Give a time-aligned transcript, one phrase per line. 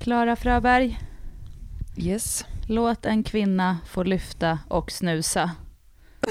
[0.00, 0.98] Klara Fröberg,
[1.96, 2.44] Yes.
[2.68, 5.50] låt en kvinna få lyfta och snusa.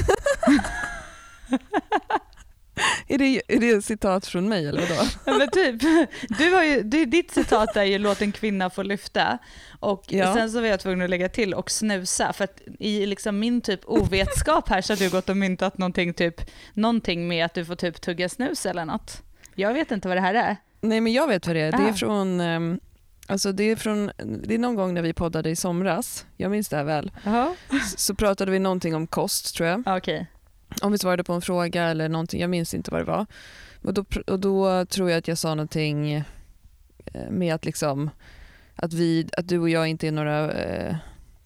[3.08, 5.02] Är det, är det ett citat från mig eller vadå?
[5.26, 5.82] Ja, men typ,
[6.38, 9.38] du har ju, ditt citat är ju låt en kvinna få lyfta.
[9.80, 10.34] Och Ja.
[10.34, 12.34] sen så var jag tvungen att lägga till och snusa.
[12.34, 16.14] För att i liksom min typ ovetskap här så har du gått och myntat någonting,
[16.14, 16.42] typ,
[16.74, 19.24] någonting med att du får typ tugga snus eller något.
[19.56, 20.58] Jag vet inte vad det här är.
[20.82, 21.72] Nej men jag vet vad det är.
[21.72, 21.94] Det är Ah.
[21.94, 22.80] från, ehm,
[23.30, 26.70] alltså det är från, det är någon gång när vi poddade i somras, jag minns
[26.70, 27.56] det här väl, Jaha,
[27.98, 29.84] så pratade vi någonting om kost tror jag.
[29.86, 30.28] ja, okej.
[30.82, 33.26] Om vi svarade på en fråga eller någonting, jag minns inte vad det var.
[33.82, 36.24] Och då, och då tror jag att jag sa någonting eh,
[37.30, 38.10] med att liksom
[38.76, 40.96] att, vi, att du och jag inte är några eh,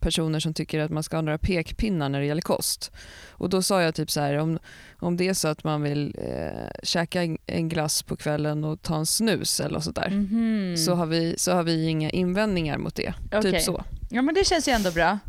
[0.03, 2.91] personer som tycker att man ska ha några pekpinnar när det gäller kost.
[3.31, 4.59] Och då sa jag typ så här, om,
[4.99, 8.81] om det är så att man vill eh, käka en, en glass på kvällen och
[8.81, 10.77] ta en snus eller något sånt där, Mhm.
[10.77, 13.13] så, har vi, så har vi inga invändningar mot det.
[13.33, 13.51] Okej.
[13.51, 13.83] Typ så.
[14.09, 15.19] Ja men det känns ju ändå bra.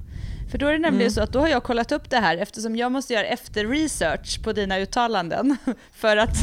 [0.51, 1.11] För då är det nämligen Mm.
[1.15, 4.53] så att då har jag kollat upp det här eftersom jag måste göra efter-research på
[4.53, 5.57] dina uttalanden.
[5.93, 6.37] För att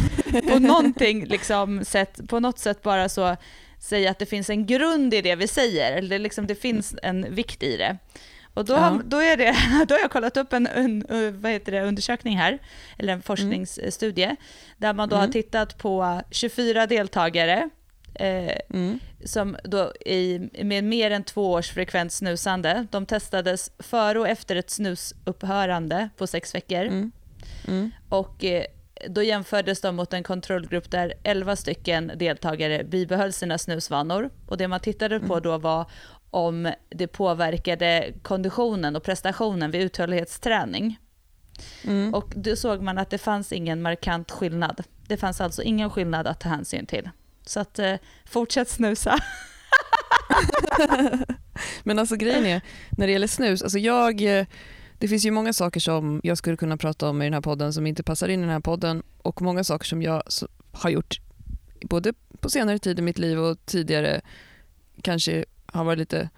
[0.49, 3.35] på, någonting, liksom, sätt, på något sätt bara så
[3.81, 7.35] säga att det finns en grund i det vi säger, eller liksom det finns en
[7.35, 7.97] vikt i det.
[8.53, 8.77] Och då, Ja.
[8.79, 9.55] har, då, är det,
[9.87, 10.67] då har jag kollat upp en
[11.11, 12.59] uh, vad heter det, undersökning här,
[12.97, 14.35] eller en forskningsstudie,
[14.77, 15.31] där man då har Mm.
[15.33, 17.69] tittat på 24 deltagare
[18.15, 18.99] eh, Mm.
[19.25, 22.87] som då i, med mer än två års frekvent snusande.
[22.91, 26.81] De testades före och efter ett snusupphörande på sex veckor.
[26.85, 27.11] Mm.
[27.67, 27.91] Mm.
[28.09, 28.65] Och eh,
[29.09, 34.29] då jämfördes de mot en kontrollgrupp där 11 stycken deltagare bibehöll sina snusvanor.
[34.47, 35.43] Och det man tittade på Mm.
[35.43, 35.85] då var
[36.29, 40.97] om det påverkade konditionen och prestationen vid uthållighetsträning.
[41.83, 42.13] Mm.
[42.13, 44.83] Och då såg man att det fanns ingen markant skillnad.
[45.07, 47.09] Det fanns alltså ingen skillnad att ta hänsyn till.
[47.45, 49.19] Så att eh, fortsätt snusa.
[51.83, 54.45] Men alltså grejen är, när det gäller snus, alltså jag, eh,
[55.01, 57.73] det finns ju många saker som jag skulle kunna prata om i den här podden
[57.73, 60.23] som inte passar in i den här podden och många saker som jag
[60.71, 61.19] har gjort
[61.81, 64.21] både på senare tid i mitt liv och tidigare
[65.01, 66.29] kanske har varit lite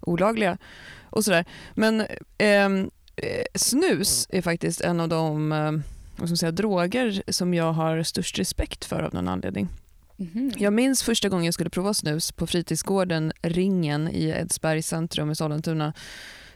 [0.00, 0.58] olagliga
[1.02, 1.44] och sådär.
[1.74, 2.06] Men
[2.38, 5.72] ehm, eh, snus är faktiskt en av de eh,
[6.16, 9.68] vad ska man säga, droger som jag har störst respekt för av någon anledning.
[10.16, 10.52] Mhm.
[10.58, 15.34] Jag minns första gången jag skulle prova snus på fritidsgården Ringen i Edsbergs centrum i
[15.34, 15.92] Sollentuna.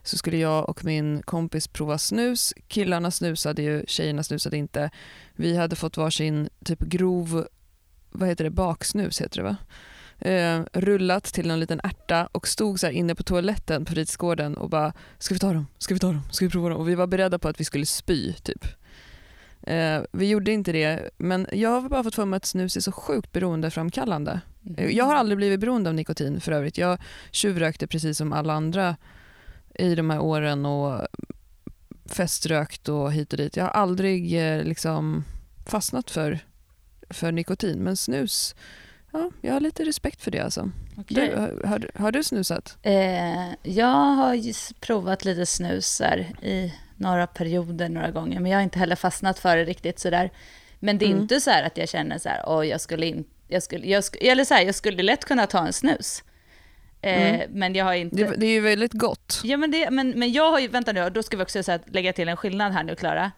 [0.07, 2.55] Så skulle jag och min kompis prova snus.
[2.69, 4.91] Killarna snusade ju, tjejerna snusade inte.
[5.33, 7.47] Vi hade fått varsin typ grov,
[8.11, 9.57] vad heter det, baksnus heter det va?
[10.19, 14.71] Eh, rullat till en liten ärta och stod så inne på toaletten på fritidsgården och
[14.71, 16.79] bara ska vi ta dem, ska vi ta dem, ska vi prova dem?
[16.79, 18.67] Och vi var beredda på att vi skulle spy typ.
[19.63, 22.81] Eh, vi gjorde inte det, men jag har bara fått för mig att snus är
[22.81, 24.41] så sjukt beroendeframkallande.
[24.77, 26.79] Eh, Jag har aldrig blivit beroende av nikotin för övrigt.
[26.79, 26.99] Jag
[27.31, 28.97] tjuvrökte precis som alla andra
[29.79, 31.07] i de här åren och
[32.07, 33.57] feströkt och hit och dit.
[33.57, 35.25] Jag har aldrig eh, liksom
[35.67, 36.39] fastnat för,
[37.11, 38.55] för nikotin, men snus,
[39.13, 40.71] ja, jag har lite respekt för det alltså.
[40.97, 41.29] Okej.
[41.29, 41.37] Du,
[41.69, 42.79] har, har, du snusat?
[42.83, 48.79] Eh, jag har provat lite snusar i några perioder några gånger, men jag har inte
[48.79, 50.31] heller fastnat för det riktigt sådär.
[50.81, 51.23] Men det är Mm.
[51.23, 54.31] inte så att jag känner så här, oj, jag skulle inte, jag skulle, jag skulle,
[54.31, 56.23] eller så här, jag skulle lätt kunna ta en snus.
[57.07, 57.47] Eh, Mm.
[57.51, 58.17] Men jag har inte...
[58.17, 59.41] Det, det är ju väldigt gott.
[59.45, 62.13] Ja, men, det, men, men jag har ju, vänta nu, då ska vi också lägga
[62.13, 63.33] till en skillnad här nu, Klara.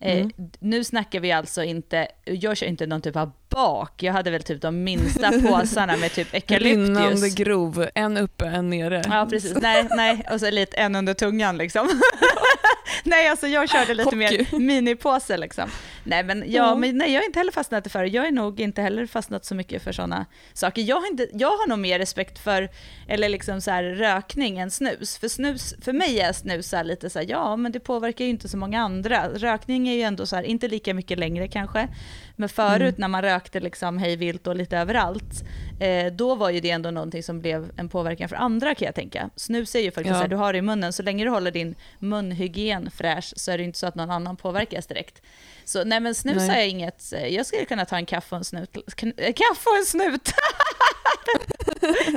[0.00, 0.30] Eh, Mm.
[0.58, 4.42] Nu snackar vi alltså inte, jag kör inte någon typ av bak, jag hade väl
[4.42, 7.34] typ de minsta påsarna med typ Rinnande eukalyptus.
[7.34, 9.02] grov, en uppe, en nere.
[9.10, 9.54] Ja, precis.
[9.60, 11.88] Nej, nej, och så lite en under tungan liksom.
[13.04, 14.58] nej, alltså jag körde lite mer Hockey.
[14.58, 15.70] minipåse liksom.
[16.04, 16.74] Nej, men, ja, Ja.
[16.74, 18.04] men nej, jag har inte heller fastnat för.
[18.04, 20.82] Jag är nog inte heller fastnat så mycket för sådana saker.
[20.82, 22.68] Jag har, inte, jag har nog mer respekt för,
[23.08, 25.18] eller liksom så här, rökning än snus.
[25.18, 28.24] För snus, för mig är snus så här lite så här, ja, men det påverkar
[28.24, 29.28] ju inte så många andra.
[29.34, 31.88] Rökning är ju ändå så här, inte lika mycket längre kanske.
[32.36, 32.94] Men förut Mm.
[32.96, 35.44] när man rökte liksom hej vilt och lite överallt,
[35.80, 38.94] eh, då var ju det ändå någonting som blev en påverkan för andra kan jag
[38.94, 39.30] tänka.
[39.36, 40.14] Snus är ju faktiskt Ja.
[40.14, 43.50] så här, du har det i munnen, så länge du håller din munhygien fräsch så
[43.50, 45.22] är det inte så att någon annan påverkas direkt.
[45.64, 46.64] Så nej men snus Nej.
[46.64, 48.76] är inget, eh, jag skulle kunna ta en kaffe och en snut.
[49.16, 50.32] Eh, Kaffe och en snut!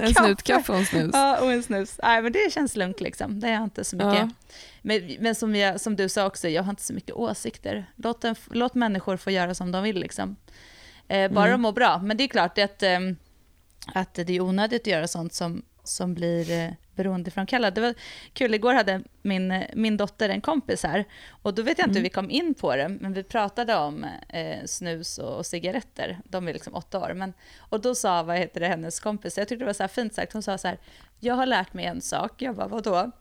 [0.02, 1.10] En snutkaffe och en snus.
[1.14, 2.00] ja, och en snus.
[2.04, 4.14] Nej men det känns lugnt liksom, det har jag inte så mycket.
[4.20, 4.30] Ja.
[4.82, 7.86] Men, men som, jag, som du sa också, jag har inte så mycket åsikter.
[7.96, 10.36] Låt, en, låt människor få göra som de vill liksom.
[11.08, 11.52] Eh, bara Mm.
[11.52, 12.00] de mår bra.
[12.04, 13.00] Men det är klart att, eh,
[13.94, 17.74] att det är onödigt att göra sånt som, som blir, beroendeframkallad.
[17.74, 17.94] Det var
[18.34, 22.04] kul, igår hade min, min dotter en kompis här och då vet jag inte mm.
[22.04, 26.20] hur vi kom in på det, men vi pratade om eh, snus och, och, cigaretter.
[26.24, 27.14] De är liksom åtta år.
[27.14, 30.14] Men, och då sa vad heter det, hennes kompis, jag tyckte det var så fint
[30.14, 30.78] sagt, hon sa så här,
[31.20, 32.42] jag har lärt mig en sak.
[32.42, 33.12] Jag bara, vadå?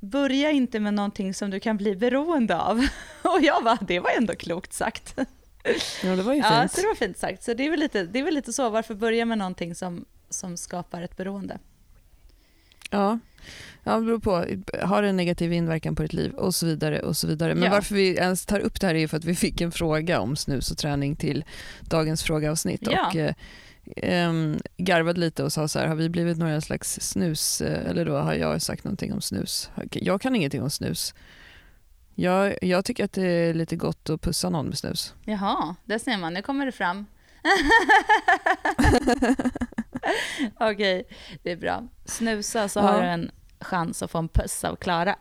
[0.00, 2.78] Börja inte med någonting som du kan bli beroende av.
[3.22, 5.18] Och jag bara, det var ändå klokt sagt.
[6.02, 6.52] Ja, det var ju fint.
[6.52, 7.42] Ja, så det var fint sagt.
[7.42, 10.04] Så det är väl lite, det är väl lite så, varför börja med någonting som,
[10.28, 11.58] som skapar ett beroende?
[12.92, 13.18] Ja.
[13.84, 14.44] Ja, det beror på.
[14.86, 17.00] Har det en negativ inverkan på ditt liv och så vidare.
[17.00, 17.54] och så vidare.
[17.54, 17.70] Men ja.
[17.70, 20.36] varför vi ens tar upp det här är för att vi fick en fråga om
[20.36, 21.44] snus och träning till
[21.80, 22.88] dagens frågeavsnitt.
[22.90, 23.06] Ja.
[23.06, 23.34] Och, eh,
[23.96, 24.32] eh,
[24.76, 28.16] garvade lite och sa så här, har vi blivit några slags snus, eh, eller då
[28.16, 29.70] har jag sagt någonting om snus?
[29.92, 31.14] Jag kan ingenting om snus.
[32.14, 35.14] Jag, jag tycker att det är lite gott att pussa någon med snus.
[35.24, 37.06] Jaha, där ser man, nu kommer det fram.
[40.60, 41.04] Okej,
[41.42, 41.88] det är bra.
[42.04, 42.82] Snusa så ja.
[42.82, 45.16] har du en chans att få en puss av Klara.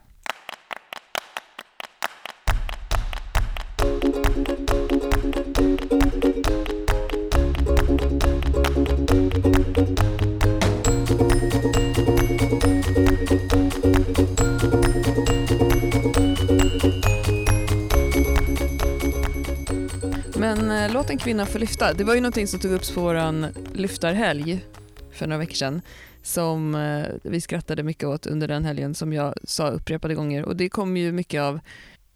[21.12, 21.94] En kvinna få lyfta.
[21.94, 24.66] Det var ju någonting som tog upp på vår lyftarhelg
[25.12, 25.82] för några veckor sedan
[26.24, 30.56] som eh, vi skrattade mycket åt under den helgen som jag sa upprepade gånger och
[30.56, 31.60] det kom ju mycket av,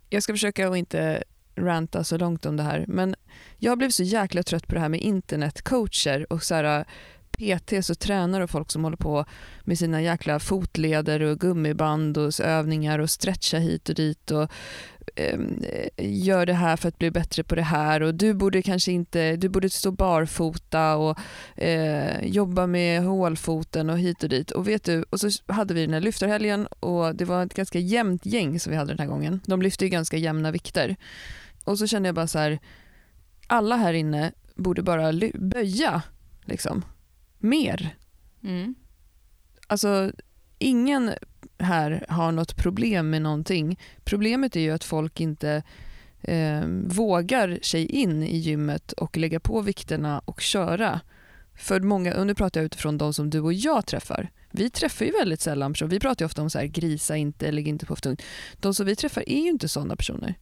[0.10, 1.24] jag ska försöka att inte
[1.56, 3.16] ranta så långt om det här men
[3.58, 6.86] jag blev så jäkla trött på det här med internetcoacher och så här, eh,
[7.32, 9.26] PTs och tränare och folk som håller på
[9.62, 14.52] med sina jäkla fotleder och gummiband och övningar och stretcha hit och dit och
[15.98, 19.36] gör det här för att bli bättre på det här och du borde kanske inte,
[19.36, 21.20] du borde stå barfota och
[21.56, 24.52] eh, jobba med hålfoten och hit och dit.
[24.52, 27.80] Och vet du, och så hade vi den här lyftarhelgen och det var ett ganska
[27.80, 29.42] jämnt gäng som vi hade den här gången.
[29.46, 30.96] De lyfte ju ganska jämna vikter.
[31.64, 32.60] Och så kände jag bara så här,
[33.48, 36.02] alla här inne borde bara böja
[36.46, 36.86] liksom
[37.38, 37.96] mer.
[38.44, 38.76] Mm.
[39.68, 40.12] Alltså,
[40.60, 41.12] ingen
[41.58, 43.80] här har något problem med någonting.
[44.04, 45.64] Problemet är ju att folk inte
[46.22, 51.02] eh, vågar sig in i gymmet och lägga på vikterna och köra.
[51.56, 54.30] För många, och nu pratar jag utifrån de som du och jag träffar.
[54.52, 55.92] Vi träffar ju väldigt sällan personer.
[55.92, 58.22] Vi pratar ofta om så här, grisa inte, lägg inte på för tungt.
[58.60, 60.36] De som vi träffar är ju inte sådana personer.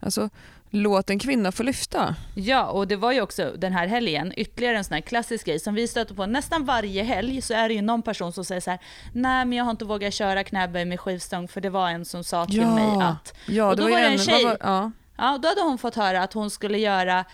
[0.00, 0.30] Alltså,
[0.76, 2.14] låt en kvinna få lyfta.
[2.34, 5.60] Ja, och det var ju också den här helgen ytterligare en sån här klassisk grej
[5.60, 8.60] som vi stöter på nästan varje helg så är det ju någon person som säger
[8.60, 8.80] så här,
[9.12, 12.24] nej men jag har inte vågat köra knäböj med skivstång för det var en som
[12.24, 12.74] sa till ja.
[12.74, 13.34] mig att...
[13.46, 14.90] Ja, och då det var, var det en tjej, var, ja.
[15.16, 17.24] ja, då hade hon fått höra att hon skulle göra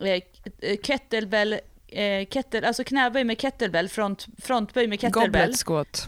[0.00, 0.22] eh,
[0.82, 5.54] kettlebell eh, kettle, alltså knäböj med kettlebell, front, frontböj med kettlebell.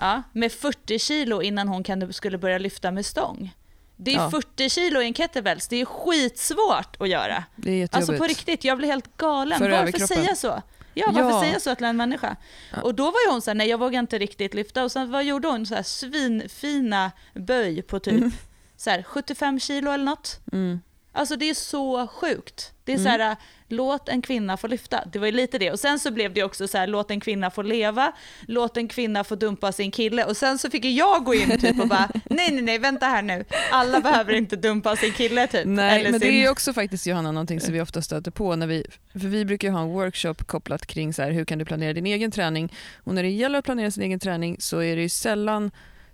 [0.00, 3.52] Ja, med 40 kilo innan hon kan, skulle börja lyfta med stång.
[4.02, 4.30] Det är ja.
[4.30, 7.44] 40 kilo i en kettlebells, det är skitsvårt att göra.
[7.56, 9.58] Det är alltså på riktigt, jag blir helt galen.
[9.58, 10.62] För varför säga så?
[10.94, 11.40] Ja, varför ja.
[11.40, 12.36] säga så till en människa?
[12.72, 12.82] Ja.
[12.82, 14.84] Och då var ju hon såhär, nej jag vågar inte riktigt lyfta.
[14.84, 15.66] Och sen vad gjorde hon?
[15.66, 18.32] Så här svinfina böj på typ mm.
[18.76, 20.40] så här, 75 kilo eller något.
[20.52, 20.80] Mm.
[21.12, 22.72] Alltså det är så sjukt.
[22.84, 23.04] Det är mm.
[23.04, 23.36] så här,
[23.72, 25.04] låt en kvinna få lyfta.
[25.12, 25.70] Det var ju lite det.
[25.70, 28.88] Och sen så blev det också så här, låt en kvinna få leva, låt en
[28.88, 30.24] kvinna få dumpa sin kille.
[30.24, 33.22] Och sen så fick jag gå in typ och bara, nej nej nej, vänta här
[33.22, 33.44] nu.
[33.70, 35.66] Alla behöver inte dumpa sin kille typ.
[35.66, 36.20] Nej, men sin...
[36.20, 39.44] det är också faktiskt Johanna någonting som vi ofta stöter på när vi, för vi
[39.44, 42.72] brukar ha en workshop kopplat kring så här, hur kan du planera din egen träning.
[43.04, 45.70] Och när det gäller att planera sin egen träning så är det ju sällan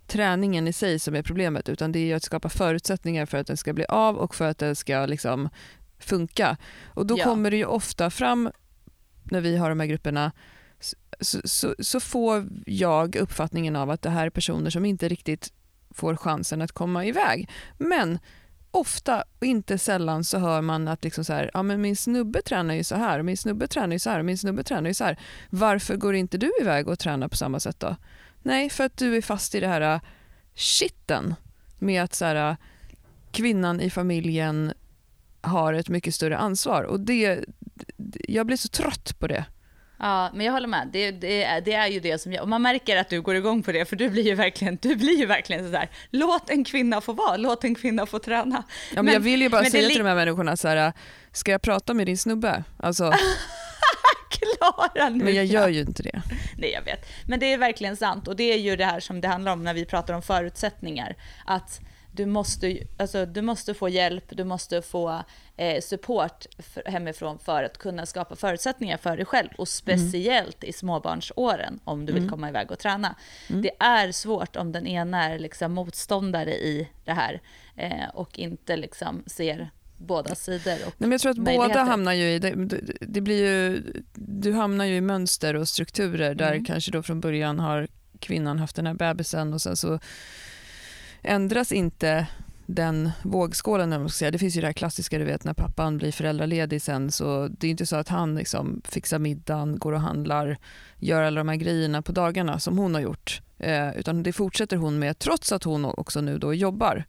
[0.06, 3.56] träningen i sig som är problemet utan det är att skapa förutsättningar för att den
[3.56, 5.48] ska bli av och för att den ska liksom
[5.98, 6.56] funka.
[6.86, 7.24] Och då ja.
[7.24, 8.50] kommer det ju ofta fram
[9.24, 10.32] när vi har de här grupperna
[11.20, 15.52] så, så, så, får jag uppfattningen av att det här är personer som inte riktigt
[15.90, 17.50] får chansen att komma iväg.
[17.78, 18.18] Men
[18.70, 22.42] ofta och inte sällan så hör man att liksom så här, ja, men min snubbe
[22.42, 25.04] tränar ju så här, min snubbe tränar ju så här, min snubbe tränar ju så
[25.04, 25.18] här.
[25.50, 27.96] Varför går inte du iväg och tränar på samma sätt då?
[28.42, 30.00] Nej, för att du är fast i det här äh,
[30.54, 31.34] shitten
[31.78, 32.56] med att så här, äh,
[33.30, 34.72] kvinnan i familjen
[35.46, 36.82] har ett mycket större ansvar.
[36.82, 37.44] Och det,
[38.28, 39.44] jag blir så trött på det.
[39.98, 40.88] Ja, men jag håller med.
[40.92, 43.62] Det, det, det är ju det som jag, och man märker att du går igång
[43.62, 47.00] på det, för du blir ju verkligen, du blir ju verkligen sådär, låt en kvinna
[47.00, 48.62] få vara, låt en kvinna få träna.
[48.90, 50.92] Ja, men, men jag vill ju bara säga till de här människorna så här,
[51.32, 52.64] ska jag prata med din snubbe?
[52.76, 53.12] Alltså,
[54.30, 55.24] Klara nu.
[55.24, 56.22] Men jag gör ju inte det.
[56.56, 57.06] Nej, jag vet.
[57.26, 59.64] Men det är verkligen sant och det är ju det här som det handlar om
[59.64, 61.16] när vi pratar om förutsättningar.
[61.44, 61.80] Att
[62.16, 65.22] du måste, alltså, du måste få hjälp, du måste få
[65.56, 69.48] eh, support för, hemifrån för att kunna skapa förutsättningar för dig själv.
[69.58, 70.70] Och speciellt mm.
[70.70, 72.30] i småbarnsåren, om du vill mm.
[72.30, 73.14] komma iväg och träna.
[73.50, 73.62] Mm.
[73.62, 77.40] Det är svårt om den ena är liksom motståndare i det här
[77.76, 80.74] eh, och inte liksom ser båda sidor.
[80.74, 82.54] Och Nej, men jag tror att båda hamnar ju i, det,
[83.00, 83.82] det, blir ju,
[84.14, 86.64] du hamnar ju i mönster och strukturer där mm.
[86.64, 89.98] kanske då från början har kvinnan haft den här bebisen och sen så
[91.26, 92.26] ändras inte
[92.66, 93.90] den vågskålen.
[93.90, 94.30] Man ska säga.
[94.30, 97.66] Det finns ju det här klassiska, du vet när pappan blir föräldraledig sen så det
[97.66, 100.58] är inte så att han liksom fixar middagen, går och handlar,
[100.98, 103.42] gör alla de här grejerna på dagarna som hon har gjort.
[103.58, 107.04] Eh, utan det fortsätter hon med trots att hon också nu då jobbar.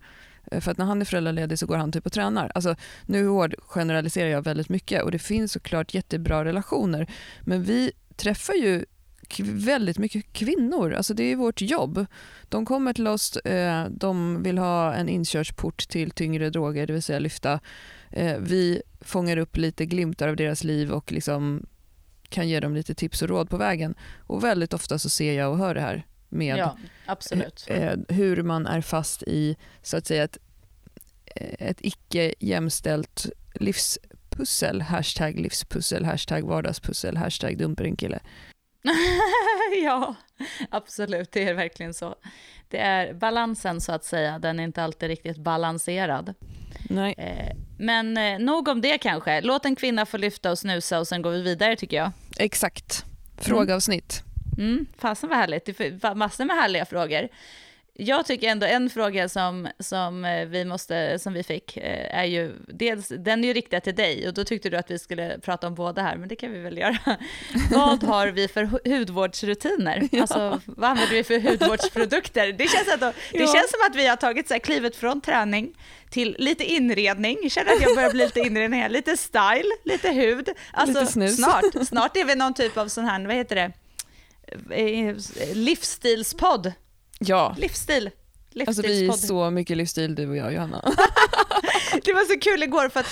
[0.51, 2.51] Eh, för att när han är föräldraledig så går han typ och tränar.
[2.55, 7.07] Alltså, nu hård generaliserar jag väldigt mycket och det finns såklart jättebra relationer.
[7.41, 8.85] Men vi träffar ju
[9.39, 10.93] väldigt mycket kvinnor.
[10.93, 12.05] Alltså det är vårt jobb.
[12.49, 17.03] De kommer till oss, eh, de vill ha en inkörsport till tyngre droger, det vill
[17.03, 17.59] säga lyfta.
[18.11, 21.65] Eh, vi fångar upp lite glimtar av deras liv och liksom
[22.29, 23.95] kan ge dem lite tips och råd på vägen.
[24.19, 26.77] Och väldigt ofta så ser jag och hör det här med ja,
[28.09, 30.37] hur man är fast i så att säga ett,
[31.59, 38.19] ett icke jämställt livspussel, hashtag livspussel, hashtag vardagspussel, hashtag dumperenkille.
[39.83, 40.15] ja,
[40.69, 42.15] absolut, det är verkligen så.
[42.69, 46.33] Det är balansen så att säga, den är inte alltid riktigt balanserad.
[46.89, 47.15] Nej.
[47.17, 49.41] Eh, men eh, nog om det kanske.
[49.41, 52.11] Låt en kvinna få lyfta och snusa och sen går vi vidare tycker jag.
[52.39, 53.05] Exakt.
[53.37, 54.23] Frågeavsnitt.
[54.57, 55.65] Mm, mm fasen vad härligt.
[55.65, 57.27] Det är massor med härliga frågor
[57.99, 62.23] jag tycker ändå en fråga som, som, eh, vi, måste, som vi fick eh, är
[62.23, 65.39] ju, dels, den är ju riktad till dig och då tyckte du att vi skulle
[65.39, 66.97] prata om båda här, men det kan vi väl göra.
[67.71, 70.09] vad har vi för hudvårdsrutiner?
[70.11, 70.21] Ja.
[70.21, 72.51] Alltså, vad använder vi för hudvårdsprodukter?
[72.51, 73.53] Det känns, att, det ja.
[73.53, 75.73] känns som att vi har tagit så här, klivet från träning
[76.09, 80.09] till lite inredning, jag känner att jag börjar bli lite inredning här, lite style, lite
[80.09, 80.49] hud.
[80.71, 81.35] Alltså, lite snus.
[81.35, 83.71] snart, snart är vi någon typ av sån här, vad heter det,
[84.75, 85.15] eh,
[85.53, 86.73] livsstilspodd.
[87.19, 87.55] Ja.
[87.57, 88.09] Livsstil.
[88.67, 90.81] Alltså vi är så mycket livsstil du och jag Johanna.
[92.03, 93.05] det var så kul igår för att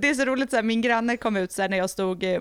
[0.00, 2.24] det är så roligt, så här, min granne kom ut så här, när jag stod
[2.24, 2.40] eh,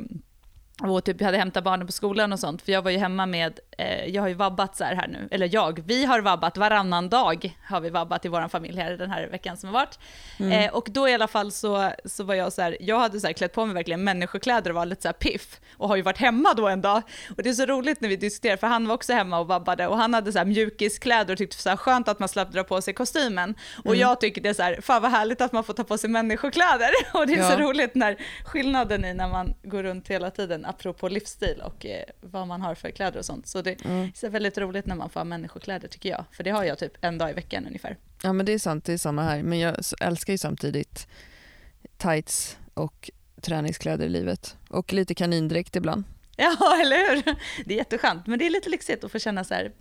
[0.83, 3.59] och typ hade hämtat barnen på skolan och sånt, för jag var ju hemma med,
[3.77, 7.09] eh, jag har ju vabbat så här, här nu, eller jag, vi har vabbat varannan
[7.09, 9.99] dag, har vi vabbat i vår familj här den här veckan som har varit.
[10.39, 10.51] Mm.
[10.51, 13.27] Eh, och då i alla fall så, så var jag så här, jag hade så
[13.27, 16.01] här klätt på mig verkligen människokläder och var lite så här piff, och har ju
[16.01, 17.01] varit hemma då en dag.
[17.37, 19.87] Och det är så roligt när vi diskuterar, för han var också hemma och vabbade,
[19.87, 22.63] och han hade så här mjukiskläder och tyckte så här skönt att man slapp dra
[22.63, 23.55] på sig kostymen.
[23.77, 23.99] Och mm.
[23.99, 26.09] jag tycker det är så här, fan vad härligt att man får ta på sig
[26.09, 26.89] människokläder.
[27.13, 27.51] Och det är ja.
[27.51, 32.03] så roligt när skillnaden i när man går runt hela tiden apropå livsstil och eh,
[32.21, 33.47] vad man har för kläder och sånt.
[33.47, 34.11] Så det mm.
[34.23, 36.93] är väldigt roligt när man får ha människokläder tycker jag, för det har jag typ
[37.01, 37.97] en dag i veckan ungefär.
[38.23, 39.43] Ja men det är sant, det är samma här.
[39.43, 41.07] Men jag älskar ju samtidigt
[41.97, 43.09] tights och
[43.41, 44.57] träningskläder i livet.
[44.69, 46.03] Och lite kanindräkt ibland.
[46.35, 47.35] Ja, eller hur?
[47.65, 49.71] Det är jätteskönt, men det är lite lyxigt att få känna så här,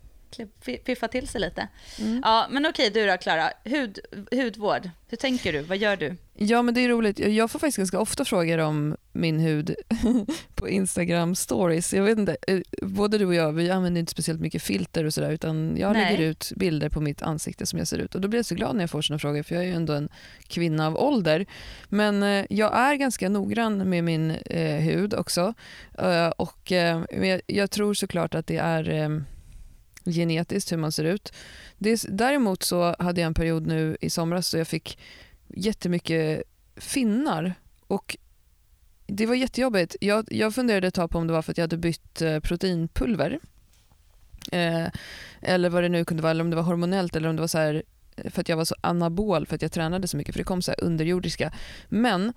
[0.84, 1.68] piffa till sig lite.
[2.00, 2.20] Mm.
[2.24, 3.98] Ja, men okej, du då Klara, Hud,
[4.30, 6.16] hudvård, hur tänker du, vad gör du?
[6.38, 9.74] Ja men det är roligt, jag får faktiskt ganska ofta frågor om min hud
[10.54, 11.94] på Instagram stories.
[11.94, 15.14] Jag vet inte, eh, både du och jag vi använder inte speciellt mycket filter och
[15.14, 16.12] sådär utan jag Nej.
[16.12, 18.54] lägger ut bilder på mitt ansikte som jag ser ut och då blir jag så
[18.54, 20.08] glad när jag får sådana frågor för jag är ju ändå en
[20.48, 21.46] kvinna av ålder.
[21.88, 25.54] Men eh, jag är ganska noggrann med min eh, hud också
[25.98, 29.08] eh, och eh, jag, jag, tror såklart att det är eh,
[30.12, 31.32] genetiskt hur man ser ut.
[31.78, 34.98] Det, däremot så hade jag en period nu i somras då jag fick
[35.48, 36.42] jättemycket
[36.76, 37.54] finnar
[37.86, 38.16] och
[39.06, 39.96] det var jättejobbigt.
[40.00, 42.38] Jag, jag funderade ett tag på om det var för att jag hade bytt eh,
[42.38, 43.38] proteinpulver.
[44.52, 44.86] Eh,
[45.40, 47.48] eller vad det nu kunde vara, eller om det var hormonellt eller om det var
[47.48, 47.82] så här,
[48.16, 50.44] eh, för att jag var så anabol för att jag tränade så mycket för det
[50.44, 51.52] kom så här underjordiska.
[51.88, 52.32] Men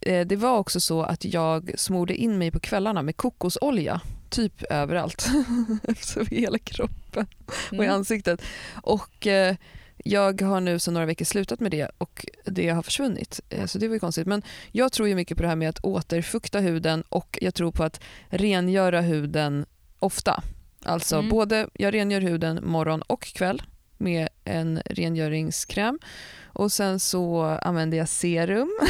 [0.00, 4.00] eh, det var också så att jag smorde in mig på kvällarna med kokosolja
[4.30, 5.26] typ överallt.
[6.16, 7.26] Över hela kroppen och
[7.72, 7.90] i mm.
[7.90, 8.42] ansiktet.
[8.82, 9.56] Och eh,
[10.04, 13.40] jag har nu sedan några veckor slutat med det och det har försvunnit.
[13.48, 14.26] Eh, så det var ju konstigt.
[14.26, 14.42] Men
[14.72, 17.84] jag tror ju mycket på det här med att återfukta huden och jag tror på
[17.84, 19.66] att rengöra huden
[19.98, 20.42] ofta.
[20.84, 21.30] Alltså mm.
[21.30, 23.62] både, jag rengör huden morgon och kväll
[23.98, 25.98] med en rengöringskräm
[26.44, 28.70] och sen så använder jag serum.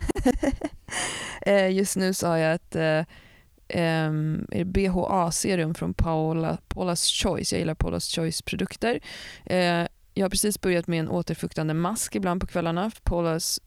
[1.47, 2.77] Eh, just nu så har jag ett
[3.75, 7.53] um, BHA-serum från Paula, Paula's Choice.
[7.53, 9.01] Jag gillar Paula's Choice-produkter.
[9.51, 12.91] Uh, jag har precis börjat med en återfuktande mask ibland på kvällarna.
[13.05, 13.61] Paula's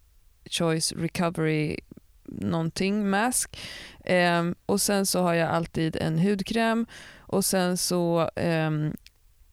[0.50, 1.80] Choice Recovery
[2.28, 3.60] någonting mask.
[4.06, 6.86] Um, och sen så har jag alltid en hudkräm
[7.18, 8.30] och sen så...
[8.36, 8.86] Um,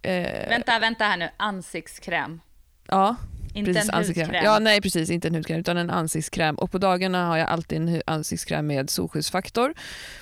[0.06, 1.30] uh, vänta, vänta här nu.
[1.37, 2.40] Ansiktskräm.
[2.88, 3.16] Ja.
[3.54, 4.26] Inte precis, en ansiktskräm.
[4.26, 4.44] hudkräm.
[4.44, 6.54] Ja, nej precis, inte en hudkräm utan en ansiktskräm.
[6.54, 9.75] Och på dagarna har jag alltid en ansiktskräm med solskyddsfaktor.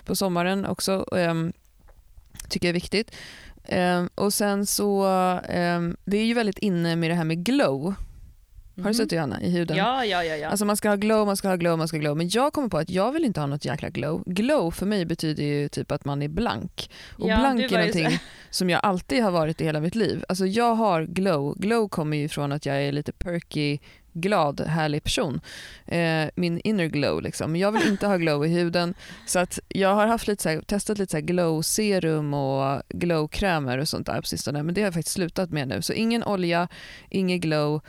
[0.05, 1.07] På sommaren också.
[1.13, 1.53] Um,
[2.49, 3.11] tycker jag är viktigt.
[3.65, 5.05] Ehm, och sen så,
[5.49, 7.95] ehm, det är ju väldigt inne med det här med glow.
[8.83, 8.95] Har du Mhm.
[8.95, 9.77] sett Johanna, i huden?
[9.77, 10.37] Ja, ja, ja.
[10.37, 10.49] ja.
[10.49, 12.17] Alltså man ska ha glow, man ska ha glow, man ska ha glow.
[12.17, 14.23] Men jag kommer på att jag vill inte ha något jäkla glow.
[14.27, 16.91] Glow för mig betyder ju typ att man är blank.
[17.19, 18.19] Och Ja, blank är någonting
[18.51, 20.25] som jag alltid har varit i hela mitt liv.
[20.29, 21.55] Alltså jag har glow.
[21.59, 23.79] Glow kommer ju från att jag är lite perky,
[24.13, 25.41] glad, härlig person.
[25.87, 27.53] Eh, min inner glow liksom.
[27.53, 28.95] Men jag vill inte ha glow i huden.
[29.27, 33.79] Så att jag har haft lite så här, testat lite så glow serum och glowkrämer
[33.79, 34.63] och sånt där på sistone.
[34.63, 35.83] Men det har jag faktiskt slutat med nu.
[35.83, 36.69] Så ingen olja,
[37.11, 37.81] ingen glow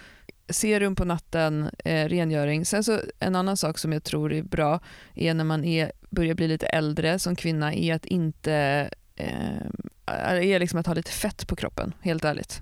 [0.51, 2.65] serum på natten, eh, rengöring.
[2.65, 4.79] Sen så en annan sak som jag tror är bra
[5.15, 9.61] är när man är, börjar bli lite äldre som kvinna är att inte eh,
[10.05, 12.61] är liksom att ha lite fett på kroppen, helt ärligt.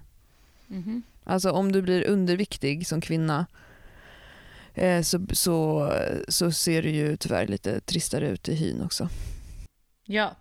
[0.67, 1.03] Mhm.
[1.23, 3.45] Alltså om du blir underviktig som kvinna
[4.73, 5.93] eh, så, så,
[6.27, 9.09] så ser du ju tyvärr lite tristare ut i hyn också.
[10.05, 10.35] Ja,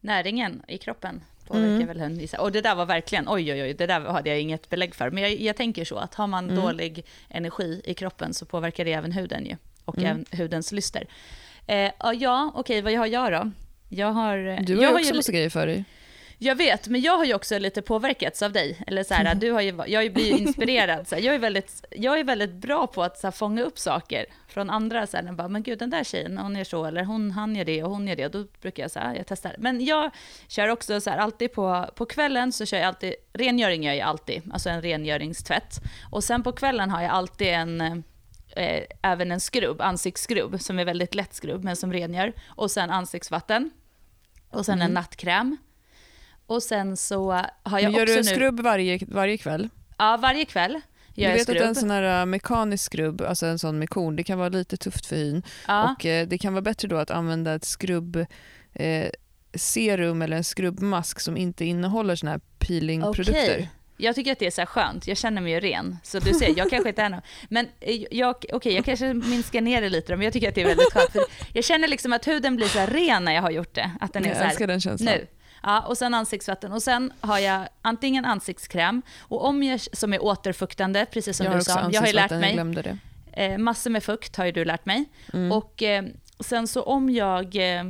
[0.00, 1.86] näringen i kroppen påverkar Mm.
[1.86, 4.70] väl hund Och det där var verkligen, oj oj oj, det där hade jag inget
[4.70, 5.10] belägg för.
[5.10, 6.62] Men jag, jag tänker så att har man Mm.
[6.62, 9.56] dålig energi i kroppen så påverkar det även huden ju.
[9.84, 10.10] Och Mm.
[10.10, 11.06] även hudens lyster.
[11.66, 13.50] Eh, ja, okej, vad har jag då?
[13.88, 14.36] Jag har...
[14.62, 15.84] Du har jag ju också massa grejer för dig.
[16.38, 18.82] Jag vet, men jag har ju också lite påverkats av dig.
[18.86, 21.08] Eller så här, du har ju, jag blir ju inspirerad.
[21.08, 23.78] Så här, jag, är väldigt, jag är väldigt bra på att så här, fånga upp
[23.78, 25.06] saker från andra.
[25.06, 27.64] Så här, bara, men gud, den där tjejen, hon gör så, eller hon, han gör
[27.64, 28.24] det och hon gör det.
[28.24, 29.56] Och då brukar jag säga, jag testar.
[29.58, 30.10] Men jag
[30.48, 34.08] kör också så här, alltid på, på kvällen så kör jag alltid, rengöring gör jag
[34.08, 35.80] alltid, alltså en rengöringstvätt.
[36.10, 37.80] Och sen på kvällen har jag alltid en,
[38.56, 42.32] eh, även en skrubb, ansiktsskrubb, som är väldigt lätt skrubb, men som rengör.
[42.48, 43.70] Och sen ansiktsvatten.
[44.50, 44.86] Och sen Mm.
[44.86, 45.56] en nattkräm.
[46.46, 48.30] Och sen så har jag Men gör också du en nu...
[48.34, 49.68] skrubb varje, varje kväll?
[49.98, 50.80] Ja, varje kväll
[51.14, 51.56] gör Du vet skrubb.
[51.56, 54.48] att en sån här uh, mekanisk skrubb, alltså en sån med korn, det kan vara
[54.48, 55.42] lite tufft för hyn.
[55.68, 55.92] ja.
[55.98, 58.16] Och eh, det kan vara bättre då att använda ett skrubb
[58.72, 59.08] eh,
[59.54, 63.32] serum eller en skrubbmask som inte innehåller såna här peelingprodukter.
[63.54, 63.70] Okej.
[63.98, 65.96] Jag tycker att det är så skönt, jag känner mig ju ren.
[66.02, 67.20] Så du ser, jag kanske inte är någon...
[67.48, 70.62] Men eh, jag, okej, jag kanske minskar ner det lite men jag tycker att det
[70.62, 71.28] är väldigt skönt.
[71.52, 73.90] Jag känner liksom att huden blir så ren när jag har gjort det.
[74.00, 75.14] Att den är Jag så här, älskar den känslan.
[75.14, 75.26] nu.
[75.62, 76.72] Ja, och sen ansiktsvatten.
[76.72, 81.56] Och sen har jag antingen ansiktskräm, och om jag, som är återfuktande, precis som jag
[81.56, 81.90] du sa.
[81.92, 82.56] Jag har ju lärt mig.
[83.32, 85.04] Eh, massor med fukt har ju du lärt mig.
[85.32, 85.52] Mm.
[85.52, 86.04] Och eh,
[86.40, 87.84] sen så om jag, eh,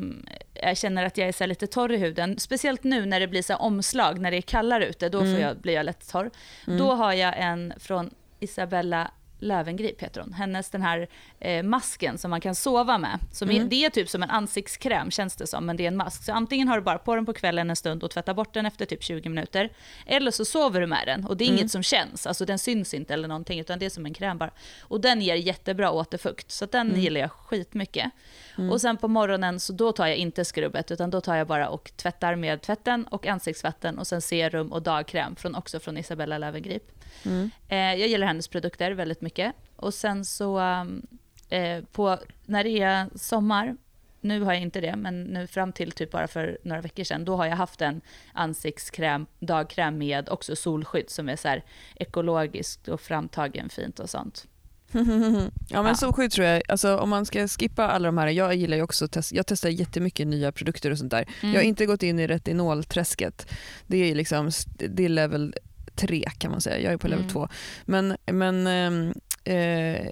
[0.54, 3.42] jag känner att jag är så lite torr i huden, speciellt nu när det blir
[3.42, 5.40] så omslag, när det är kallare ute, då får Mm.
[5.40, 6.30] jag, blir jag lätt torr.
[6.66, 6.78] Mm.
[6.78, 10.32] Då har jag en från Isabella Lövengrip heter hon.
[10.32, 11.08] Hennes den här
[11.40, 13.18] eh, masken som man kan sova med.
[13.32, 13.68] Som är, Mm.
[13.68, 16.24] det är typ som en ansiktskräm känns det som, men det är en mask.
[16.24, 18.66] Så antingen har du bara på den på kvällen en stund och tvättar bort den
[18.66, 19.70] efter typ 20 minuter.
[20.06, 21.58] Eller så sover du med den och det är Mm.
[21.58, 24.38] inget som känns, alltså den syns inte eller någonting utan det är som en kräm
[24.38, 24.50] bara.
[24.80, 27.00] Och den ger jättebra återfukt, så den Mm.
[27.00, 28.10] gillar jag skitmycket.
[28.58, 28.70] Mm.
[28.70, 31.68] Och sen på morgonen så då tar jag inte skrubbet utan då tar jag bara
[31.68, 36.38] och tvättar med tvätten och ansiktsvatten och sen serum och dagkräm från, också från Isabella
[36.38, 36.92] Löwengrip.
[37.24, 37.50] Mm.
[37.68, 39.52] Eh, jag gillar hennes produkter väldigt mycket.
[39.76, 41.06] Och sen så um,
[41.48, 43.76] eh, på, när det är sommar,
[44.20, 47.24] nu har jag inte det, men nu fram till typ bara för några veckor sedan,
[47.24, 48.00] då har jag haft en
[48.32, 51.64] ansiktskräm, dagkräm med också solskydd som är så här
[51.94, 54.46] ekologiskt och framtagen fint och sånt.
[55.68, 55.94] ja men Ja.
[55.94, 59.04] solskydd tror jag, alltså om man ska skippa alla de här, jag gillar ju också
[59.04, 61.26] att testa, jag testar jättemycket nya produkter och sånt där.
[61.40, 61.54] Mm.
[61.54, 63.46] Jag har inte gått in i retinolträsket,
[63.86, 65.54] det är liksom, det är level
[65.94, 67.32] 3 kan man säga, jag är på level Mm.
[67.32, 67.48] 2.
[67.84, 70.06] Men, men ehm, eh,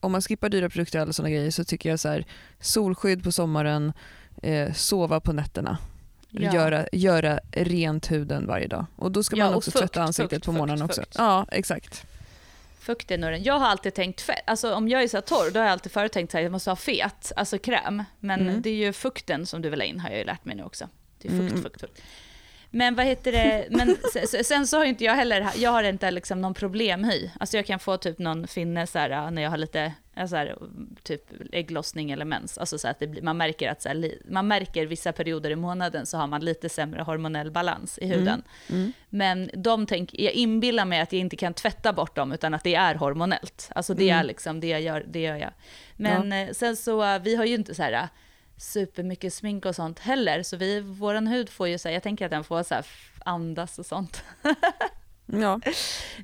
[0.00, 2.26] om man skippar dyra produkter och alla sådana grejer så tycker jag så här,
[2.60, 3.92] solskydd på sommaren,
[4.42, 5.78] eh, sova på nätterna.
[6.30, 6.54] Ja.
[6.54, 8.86] Göra, göra rent huden varje dag.
[8.96, 11.18] Och då ska Ja, man också fukt, tvätta ansiktet fukt, på morgonen fukt, också.
[11.22, 12.06] Ja, exakt.
[12.82, 13.42] Fukt nog den.
[13.42, 14.42] Jag har alltid tänkt fett.
[14.46, 16.70] Alltså om jag är så torr, då har jag alltid förut tänkt att jag måste
[16.70, 18.04] ha fet, alltså kräm.
[18.20, 18.62] Men Mm.
[18.62, 20.62] det är ju fukten som du vill ha in, har jag ju lärt mig nu
[20.64, 20.88] också.
[21.18, 21.62] Det är fukt, Mm.
[21.62, 22.02] fukt, fukt.
[22.74, 25.82] Men vad heter det, men se- se- sen så har inte jag heller, jag har
[25.82, 27.30] inte liksom någon problemhy.
[27.40, 30.36] Alltså jag kan få typ någon finne så här, när jag har lite, ja, så
[30.36, 30.56] här,
[31.02, 32.58] typ ägglossning eller mens.
[32.58, 36.06] Alltså så att det man märker att så här, man märker vissa perioder i månaden
[36.06, 38.42] så har man lite sämre hormonell balans i huden.
[38.70, 38.92] Mm.
[39.10, 42.64] Men de tänk, jag inbillar mig att jag inte kan tvätta bort dem, utan att
[42.64, 43.68] det är hormonellt.
[43.74, 44.20] Alltså det Mm.
[44.20, 45.50] är liksom, det jag gör, det gör jag.
[45.96, 48.08] Men eh, sen så, vi har ju inte så här
[48.62, 52.24] supermycket smink och sånt heller, så vi, våran hud får ju så här, jag tänker
[52.24, 52.86] att den får så här
[53.24, 54.24] andas och sånt.
[55.26, 55.60] Ja.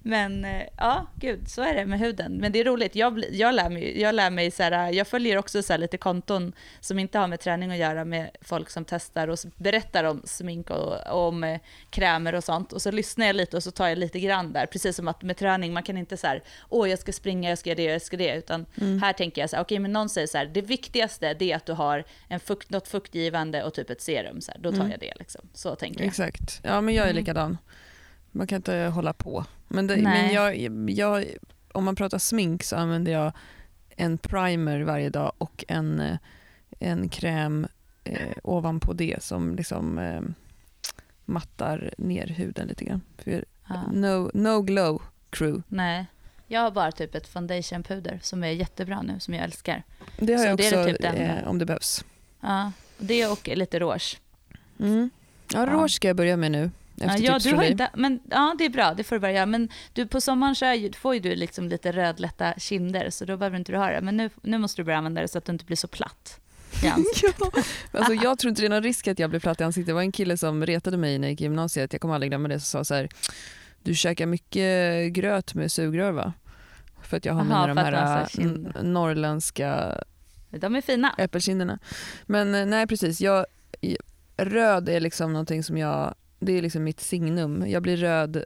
[0.02, 2.32] Men eh, ja, gud, så är det med huden.
[2.32, 5.37] Men det är roligt, jag, jag lär mig, jag lär mig så här, jag följer
[5.37, 9.28] också så lite konton som inte har med träning att göra med folk som testar
[9.28, 12.72] och berättar om smink och, och om eh, krämer och sånt.
[12.72, 15.22] Och så lyssnar jag lite och så tar jag lite grann där, precis som att
[15.22, 17.82] med träning, man kan inte så här, åh jag ska springa, jag ska göra det,
[17.82, 18.66] jag ska det, utan
[19.02, 21.56] här tänker jag så här, okej men någon säger så här, det viktigaste det är
[21.56, 24.88] att du har en fukt, något fuktgivande och typ ett serum, så här, då tar
[24.88, 25.48] jag det liksom.
[25.54, 26.08] Så tänker jag.
[26.08, 26.61] Exakt.
[26.62, 27.58] Ja, men jag är Mm.
[28.38, 29.44] Man kan inte hålla på.
[29.68, 30.57] Men, det, men jag,
[30.90, 31.24] jag,
[31.72, 33.33] om man pratar smink så använder jag
[33.96, 36.16] en primer varje dag och en, eh,
[36.79, 37.66] en kräm
[38.05, 40.20] eh, ovanpå det som liksom eh,
[41.24, 43.01] mattar ner huden lite grann.
[43.18, 43.83] För Ja.
[43.92, 45.62] no, no glow crew.
[45.68, 46.07] Nej.
[46.46, 49.83] Jag har bara typ ett foundationpuder som är jättebra nu, som jag älskar.
[50.18, 52.05] Det har Så jag det är också typ den- eh, om det behövs.
[52.40, 54.20] Ja, det och lite rouge.
[54.81, 55.11] Mm.
[55.53, 55.72] Ja, Ja.
[55.72, 56.70] rouge ska jag börja med nu.
[57.00, 59.20] Ja, Efter ja, tips du har inte, men, ja, det är bra, det får du
[59.20, 59.46] börja göra.
[59.46, 63.24] Men du, på sommaren så är ju, får ju du liksom lite rödlätta kinder, så
[63.24, 64.00] då behöver inte du ha det.
[64.00, 66.40] Men nu, nu måste du börja använda det så att du inte blir så platt.
[66.82, 66.96] ja.
[67.92, 69.87] alltså, jag tror inte det är någon risk att jag blir platt i ansiktet.
[69.87, 71.92] Det var en kille som retade mig när jag gick i gymnasiet.
[71.92, 72.61] Jag kommer aldrig glömma det.
[72.61, 73.08] Som sa så här,
[73.82, 76.32] du käkar mycket gröt med sugrör va?
[77.02, 79.94] För att jag har Aha, mina de här n- norrländska
[80.50, 81.14] De är fina.
[81.18, 81.78] äppelkinderna.
[82.26, 83.46] Men eh, nej precis, jag,
[84.37, 87.64] röd är liksom någonting som jag, det är liksom mitt signum.
[87.66, 88.44] Jag blir röd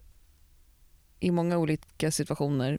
[1.20, 2.78] i många olika situationer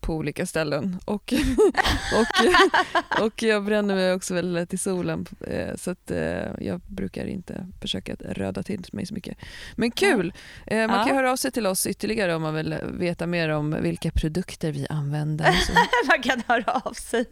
[0.00, 0.98] på olika ställen.
[1.04, 1.34] Och,
[2.14, 5.26] och, och jag bränner mig också väldigt lätt i solen.
[5.46, 6.18] eh, Så att eh,
[6.60, 9.36] jag brukar inte försöka att röda till mig så mycket.
[9.76, 10.32] Men kul!
[10.66, 11.04] Eh, Man Ja.
[11.06, 14.72] kan höra av sig till oss ytterligare om man vill veta mer om vilka produkter
[14.72, 15.46] vi använder.
[16.08, 17.24] Man kan höra av sig.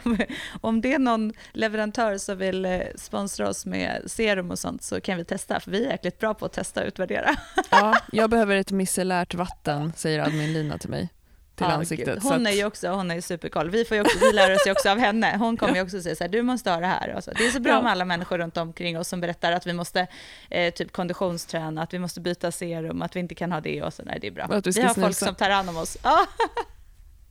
[0.60, 5.18] Om det är någon leverantör som vill sponsra oss med serum och sånt så kan
[5.18, 7.30] vi testa, för vi är jäkligt bra på att testa och utvärdera.
[7.70, 11.08] Ja, jag behöver ett micellärt vatten, säger admin Lina till mig.
[11.54, 12.14] Till Ja, ansiktet.
[12.14, 12.22] gud.
[12.22, 13.70] Hon är ju också, hon är ju superkoll.
[13.70, 15.36] Vi, får ju också, vi lär oss ju också av henne.
[15.38, 17.14] Hon kommer ju också säga så här, du måste ha det här.
[17.14, 17.30] Och så.
[17.32, 17.82] Det är så bra Ja.
[17.82, 20.06] med alla människor runt omkring oss som berättar att vi måste
[20.50, 23.94] eh, typ konditionsträna, att vi måste byta serum, att vi inte kan ha det och
[23.94, 24.02] så.
[24.02, 24.60] Nej, det är bra.
[24.64, 25.96] Vi har folk som tar hand om oss.
[26.02, 26.26] Ja.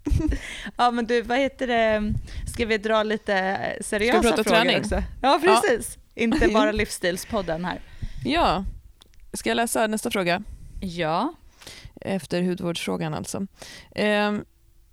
[0.77, 2.13] ja, men du, vad heter det?
[2.53, 4.79] Ska vi dra lite seriösa prata frågor träning?
[4.79, 5.03] också?
[5.21, 5.97] Ja, precis.
[6.15, 7.79] Inte bara livsstilspodden här.
[8.25, 8.65] Ja,
[9.33, 10.43] ska jag läsa nästa fråga?
[10.81, 11.33] Ja.
[12.01, 13.47] Efter hudvårdsfrågan alltså.
[13.95, 14.45] Ehm,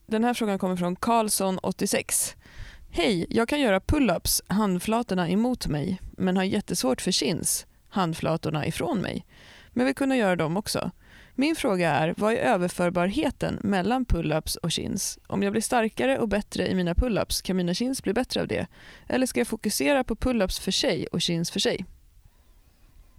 [0.07, 2.35] den här frågan kommer från Karlsson86.
[2.91, 8.99] Hej, jag kan göra pull-ups handflatorna emot mig men har jättesvårt för chins handflatorna ifrån
[8.99, 9.27] mig.
[9.69, 10.91] Men vill kunna göra dem också.
[11.35, 15.19] Min fråga är, vad är överförbarheten mellan pull-ups och chins?
[15.27, 18.49] Om jag blir starkare och bättre i mina pull-ups, kan mina chins bli bättre av
[18.49, 18.67] det?
[19.09, 21.85] Eller ska jag fokusera på pull-ups för sig och chins för sig?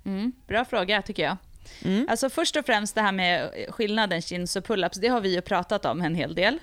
[0.05, 1.37] Mm, bra fråga tycker jag.
[1.81, 2.05] Mm.
[2.09, 5.41] Alltså först och främst det här med skillnaden chins och pull-ups, det har vi ju
[5.41, 6.59] pratat om en hel del.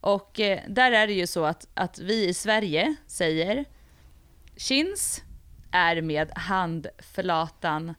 [0.00, 3.64] Och eh, där är det ju så att, att vi i Sverige säger
[4.56, 5.22] chins
[5.72, 7.94] är med handflatan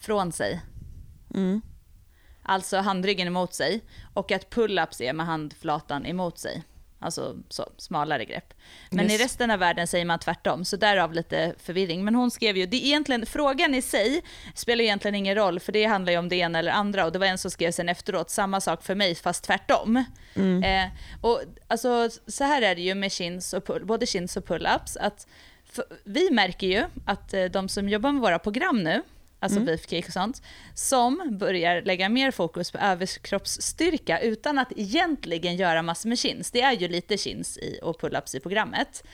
[0.00, 0.60] från sig.
[1.34, 1.60] Mm.
[2.42, 3.80] Alltså handryggen emot sig.
[4.14, 6.62] Och att pull-ups är med handflatan emot sig.
[7.06, 8.54] Alltså så, smalare grepp.
[8.90, 9.20] Men Yes.
[9.20, 12.04] i resten av världen säger man tvärtom, så därav lite förvirring.
[12.04, 14.22] Men hon skrev ju, det är egentligen, frågan i sig
[14.54, 17.04] spelar egentligen ingen roll, för det handlar ju om det ena eller andra.
[17.04, 20.04] Och det var en som skrev sen efteråt, samma sak för mig, fast tvärtom.
[20.64, 20.88] Eh,
[21.20, 24.96] och alltså, så här är det ju med chins och pull, både chins och pull-ups,
[25.00, 25.26] att
[25.64, 29.02] för, vi märker ju att eh, de som jobbar med våra program nu,
[29.46, 29.66] alltså Mm.
[29.66, 30.42] beefcake och sånt,
[30.74, 36.50] som börjar lägga mer fokus på överkroppsstyrka utan att egentligen göra massor med chins.
[36.50, 39.04] Det är ju lite chins i, och pull-ups i programmet.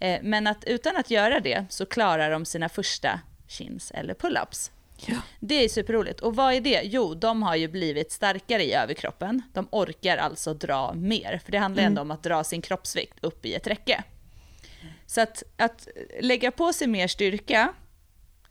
[0.00, 4.70] Eh, men att utan att göra det så klarar de sina första chins eller pull-ups.
[5.06, 5.16] Ja.
[5.40, 6.20] Det är superroligt.
[6.20, 6.80] Och vad är det?
[6.84, 9.42] Jo, de har ju blivit starkare i överkroppen.
[9.52, 13.46] De orkar alltså dra mer, för det handlar ändå om att dra sin kroppsvikt upp
[13.46, 14.02] i ett räcke.
[15.06, 15.88] Så att, att
[16.20, 17.74] lägga på sig mer styrka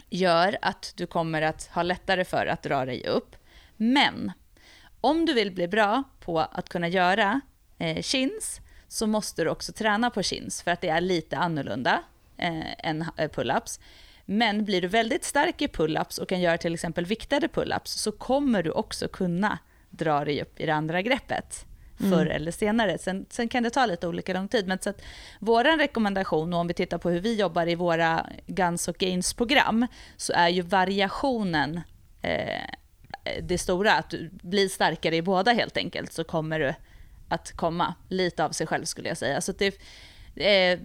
[0.10, 3.36] gör att du kommer att ha lättare för att dra dig upp.
[3.78, 4.32] Men
[5.02, 7.42] om du vill bli bra på att kunna göra
[7.78, 12.04] eh, chins så måste du också träna på chins för att det är lite annorlunda
[12.38, 13.80] eh, än eh, pull-ups.
[14.26, 18.12] Men blir du väldigt stark i pull-ups och kan göra till exempel viktade pull-ups så
[18.12, 19.58] kommer du också kunna
[19.90, 21.66] dra dig upp i det andra greppet
[22.00, 22.98] förr eller senare.
[22.98, 24.68] Sen, sen kan det ta lite olika lång tid.
[24.68, 25.02] Men så att
[25.40, 29.88] vår rekommendation, och om vi tittar på hur vi jobbar i våra Guns och Gains-program,
[30.18, 31.82] så är ju variationen
[32.22, 32.64] eh,
[33.42, 36.74] det stora, att du blir starkare i båda helt enkelt, så kommer du
[37.30, 39.42] att komma lite av sig själv skulle jag säga.
[39.42, 39.76] Så det,
[40.36, 40.80] eh,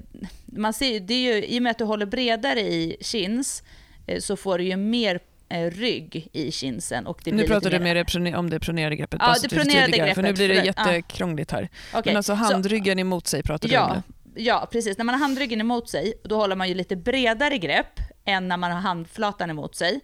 [0.46, 3.62] man ser, det är ju, I och med att du håller bredare i chins
[4.06, 7.06] eh, så får du ju mer rygg i kinsen.
[7.06, 8.36] Och det nu blir pratar lite du mer...
[8.36, 9.20] om det pronerade greppet.
[9.22, 10.54] Ja, så det pronerade tydligare, För nu greppet, blir det.
[10.54, 10.64] Ja.
[10.64, 11.68] jättekrångligt här.
[11.90, 14.02] Okej, Men alltså så- handryggen emot sig pratar du om Ja,
[14.34, 14.42] nu.
[14.42, 14.98] ja, precis.
[14.98, 18.56] När man har handryggen emot sig, då håller man ju lite bredare grepp än när
[18.56, 20.00] man har handflatan emot sig.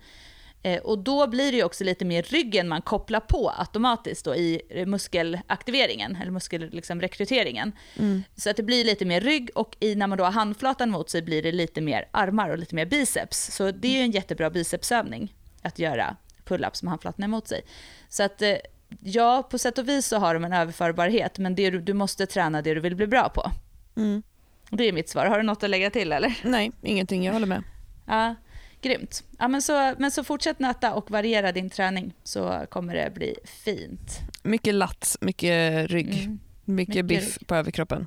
[0.63, 4.63] Eh, och då blir det också lite mer ryggen man kopplar på automatiskt då i
[4.87, 7.73] muskelaktiveringen, eller muskelrekryteringen.
[7.95, 8.05] Liksom.
[8.05, 8.23] Mm.
[8.37, 11.11] Så att det blir lite mer rygg och i, när man då har handflatan mot
[11.11, 13.57] sig blir det lite mer armar och lite mer biceps.
[13.57, 17.63] Så det är ju en jättebra bicepsövning att göra pull-ups med handflatan emot sig.
[18.09, 18.57] Så att eh,
[19.01, 22.27] ja, på sätt och vis så har de en överförbarhet, men det du, du måste
[22.27, 23.51] träna det du vill bli bra på.
[23.97, 24.23] Mm.
[24.71, 25.27] Det är mitt svar.
[25.27, 26.39] Har du något att lägga till eller?
[26.45, 27.25] Nej, ingenting.
[27.25, 27.63] Jag håller med.
[28.07, 28.35] Ja,
[28.83, 29.25] grymt.
[29.39, 33.37] Ja, men, så, men så fortsätt nöta och variera din träning så kommer det bli
[33.45, 34.21] fint.
[34.43, 36.39] Mycket lats, mycket rygg, Mm.
[36.65, 37.47] mycket, mycket biff rygg.
[37.49, 38.07] på överkroppen.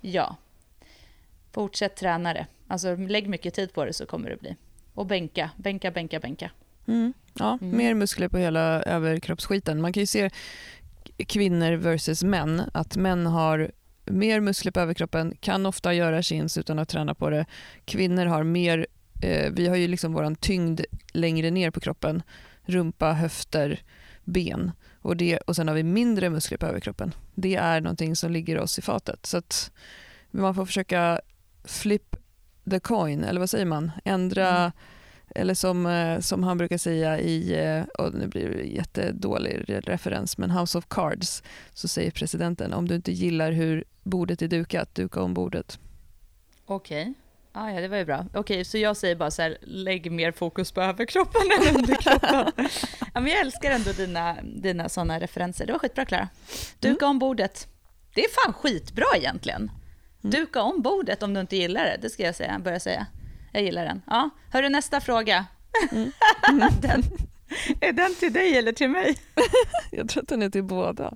[0.00, 0.36] Ja.
[1.52, 2.46] Fortsätt träna det.
[2.68, 4.56] Alltså lägg mycket tid på det så kommer det bli.
[4.94, 6.50] Och bänka, bänka, bänka, bänka.
[6.86, 7.12] Mm.
[7.34, 7.76] Ja, Mm.
[7.76, 9.80] Mer muskler på hela överkroppsskiten.
[9.80, 10.30] Man kan ju se
[11.26, 12.62] kvinnor versus män.
[12.74, 13.70] Att män har
[14.04, 17.46] mer muskler på överkroppen, kan ofta göra chins utan att träna på det.
[17.84, 18.86] Kvinnor har mer,
[19.24, 20.80] eh, vi har ju liksom våran tyngd
[21.12, 22.22] längre ner på kroppen.
[22.64, 23.82] Rumpa, höfter,
[24.24, 24.72] ben.
[25.02, 27.14] Och, det, och sen har vi mindre muskler på överkroppen.
[27.34, 29.26] Det är någonting som ligger oss i fatet.
[29.26, 29.42] Så
[30.30, 31.20] man får försöka
[31.64, 32.16] flip
[32.70, 33.90] the coin, eller vad säger man?
[34.04, 34.72] Ändra Mm.
[35.44, 39.80] eller som, eh, som han brukar säga i, eh, och nu blir det jättedålig re-
[39.80, 41.42] referens, men House of Cards,
[41.74, 45.78] så säger presidenten om du inte gillar hur bordet är dukat, duka om bordet.
[46.66, 47.14] Okej.
[47.56, 48.26] Ah, ja, det var ju bra.
[48.34, 52.52] Okej, så jag säger bara så här, lägg mer fokus på överkroppen än underkroppen.
[53.14, 55.66] ja, men jag älskar ändå dina, dina sådana referenser.
[55.66, 56.28] Det var skitbra, Klara.
[56.80, 57.68] Duka om bordet.
[58.14, 59.70] Det är fan skitbra egentligen.
[60.20, 63.06] Duka om bordet om du inte gillar det, det ska jag säga, börja säga.
[63.52, 64.02] Jag gillar den.
[64.06, 65.46] Ja, hörru nästa fråga.
[66.80, 67.02] den,
[67.80, 69.16] är den till dig eller till mig?
[69.90, 71.14] Jag tror att den är till båda.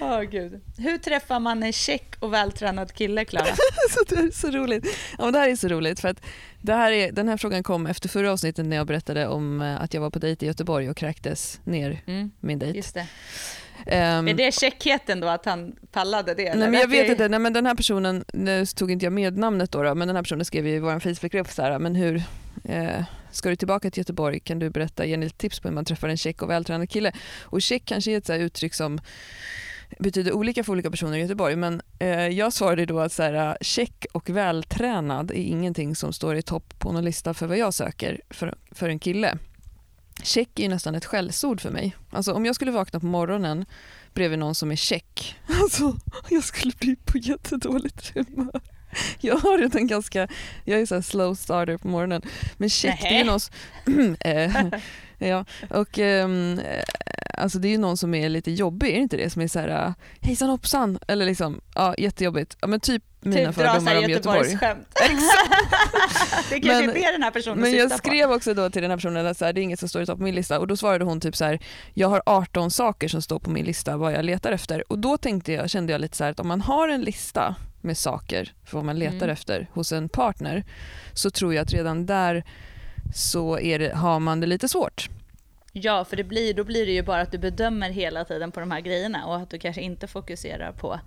[0.00, 0.60] Åh gud.
[0.78, 3.46] Hur träffar man en check och vältränad kille, Klara?
[3.90, 4.86] så det är så roligt.
[5.18, 6.20] Ja, men det här är så roligt för att
[6.60, 9.82] det här är, den här frågan kom efter förra avsnittet när jag berättade om eh,
[9.82, 12.76] att jag var på dejt i Göteborg och kräktes ner Mm, min dejt.
[12.76, 13.06] just det.
[13.86, 16.54] Ehm, Är det checkheten då, att han pallade det?
[16.54, 19.38] Nej, men jag vet inte, nej, men den här personen, nu tog inte jag med
[19.38, 22.22] namnet då, då men den här personen skrev i vår Facebookgrupp så här, men hur,
[22.64, 25.84] eh, ska du tillbaka till Göteborg kan du berätta, ge lite tips på hur man
[25.84, 27.12] träffar en check och vältränad kille.
[27.40, 29.00] Och check kanske är ett så här uttryck som
[29.98, 33.48] betyder olika för olika personer i Göteborg, men eh, jag svarade då att så här,
[33.48, 37.58] eh, check och vältränad är ingenting som står i topp på någon lista för vad
[37.58, 39.38] jag söker för, för en kille.
[40.22, 41.96] Check är ju nästan ett skällsord för mig.
[42.10, 43.64] Alltså om jag skulle vakna på morgonen
[44.14, 45.36] bredvid någon som är check.
[45.62, 45.96] Alltså,
[46.30, 48.60] jag skulle bli på jättedåligt humör.
[49.20, 50.28] Jag har redan ganska,
[50.64, 52.22] jag är så slow starter på morgonen.
[52.56, 54.66] Men check, det är någon eh,
[55.28, 56.28] ja, och eh,
[57.38, 59.30] alltså det är ju någon som är lite jobbig, är det inte det?
[59.30, 62.56] Som är så här, eh, hejsan hoppsan, eller liksom, ja jättejobbigt.
[62.60, 64.38] Ja men typ mina Typ fördomar om Göteborg.
[64.38, 64.88] Göteborgsskämt.
[66.50, 68.08] det kanske Men- är det den här personen Men jag syftar på.
[68.08, 70.02] skrev också då till den här personen att så här, det är inget som står
[70.02, 71.58] i på min lista och då svarade hon typ så här,
[71.94, 75.16] jag har 18 saker som står på min lista vad jag letar efter och då
[75.18, 78.52] tänkte jag, kände jag lite så här att om man har en lista med saker
[78.64, 79.30] för vad man letar Mm.
[79.30, 80.64] efter hos en partner
[81.12, 82.44] så tror jag att redan där
[83.14, 85.08] så det, har man det lite svårt.
[85.72, 88.60] Ja, för det blir, då blir det ju bara att du bedömer hela tiden på
[88.60, 91.00] de här grejerna och att du kanske inte fokuserar på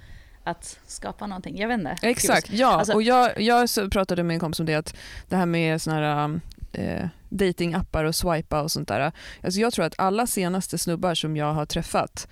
[0.43, 1.57] att skapa någonting.
[1.59, 1.95] Jag vet inte.
[2.01, 2.67] Exakt, ja.
[2.67, 4.95] Alltså- och jag, jag pratade med en kompis om det att
[5.29, 6.39] det här med såna här
[6.73, 9.11] eh, datingappar och swipa och sånt där.
[9.43, 12.27] Alltså jag tror att alla senaste snubbar som jag har träffat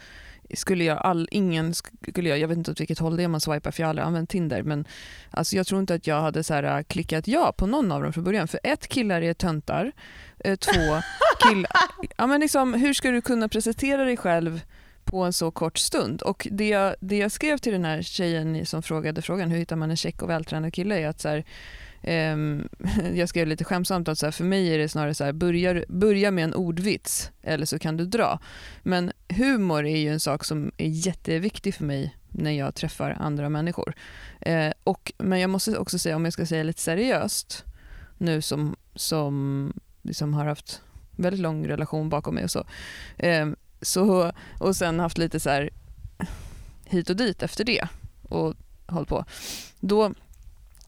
[0.53, 3.41] skulle jag, all, ingen skulle jag, jag vet inte åt vilket håll det är man
[3.41, 4.85] swipar för jag har aldrig använt Tinder men
[5.31, 8.13] alltså jag tror inte att jag hade så här, klickat ja på någon av dem
[8.13, 9.91] från början för ett killar är töntar,
[10.39, 11.01] eh, två
[11.49, 11.71] killar,
[12.17, 14.61] ja men liksom hur ska du kunna presentera dig själv
[15.03, 16.21] på en så kort stund.
[16.21, 19.75] Och det jag, det jag skrev till den här tjejen som frågade frågan hur hittar
[19.75, 21.43] man en check och vältränad kille är att så här,
[22.03, 22.69] Ehm,
[23.13, 25.83] jag skrev lite skämtsamt att så här, för mig är det snarare så här börja,
[25.87, 28.39] börja med en ordvits eller så kan du dra.
[28.83, 33.49] Men humor är ju en sak som är jätteviktig för mig när jag träffar andra
[33.49, 33.93] människor.
[34.41, 37.65] Eh, och, men jag måste också säga, om jag ska säga lite seriöst,
[38.17, 40.81] nu som, som liksom har haft
[41.15, 42.65] väldigt lång relation bakom mig och så,
[43.17, 43.47] eh,
[43.81, 45.69] så och sen haft lite så här
[46.85, 47.87] hit och dit efter det
[48.23, 48.55] och
[48.87, 49.25] håll på.
[49.79, 50.13] Då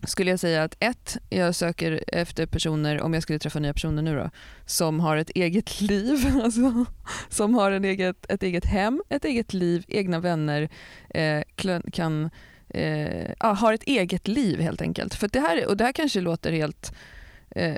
[0.05, 4.01] skulle jag säga att ett, jag söker efter personer, om jag skulle träffa nya personer
[4.01, 4.29] nu då,
[4.65, 6.85] som har ett eget liv, alltså,
[7.29, 10.69] som har en eget, ett eget hem, ett eget liv, egna vänner,
[11.09, 11.41] eh,
[11.91, 12.29] kan,
[12.69, 15.15] eh, har ett eget liv helt enkelt.
[15.15, 16.93] För det här, och det här kanske låter helt
[17.49, 17.75] eh,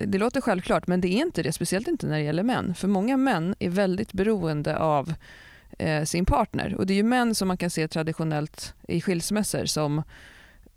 [0.00, 2.74] det låter självklart, men det är inte det, speciellt inte när det gäller män.
[2.74, 5.14] För många män är väldigt beroende av
[5.78, 6.74] eh, sin partner.
[6.74, 10.02] Och det är ju män som man kan se traditionellt i skilsmässor som,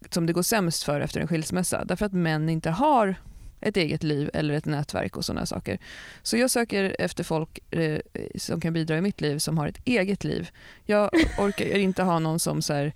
[0.10, 1.86] som det går sämst för efter en skilsmässa.
[1.86, 3.16] Därför att män inte har
[3.62, 5.80] ett eget liv eller ett nätverk och sådana saker.
[6.24, 8.00] Så jag söker efter folk eh,
[8.36, 10.50] som kan bidra i mitt liv som har ett eget liv.
[10.86, 12.94] Jag orkar inte ha någon som så här,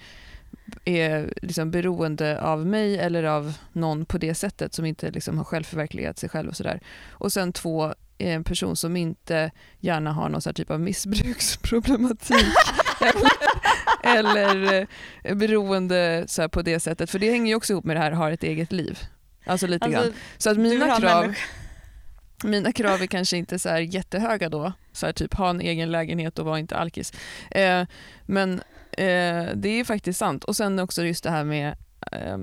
[0.85, 5.43] är liksom beroende av mig eller av någon på det sättet som inte liksom har
[5.43, 6.79] självförverkligat sig själv och sådär.
[7.09, 12.45] Och sen två, en person som inte gärna har någon typ av missbruksproblematik
[13.01, 13.31] eller,
[14.03, 14.87] eller
[15.23, 17.09] eh, beroende så på det sättet.
[17.09, 18.99] För det hänger ju också ihop med det här har ett eget liv.
[19.45, 20.13] Alltså lite alltså, grann.
[20.37, 21.33] Så att mina krav,
[22.43, 24.73] mina krav är kanske inte så jättehöga då.
[24.91, 27.13] Så här, typ ha en egen lägenhet och vara inte alkis.
[27.51, 27.85] Eh,
[28.25, 28.53] men
[28.91, 30.43] eh, det är faktiskt sant.
[30.43, 31.75] Och sen också just det här med
[32.11, 32.37] eh,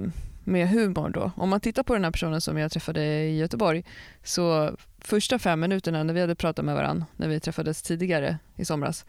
[0.49, 1.31] med humor då.
[1.37, 3.85] Om man tittar på den här personen som jag träffade i Göteborg
[4.23, 8.65] så första fem minuterna när vi hade pratat med varandra när vi träffades tidigare i
[8.65, 9.05] somras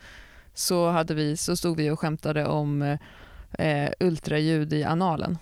[0.59, 2.97] så, hade vi, så stod vi och skämtade om
[3.59, 5.37] eh, ultraljud i analen.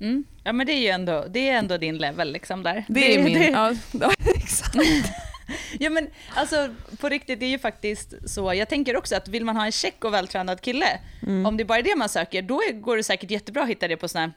[0.00, 0.24] Mm.
[0.44, 2.84] Ja men det är ju ändå, det är ändå din level liksom där.
[2.88, 3.48] Det, det är min, det.
[3.48, 4.76] Ja, ja exakt.
[5.78, 6.68] ja men alltså
[7.00, 9.72] på riktigt, det är ju faktiskt så, jag tänker också att vill man ha en
[9.72, 11.46] check och vältränad kille, mm.
[11.46, 13.88] om det är bara är det man söker, då går det säkert jättebra att hitta
[13.88, 14.34] det på sådana här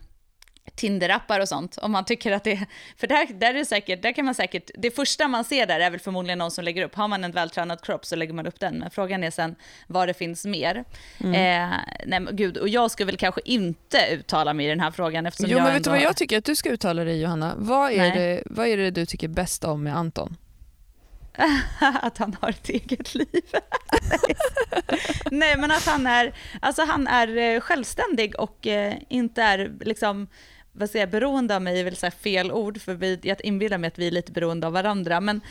[0.75, 2.65] Tinder-appar och sånt, om man tycker att det
[2.97, 5.79] för där, där är det säkert, där kan man säkert, det första man ser där
[5.79, 8.47] är väl förmodligen någon som lägger upp, har man en vältränad kropp så lägger man
[8.47, 9.55] upp den, men frågan är sen
[9.87, 10.83] vad det finns mer.
[11.19, 11.71] Mm.
[11.71, 15.25] Eh, nej gud, och jag ska väl kanske inte uttala mig i den här frågan
[15.25, 17.53] eftersom jo, jag men vet du vad jag tycker att du ska uttala dig Johanna?
[17.57, 20.37] Vad är, det, vad är det du tycker bäst om med Anton?
[22.01, 23.43] att han har ett eget liv.
[25.31, 30.27] Nej, men att han är, alltså han är eh, självständig och eh, inte är liksom
[30.73, 33.87] vad säger, beroende av mig är väl så fel ord, för vi, jag inbillar mig
[33.87, 35.41] att vi är lite beroende av varandra, men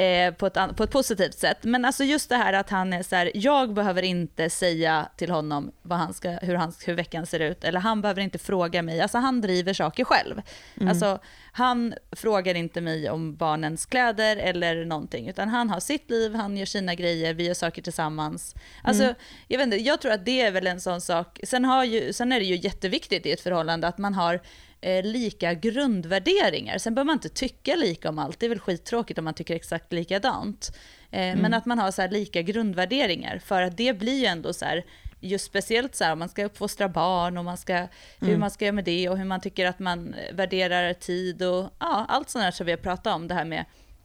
[0.00, 1.58] eh, på, ett, på ett positivt sätt.
[1.62, 5.30] Men alltså just det här att han är så här, jag behöver inte säga till
[5.30, 8.82] honom vad han ska, hur, hans, hur veckan ser ut, eller han behöver inte fråga
[8.82, 10.42] mig, alltså han driver saker själv.
[10.76, 10.88] Mm.
[10.88, 11.18] Alltså
[11.52, 16.56] han frågar inte mig om barnens kläder eller någonting, utan han har sitt liv, han
[16.56, 18.54] gör sina grejer, vi gör saker tillsammans.
[18.82, 19.14] Alltså, mm.
[19.48, 22.12] jag, vet inte, jag tror att det är väl en sån sak, sen, har ju,
[22.12, 24.40] sen är det ju jätteviktigt i ett förhållande att man har
[24.80, 26.78] eh, lika grundvärderingar.
[26.78, 29.54] Sen behöver man inte tycka lika om allt, det är väl skittråkigt om man tycker
[29.54, 30.76] exakt likadant.
[31.10, 31.38] Eh, mm.
[31.38, 34.84] Men att man har så lika grundvärderingar, för att det blir ju ändå så här,
[35.20, 37.88] just speciellt så här, man ska uppfostra barn och man ska, mm.
[38.18, 41.70] hur man ska göra med det och hur man tycker att man värderar tid och
[41.78, 43.64] ja, allt sånt där som vi har pratat om, det här med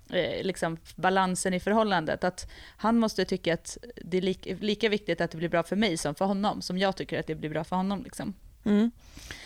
[0.09, 2.23] eh, liksom balansen i förhållandet.
[2.23, 5.75] Att han måste tycka att det är lika, lika viktigt att det blir bra för
[5.75, 8.03] mig som för honom, som jag tycker att det blir bra för honom.
[8.03, 8.33] Liksom.
[8.65, 8.91] Mm.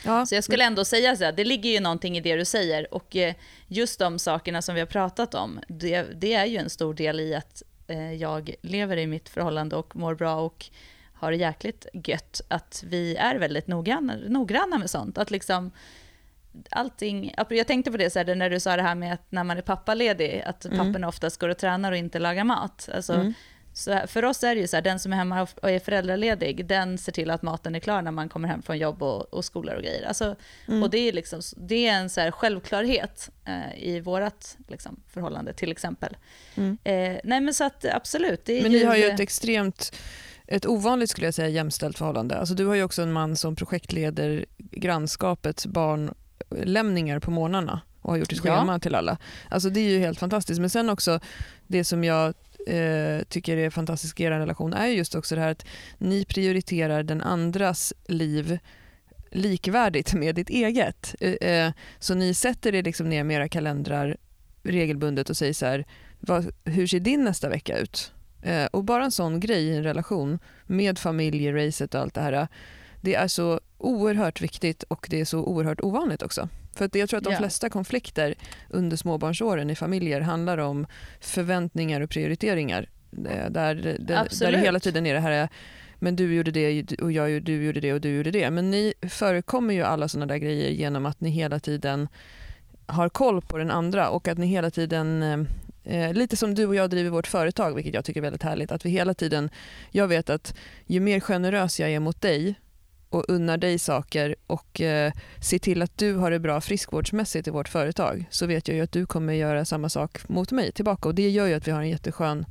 [0.05, 0.25] Ja.
[0.25, 2.93] Så jag skulle ändå säga så här, det ligger ju någonting i det du säger
[2.93, 3.35] och eh,
[3.67, 7.19] just de sakerna som vi har pratat om, det, det är ju en stor del
[7.19, 10.65] i att eh, jag lever i mitt förhållande och mår bra och
[11.13, 15.17] har det jäkligt gött, att vi är väldigt noggranna, noggranna med sånt.
[15.17, 15.71] Att liksom
[16.69, 19.43] allting, jag tänkte på det så här, när du sa det här med att när
[19.43, 20.77] man är pappaledig, att mm.
[20.77, 22.89] papporna oftast går och tränar och inte lagar mat.
[22.93, 23.33] Alltså, mm.
[23.79, 26.65] Så för oss är det ju så här, den som är hemma och är föräldraledig,
[26.65, 29.45] den ser till att maten är klar när man kommer hem från jobb och, och
[29.45, 30.07] skolor och grejer.
[30.07, 30.35] Alltså,
[30.67, 30.83] mm.
[30.83, 35.71] Och det är, liksom, det är en så självklarhet eh, i vårt liksom, förhållande till
[35.71, 36.17] exempel.
[36.55, 36.77] Mm.
[36.83, 38.47] Eh, nej men så att absolut.
[38.47, 39.95] men ni har ju ett extremt
[40.47, 42.37] ett ovanligt skulle jag säga jämställt förhållande.
[42.37, 48.17] Alltså, du har ju också en man som projektleder grannskapets barnlämningar på morgnarna och har
[48.17, 48.79] gjort ett schema ja.
[48.79, 49.17] till alla.
[49.49, 50.59] Alltså, det är ju helt fantastiskt.
[50.59, 51.19] Men sen också
[51.67, 52.33] det som jag
[52.67, 55.65] eh, tycker är fantastisk i er relation är just också det här att
[55.97, 58.59] ni prioriterar den andras liv
[59.31, 61.15] likvärdigt med ditt eget.
[61.19, 64.17] Eh, eh, så ni sätter er liksom ner med era kalendrar
[64.63, 65.85] regelbundet och säger så här,
[66.19, 68.13] vad, hur ser din nästa vecka ut?
[68.41, 72.47] Eh, och bara en sån grej i en relation med familjeracet och allt det här,
[73.01, 76.49] det är så oerhört viktigt och det är så oerhört ovanligt också.
[76.75, 78.35] För att jag tror att de flesta konflikter
[78.69, 80.87] under småbarnsåren i familjer handlar om
[81.19, 82.89] förväntningar och prioriteringar.
[83.11, 83.75] Där, där,
[84.39, 85.49] där det hela tiden är det här
[85.99, 88.51] men du gjorde det och jag, du gjorde det och du gjorde det.
[88.51, 92.07] Men ni förekommer ju alla såna där grejer genom att ni hela tiden
[92.85, 95.23] har koll på den andra och att ni hela tiden
[95.83, 98.71] eh, lite som du och jag driver vårt företag, vilket jag tycker är väldigt härligt.
[98.71, 99.49] Att vi hela tiden,
[99.91, 100.55] jag vet att
[100.85, 102.55] ju mer generös jag är mot dig
[103.09, 107.51] och unnar dig saker och eh, ser till att du har det bra friskvårdsmässigt i
[107.51, 111.09] vårt företag så vet jag ju att du kommer göra samma sak mot mig tillbaka
[111.09, 112.45] och det gör ju att vi har en jätteskön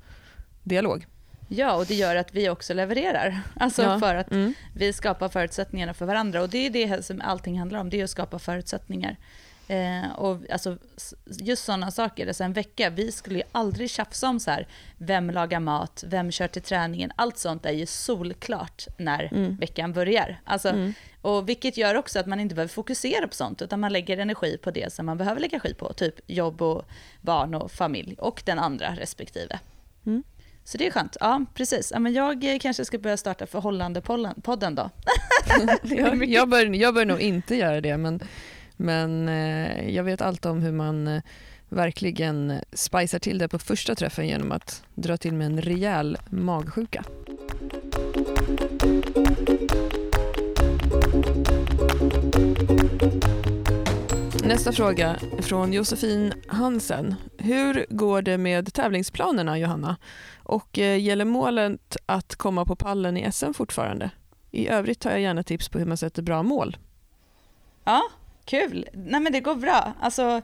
[0.62, 1.06] dialog.
[1.48, 3.40] Ja, och det gör att vi också levererar.
[3.56, 3.98] Alltså ja.
[3.98, 4.54] för att mm.
[4.74, 8.04] vi skapar förutsättningarna för varandra och det är det som allting handlar om, det är
[8.04, 9.16] att skapa förutsättningar
[9.68, 10.78] Eh, och alltså,
[11.26, 15.30] just sådana saker, alltså en vecka, vi skulle ju aldrig tjafsa om så här, vem
[15.30, 19.56] lagar mat, vem kör till träningen, allt sånt är ju solklart när mm.
[19.56, 20.40] veckan börjar.
[20.44, 20.94] Alltså, mm.
[21.22, 24.58] och vilket gör också att man inte behöver fokusera på sånt, utan man lägger energi
[24.62, 26.84] på det som man behöver lägga energi på, typ jobb och
[27.20, 29.58] barn och familj, och den andra respektive.
[30.06, 30.22] Mm.
[30.64, 31.16] Så det är skönt.
[31.20, 31.90] Ja, precis.
[31.92, 34.90] Ja, men jag eh, kanske ska börja starta Förhållande-podden då.
[35.82, 38.20] jag, jag, bör, jag bör nog inte göra det, men
[38.78, 41.22] men eh, jag vet allt om hur man eh,
[41.68, 47.04] verkligen spicar till det på första träffen genom att dra till med en rejäl magsjuka.
[54.44, 57.14] Nästa fråga från Josefin Hansen.
[57.38, 59.96] Hur går det med tävlingsplanerna, Johanna?
[60.42, 64.10] Och eh, gäller målet att komma på pallen i SM fortfarande?
[64.50, 66.76] I övrigt tar jag gärna tips på hur man sätter bra mål.
[67.84, 68.02] Ja,
[68.48, 68.88] Kul!
[68.92, 69.92] Nej men det går bra.
[70.00, 70.42] Alltså,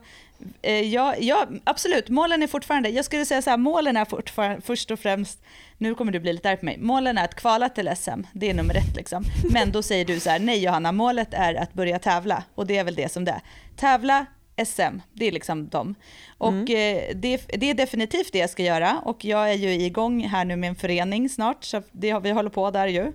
[0.61, 4.61] eh, ja, ja, absolut, målen är fortfarande, jag skulle säga så här, målen är fortfarande
[4.61, 5.43] först och främst,
[5.77, 8.49] nu kommer du bli lite arg på mig, målen är att kvala till SM, det
[8.49, 9.23] är nummer ett liksom.
[9.51, 12.77] Men då säger du så här, nej Johanna, målet är att börja tävla och det
[12.77, 13.41] är väl det som det är.
[13.75, 14.25] Tävla,
[14.65, 15.95] SM, det är liksom dem.
[16.37, 16.97] Och mm.
[16.97, 20.45] Eh, det, det, är definitivt det jag ska göra och jag är ju igång här
[20.45, 23.11] nu med en förening snart, så det, vi håller på där ju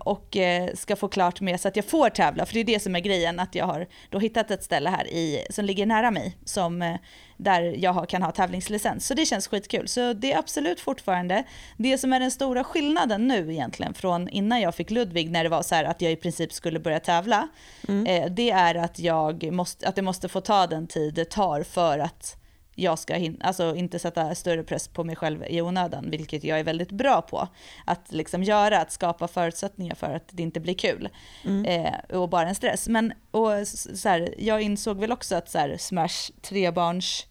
[0.00, 2.80] och eh, ska få klart med så att jag får tävla, för det är det
[2.80, 6.10] som är grejen, att jag har då hittat ett ställe här i, som ligger nära
[6.10, 6.96] mig, som, eh,
[7.36, 9.06] där jag kan ha tävlingslicens.
[9.06, 9.88] Så det känns skitkul.
[9.88, 11.44] Så det är absolut fortfarande
[11.76, 15.50] det som är den stora skillnaden nu egentligen från innan jag fick Ludvig, när det
[15.50, 17.48] var så här att jag i princip skulle börja tävla,
[17.88, 18.06] mm.
[18.06, 21.62] eh, det är att, jag måste, att det måste få ta den tid det tar
[21.62, 22.41] för att
[22.74, 26.60] jag ska hin- alltså inte sätta större press på mig själv i onödan, vilket jag
[26.60, 27.48] är väldigt bra på.
[27.84, 31.08] Att liksom göra, att skapa förutsättningar för att det inte blir kul
[31.44, 31.64] mm.
[31.64, 32.88] eh, och bara en stress.
[32.88, 37.26] Men och, så här, jag insåg väl också att så här, Smash trebarns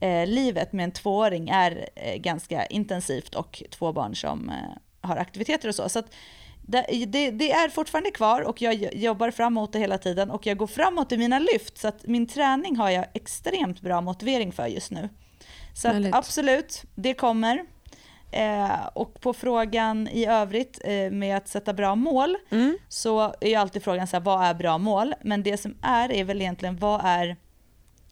[0.00, 4.54] eh, livet med en tvååring är eh, ganska intensivt och två barn som eh,
[5.00, 5.88] har aktiviteter och så.
[5.88, 6.14] så att,
[6.66, 10.56] det, det, det, är fortfarande kvar och jag jobbar framåt det hela tiden och jag
[10.56, 14.66] går framåt i mina lyft så att min träning har jag extremt bra motivering för
[14.66, 15.08] just nu.
[15.74, 17.64] Så att, absolut, det kommer.
[18.30, 22.78] Eh, och på frågan i övrigt eh, med att sätta bra mål mm.
[22.88, 25.14] så är ju alltid frågan så här, vad är bra mål?
[25.22, 27.36] Men det som är är väl egentligen vad är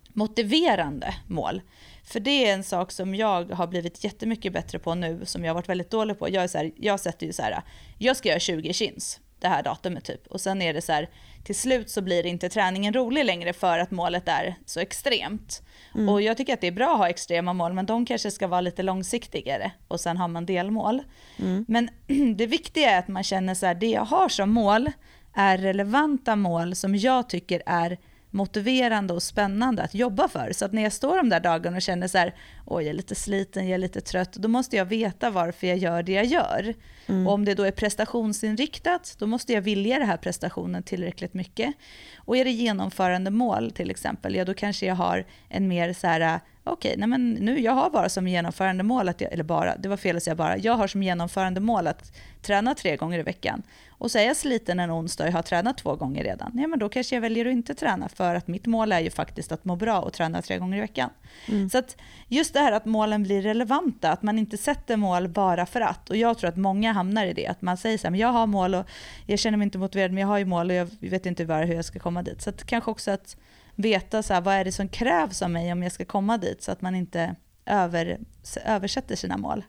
[0.09, 1.63] motiverande mål?
[2.11, 5.51] För det är en sak som jag har blivit jättemycket bättre på nu, som jag
[5.51, 6.29] har varit väldigt dålig på.
[6.29, 7.63] Jag, är så här, jag sätter ju så här,
[7.99, 10.27] jag ska göra 20 chins det här datumet typ.
[10.27, 11.09] Och sen är det så här,
[11.45, 15.63] till slut så blir inte träningen rolig längre för att målet är så extremt.
[15.95, 16.09] Mm.
[16.09, 18.47] Och jag tycker att det är bra att ha extrema mål, men de kanske ska
[18.47, 19.73] vara lite långsiktigare.
[19.89, 21.03] Och sen har man delmål.
[21.39, 21.65] Mm.
[21.69, 21.91] Men
[22.37, 24.93] det viktiga är att man känner så här, det jag har som mål
[25.35, 27.99] är relevanta mål som jag tycker är
[28.31, 30.53] motiverande och spännande att jobba för.
[30.53, 32.35] Så att när jag står de där dagarna och känner så här,
[32.67, 35.77] oj jag är lite sliten, jag är lite trött, då måste jag veta varför jag
[35.77, 36.75] gör det jag gör.
[37.07, 37.27] Mm.
[37.27, 41.75] Och om det då är prestationsinriktat, då måste jag vilja den här prestationen tillräckligt mycket.
[42.17, 46.07] Och är det genomförande mål till exempel, ja då kanske jag har en mer så
[46.07, 46.41] här,
[46.73, 49.89] okej, okay, men nu jag har bara som genomförande mål, att jag, eller bara, det
[49.89, 52.13] var fel att säga bara, jag har som genomförande mål att
[52.43, 53.63] träna tre gånger i veckan.
[53.91, 56.67] Och så är jag sliten en onsdag och jag har tränat två gånger redan, ja
[56.67, 59.53] men då kanske jag väljer att inte träna för att mitt mål är ju faktiskt
[59.53, 61.11] att må bra och träna tre gånger i veckan.
[61.49, 61.71] Mm.
[61.71, 61.97] Så att
[62.29, 66.11] just det här att målen blir relevanta, att man inte sätter mål bara för att.
[66.11, 68.29] Och jag tror att många hamnar i det, att man säger så här, men jag
[68.29, 68.87] har mål och
[69.27, 71.65] jag känner mig inte motiverad, men jag har ju mål och jag vet inte bara
[71.65, 72.43] hur jag ska komma dit.
[72.43, 73.37] Så att kanske också att
[73.81, 76.63] veta så här, vad är det som krävs av mig om jag ska komma dit,
[76.63, 77.35] så att man inte
[77.67, 78.19] över,
[78.65, 79.65] översätter sina mål.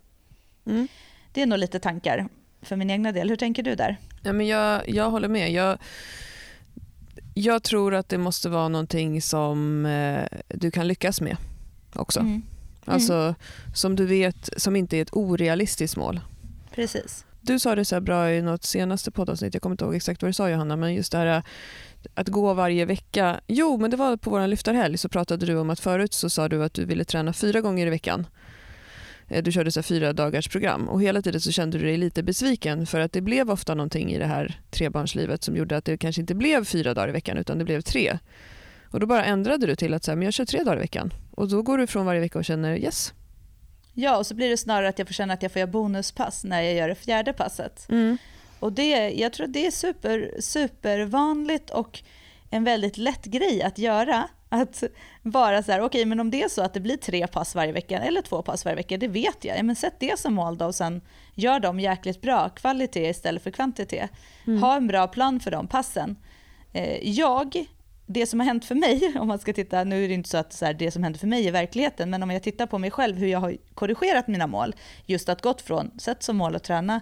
[0.66, 0.88] Mm.
[1.32, 2.28] Det är nog lite tankar
[2.62, 3.30] för min egna del.
[3.30, 3.98] Hur tänker du där?
[4.22, 5.52] Ja, men jag, jag håller med.
[5.52, 5.78] Jag,
[7.34, 11.38] jag tror att det måste vara någonting som eh, du kan lyckas med
[11.94, 12.20] också.
[12.20, 12.42] Mm.
[12.86, 13.36] Alltså, mm.
[13.74, 16.20] Som du vet, som inte är ett orealistiskt mål.
[16.76, 17.26] Precis.
[17.42, 20.30] Du sa det så bra i något senaste poddavsnitt, jag kommer inte ihåg exakt vad
[20.30, 21.44] du sa Johanna, men just det här
[22.14, 23.40] att gå varje vecka.
[23.48, 26.50] Jo, men det var på vår lyftarhelg så pratade du om att förut så sa
[26.50, 28.28] du att du ville träna fyra gånger i veckan.
[29.28, 32.24] Eh, du körde så fyra dagars program och hela tiden så kände du dig lite
[32.24, 35.98] besviken för att det blev ofta någonting i det här trebarnslivet som gjorde att det
[35.98, 38.20] kanske inte blev fyra dagar i veckan utan det blev tre.
[38.84, 40.80] Och då bara ändrade du till att så här, men jag kör tre dagar i
[40.80, 43.14] veckan och då går du från varje vecka och känner yes.
[43.94, 46.44] Ja, och så blir det snarare att jag får känna att jag får göra bonuspass
[46.44, 47.86] när jag gör det fjärde passet.
[47.90, 48.18] Mm.
[48.62, 52.00] Och det, jag tror det är super, supervanligt och
[52.50, 54.28] en väldigt lätt grej att göra.
[54.50, 54.84] Att
[55.22, 57.56] vara så här, okej okay, men om det är så att det blir tre pass
[57.56, 59.58] varje vecka eller två pass varje vecka, det vet jag.
[59.58, 61.02] Ja, men sätt det som mål då och sen
[61.36, 64.12] gör dem jäkligt bra, kvalitet istället för kvantitet.
[64.48, 64.62] Mm.
[64.62, 66.16] Ha en bra plan för de passen.
[66.74, 67.66] Eh, jag
[68.06, 70.38] det som har hänt för mig, om man ska titta, nu är det inte så
[70.38, 72.78] att så här, det som händer för mig i verkligheten, men om jag tittar på
[72.78, 76.56] mig själv, hur jag har korrigerat mina mål, just att gått från, sätt som mål
[76.56, 77.02] att träna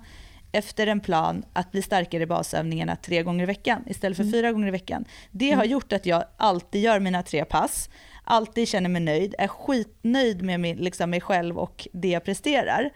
[0.51, 4.33] efter en plan att bli starkare i basövningarna tre gånger i veckan istället för mm.
[4.33, 5.05] fyra gånger i veckan.
[5.31, 5.71] Det har mm.
[5.71, 7.89] gjort att jag alltid gör mina tre pass,
[8.23, 12.89] alltid känner mig nöjd, är skitnöjd med mig, liksom mig själv och det jag presterar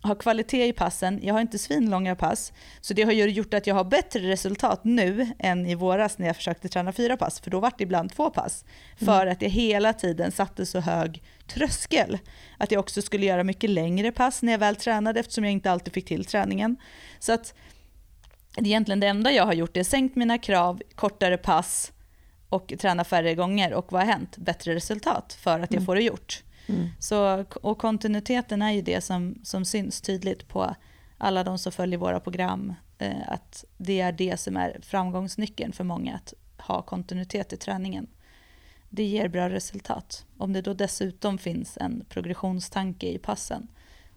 [0.00, 3.74] har kvalitet i passen, jag har inte svinlånga pass, så det har gjort att jag
[3.74, 7.60] har bättre resultat nu än i våras när jag försökte träna fyra pass, för då
[7.60, 8.64] var det ibland två pass.
[8.96, 9.32] För mm.
[9.32, 12.18] att jag hela tiden satte så hög tröskel.
[12.58, 15.70] Att jag också skulle göra mycket längre pass när jag väl tränade eftersom jag inte
[15.70, 16.76] alltid fick till träningen.
[17.18, 17.54] Så att
[18.56, 21.92] egentligen det enda jag har gjort är sänkt mina krav, kortare pass
[22.48, 24.36] och träna färre gånger och vad har hänt?
[24.36, 25.86] Bättre resultat för att jag mm.
[25.86, 26.42] får det gjort.
[26.68, 26.88] Mm.
[26.98, 30.74] Så, och kontinuiteten är ju det som, som syns tydligt på
[31.18, 32.74] alla de som följer våra program.
[32.98, 38.06] Eh, att det är det som är framgångsnyckeln för många, att ha kontinuitet i träningen.
[38.88, 40.26] Det ger bra resultat.
[40.36, 43.68] Om det då dessutom finns en progressionstanke i passen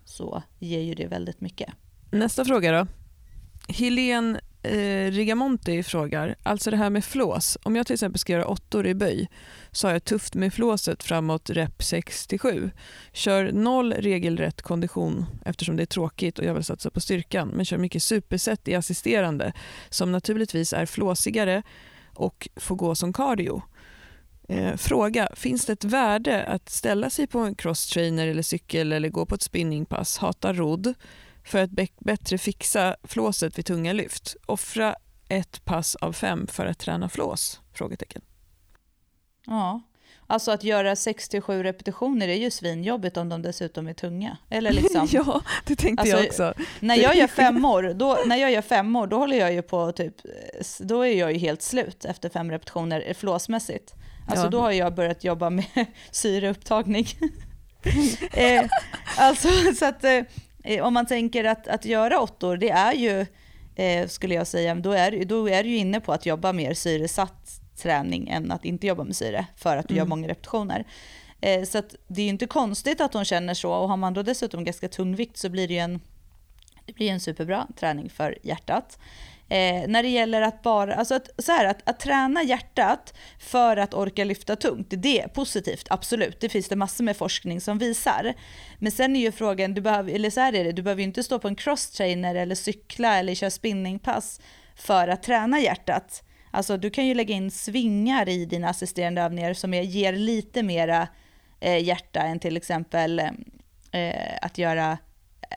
[0.05, 1.73] så ger ju det väldigt mycket.
[2.11, 2.87] Nästa fråga då.
[3.67, 7.57] Helene eh, Rigamonti frågar, alltså det här med flås.
[7.63, 9.29] Om jag till exempel ska göra åttor i böj
[9.71, 12.71] så har jag tufft med flåset framåt rep 67.
[13.13, 17.65] Kör noll regelrätt kondition eftersom det är tråkigt och jag vill satsa på styrkan men
[17.65, 19.53] kör mycket superset i assisterande
[19.89, 21.63] som naturligtvis är flåsigare
[22.13, 23.61] och får gå som cardio.
[24.47, 29.09] Eh, fråga, finns det ett värde att ställa sig på en crosstrainer eller cykel eller
[29.09, 30.93] gå på ett spinningpass, hata rodd
[31.43, 31.69] för att
[31.99, 34.35] bättre fixa flåset vid tunga lyft.
[34.45, 34.95] Offra
[35.29, 37.61] ett pass av fem för att träna flås?
[37.73, 38.21] Frågetecken.
[39.45, 39.81] Ja,
[40.27, 44.37] alltså att göra 67 repetitioner är ju svinjobbigt om de dessutom är tunga.
[44.49, 46.53] Eller liksom, ja, det tänkte alltså, jag också.
[46.79, 49.61] När jag gör fem år, då, när jag gör fem år, då håller jag ju
[49.61, 50.15] på typ,
[50.79, 53.93] då är jag ju helt slut efter fem repetitioner flåsmässigt.
[54.27, 54.49] Alltså ja.
[54.49, 55.65] då har jag börjat jobba med
[56.11, 57.07] syreupptagning.
[58.31, 58.65] eh,
[59.17, 59.47] alltså
[59.79, 60.23] så att Eh,
[60.81, 63.25] om man tänker att, att göra åttor, det är ju,
[63.75, 66.73] eh, skulle jag säga, då är, då är du ju inne på att jobba mer
[66.73, 69.97] syresatt träning än att inte jobba med syre för att du mm.
[69.97, 70.85] gör många repetitioner.
[71.41, 74.23] Eh, så det är ju inte konstigt att hon känner så och har man då
[74.23, 76.01] dessutom ganska tung vikt så blir det ju en,
[76.85, 78.99] det blir en superbra träning för hjärtat.
[79.51, 83.77] Eh, när det gäller att bara, alltså att, så här, att, att träna hjärtat för
[83.77, 86.39] att orka lyfta tungt, det är positivt, absolut.
[86.39, 88.33] Det finns det massor med forskning som visar.
[88.79, 91.07] Men sen är ju frågan, du behöver, eller så här är det, du behöver ju
[91.07, 94.41] inte stå på en crosstrainer eller cykla eller köra spinningpass
[94.75, 96.23] för att träna hjärtat.
[96.51, 101.07] Alltså du kan ju lägga in svingar i dina assisterande övningar som ger lite mera
[101.59, 103.19] eh, hjärta än till exempel
[103.91, 104.97] eh, att göra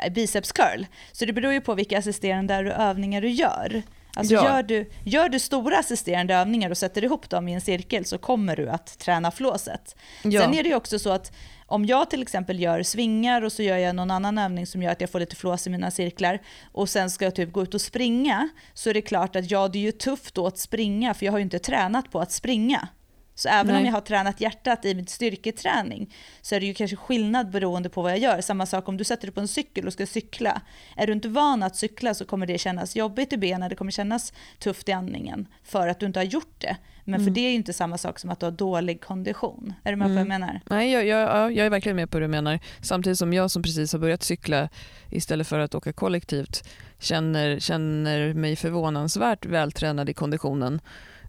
[0.03, 0.85] Eh, biceps curl.
[1.13, 3.83] Så det beror ju på vilka assisterande övningar du gör.
[4.17, 4.45] Alltså ja.
[4.45, 8.19] gör, du, gör du stora assisterande övningar och sätter ihop dem i en cirkel så
[8.19, 9.97] kommer du att träna flåset.
[10.23, 10.41] Ja.
[10.41, 11.33] Sen är det ju också så att
[11.67, 14.93] om jag till exempel gör svingar och så gör jag någon annan övning som gör
[14.93, 16.43] att jag får lite flås i mina cirklar
[16.73, 19.69] och sen ska jag typ gå ut och springa så är det klart att ja,
[19.69, 22.33] det är ju tufft då att springa för jag har ju inte tränat på att
[22.33, 22.89] springa.
[23.35, 23.77] Så även Nej.
[23.77, 27.89] om jag har tränat hjärtat i min styrketräning så är det ju kanske skillnad beroende
[27.89, 28.41] på vad jag gör.
[28.41, 30.61] Samma sak om du sätter dig på en cykel och ska cykla.
[30.97, 33.91] Är du inte van att cykla så kommer det kännas jobbigt i benen, det kommer
[33.91, 36.77] kännas tufft i andningen för att du inte har gjort det.
[37.05, 37.27] Men mm.
[37.27, 39.75] för det är ju inte samma sak som att du har dålig kondition.
[39.85, 40.17] Är du med mm.
[40.17, 40.41] på vad jag mm.
[40.41, 40.61] menar?
[40.67, 42.61] Nej, jag, jag, jag är verkligen med på vad du menar.
[42.81, 44.69] Samtidigt som jag som precis har börjat cykla
[45.11, 46.69] istället för att åka kollektivt
[46.99, 50.81] känner, känner mig förvånansvärt vältränad i konditionen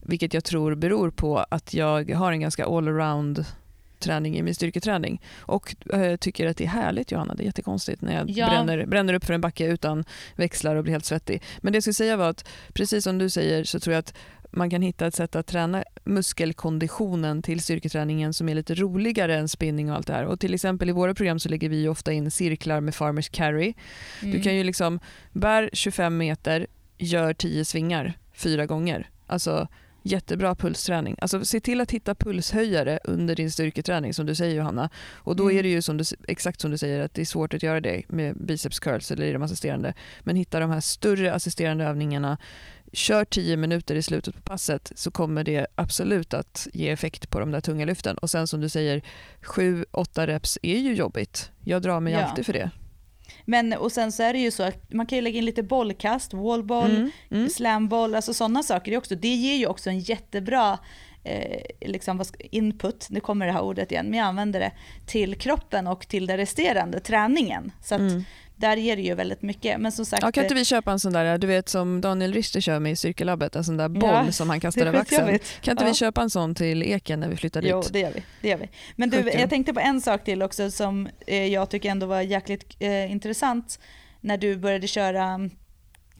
[0.05, 3.45] vilket jag tror beror på att jag har en ganska allround
[3.99, 5.21] träning i min styrketräning.
[5.37, 8.49] Och äh, tycker att det är härligt Johanna, det är jättekonstigt när jag ja.
[8.49, 10.03] bränner, bränner upp för en backe utan
[10.35, 11.43] växlar och blir helt svettig.
[11.57, 14.13] Men det jag skulle säga var att precis som du säger så tror jag att
[14.51, 19.47] man kan hitta ett sätt att träna muskelkonditionen till styrketräningen som är lite roligare än
[19.47, 20.25] spinning och allt det här.
[20.25, 23.73] Och till exempel i våra program så lägger vi ofta in cirklar med farmers carry.
[24.21, 24.33] Mm.
[24.33, 24.99] Du kan ju liksom
[25.31, 29.09] bär 25 meter, gör 10 svingar fyra gånger.
[29.27, 29.67] Alltså
[30.05, 31.15] jättebra pulsträning.
[31.21, 34.89] Alltså se till att hitta pulshöjare under din styrketräning som du säger Johanna.
[35.13, 35.57] Och då mm.
[35.57, 37.81] är det ju som du, exakt som du säger att det är svårt att göra
[37.81, 39.93] det med biceps curls eller i de assisterande.
[40.21, 42.37] Men hitta de här större assisterande övningarna
[42.93, 47.39] Kör 10 minuter i slutet på passet så kommer det absolut att ge effekt på
[47.39, 48.17] de där tunga lyften.
[48.17, 49.01] Och sen som du säger,
[49.41, 51.51] 7-8 reps är ju jobbigt.
[51.63, 52.23] Jag drar mig ja.
[52.23, 52.71] alltid för det.
[53.45, 55.63] Men och sen så är det ju så att man kan ju lägga in lite
[55.63, 57.49] bollkast, wallboll, mm, mm.
[57.49, 59.15] slamboll, alltså sådana saker också.
[59.15, 60.79] Det ger ju också en jättebra
[61.23, 64.71] eh, liksom, input, nu kommer det här ordet igen, men jag använder det,
[65.05, 67.71] till kroppen och till den resterande träningen.
[67.83, 68.23] Så att mm.
[68.57, 69.79] Där ger det ju väldigt mycket.
[69.79, 72.33] Men som sagt, ja, kan inte vi köpa en sån där, du vet som Daniel
[72.33, 75.39] Richter kör med i Cirkelabbet, en sån där boll Ja, som han kastar över axeln.
[75.61, 75.89] Kan inte Ja.
[75.89, 77.71] vi köpa en sån till Eken när vi flyttar dit?
[77.71, 78.23] Jo, det gör vi.
[78.41, 78.69] Det gör vi.
[78.95, 82.21] Men du, jag tänkte på en sak till också som eh, jag tycker ändå var
[82.21, 83.79] jäkligt eh, intressant
[84.21, 85.49] när du började köra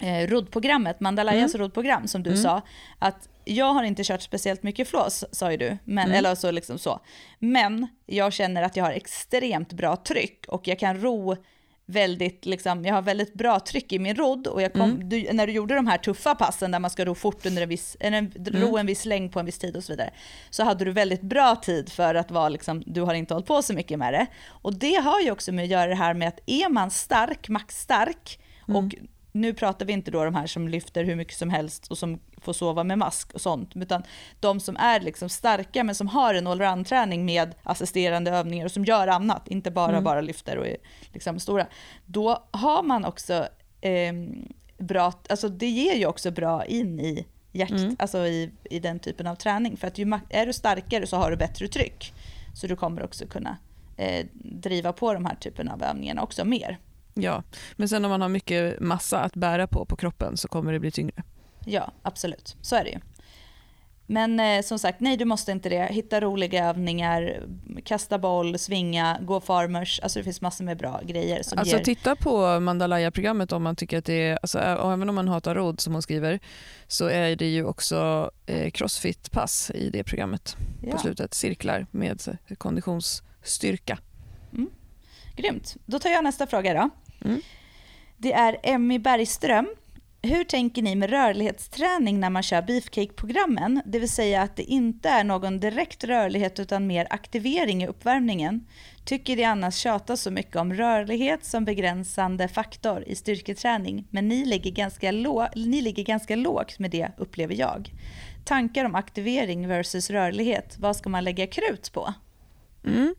[0.02, 2.42] eh, roddprogrammet, Mandalayas roddprogram som du Mm.
[2.44, 2.62] sa.
[3.00, 5.78] Att jag har inte kört speciellt mycket flås, sa ju du.
[5.84, 6.18] Men, Mm.
[6.18, 7.00] Eller så liksom så.
[7.40, 11.36] Men jag känner att jag har extremt bra tryck och jag kan ro
[11.86, 15.10] väldigt, liksom, jag har väldigt bra tryck i min rodd och kom, Mm.
[15.10, 17.70] du, när du gjorde de här tuffa passen där man ska ro fort under en
[17.70, 20.10] viss, en, ro en viss längd på en viss tid och så vidare,
[20.50, 23.62] så hade du väldigt bra tid för att vara liksom, du har inte hållit på
[23.62, 24.28] så mycket med det.
[24.48, 27.50] Och det har ju också med att göra det här med att är man stark,
[27.50, 28.96] maxstark, och
[29.36, 32.20] nu pratar vi inte då de här som lyfter hur mycket som helst och som
[32.38, 34.04] får sova med mask och sånt, utan
[34.40, 38.86] de som är liksom starka men som har en allround-träning med assisterande övningar och som
[38.86, 40.78] gör annat, inte bara, bara lyfter och är
[41.14, 41.68] liksom stora.
[42.06, 43.48] Då har man också
[43.82, 44.14] eh,
[44.78, 49.28] bra, alltså det ger ju också bra in i hjärt, alltså i, i den typen
[49.28, 49.78] av träning.
[49.78, 52.14] För att ju, är du starkare så har du bättre tryck.
[52.54, 53.58] Så du kommer också kunna
[53.98, 56.80] eh, driva på de här typen av övningarna också mer.
[57.18, 57.43] Ja,
[57.76, 60.80] men sen om man har mycket massa att bära på på kroppen så kommer det
[60.80, 61.24] bli tyngre.
[61.66, 62.55] Ja, absolut.
[62.61, 62.99] Så är det ju.
[64.07, 65.86] Men eh, som sagt, nej du måste inte det.
[65.86, 67.43] Hitta roliga övningar,
[67.84, 69.99] kasta boll, svinga, gå farmers.
[69.99, 71.84] Alltså det finns massor med bra grejer som Alltså ger...
[71.84, 75.55] titta på Mandalaya-programmet om man tycker att det är, alltså, och även om man hatar
[75.55, 76.39] råd som hon skriver,
[76.88, 81.34] så är det ju också eh, crossfit-pass i det programmet ja, på slutet.
[81.34, 83.99] Cirklar med så, konditionsstyrka.
[85.36, 85.76] Grymt.
[85.86, 86.89] Då tar jag nästa fråga då.
[87.26, 87.41] Mm.
[88.18, 89.68] Det är Emmy Bergström.
[90.22, 93.82] Hur tänker ni med rörlighetsträning när man kör beefcake-programmen?
[93.86, 98.68] Det vill säga att det inte är någon direkt rörlighet utan mer aktivering i uppvärmningen.
[99.05, 104.45] Tycker det annars tjatas så mycket om rörlighet som begränsande faktor i styrketräning, men ni
[104.45, 107.91] ligger ganska, lå- ni ligger ganska lågt med det upplever jag.
[108.45, 112.13] Tankar om aktivering versus rörlighet, vad ska man lägga krut på?
[112.86, 113.16] Mm.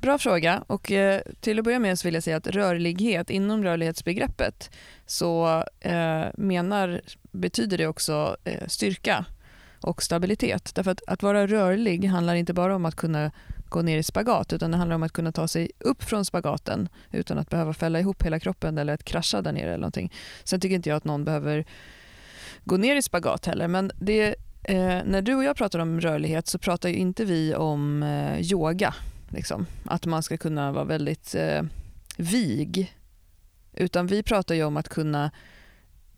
[0.00, 0.64] Bra fråga.
[0.66, 4.70] Och, eh, till att börja med så vill jag säga att rörlighet, inom rörlighetsbegreppet
[5.06, 7.00] så eh, menar,
[7.30, 9.24] betyder det också eh, styrka
[9.80, 10.74] och stabilitet.
[10.74, 13.30] Därför att, att vara rörlig handlar inte bara om att kunna
[13.68, 16.88] gå ner i spagat utan det handlar om att kunna ta sig upp från spagaten
[17.10, 20.12] utan att behöva fälla ihop hela kroppen eller att krascha där nere eller någonting.
[20.44, 21.64] Sen tycker inte jag att någon behöver
[22.64, 24.34] gå ner i spagat heller men det,
[24.64, 28.40] eh, när du och jag pratar om rörlighet så pratar ju inte vi om eh,
[28.40, 28.94] yoga
[29.34, 29.66] Liksom.
[29.84, 31.62] Att man ska kunna vara väldigt eh,
[32.16, 32.96] vig.
[33.72, 35.30] Utan vi pratar ju om att kunna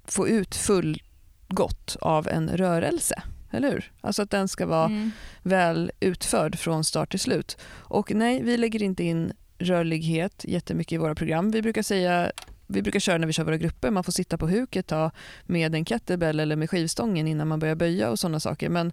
[0.04, 3.22] få ut fullgott av en rörelse.
[3.50, 3.92] Eller hur?
[4.00, 5.10] Alltså att den ska vara Mm.
[5.42, 7.58] väl utförd från start till slut.
[7.66, 11.50] Och nej, vi lägger inte in rörlighet jättemycket i våra program.
[11.50, 12.32] Vi brukar säga
[12.66, 15.10] vi brukar köra när vi kör våra grupper, man får sitta på huk ett tag
[15.44, 18.68] med en kettlebell eller med skivstången innan man börjar böja och sådana saker.
[18.68, 18.92] Men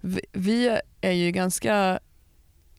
[0.00, 1.98] vi, vi är ju ganska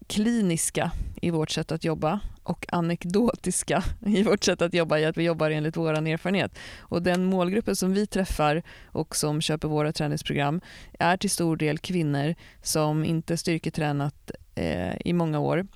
[0.08, 5.18] kliniska i vårt sätt att jobba och anekdotiska i vårt sätt att jobba i att
[5.18, 6.58] vi jobbar enligt vår erfarenhet.
[6.80, 10.62] Och den målgruppen som vi träffar och som köper våra träningsprogram
[11.00, 15.68] är till stor del kvinnor som inte styrketränat eh, i många år.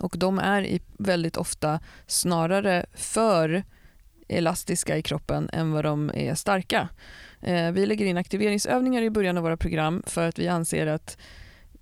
[0.00, 3.64] Och de är väldigt ofta snarare för
[4.28, 6.88] elastiska i kroppen än vad de är starka.
[7.40, 11.18] Eh, vi lägger in aktiveringsövningar i början av våra program för att vi anser att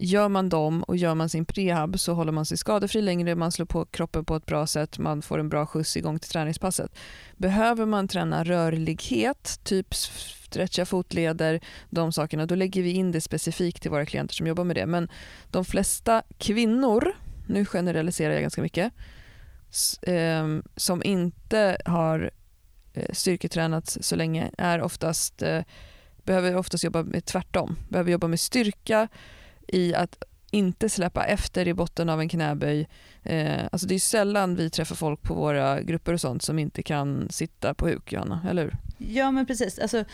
[0.04, 3.52] Gör man dem och gör man sin prehab så håller man sig skadefri längre, man
[3.52, 6.90] slår på kroppen på ett bra sätt, man får en bra skjuts igång till träningspasset.
[7.36, 11.60] Behöver man träna rörlighet, typ stretcha fotleder,
[11.90, 14.86] de sakerna, då lägger vi in det specifikt till våra klienter som jobbar med det.
[14.86, 15.08] Men
[15.50, 17.12] de flesta kvinnor,
[17.46, 18.92] nu generaliserar jag ganska mycket,
[20.02, 22.30] ehm, som inte har
[22.94, 25.62] eh, styrketränats så länge är oftast, eh,
[26.24, 27.76] behöver oftast jobba med tvärtom.
[27.88, 29.08] Behöver jobba med styrka,
[29.68, 32.88] i att inte släppa efter i botten av en knäböj.
[33.22, 36.82] Eh, alltså det är sällan vi träffar folk på våra grupper och sånt som inte
[36.82, 38.76] kan sitta på huk, Johanna, eller hur?
[38.98, 40.04] Ja men precis, alltså,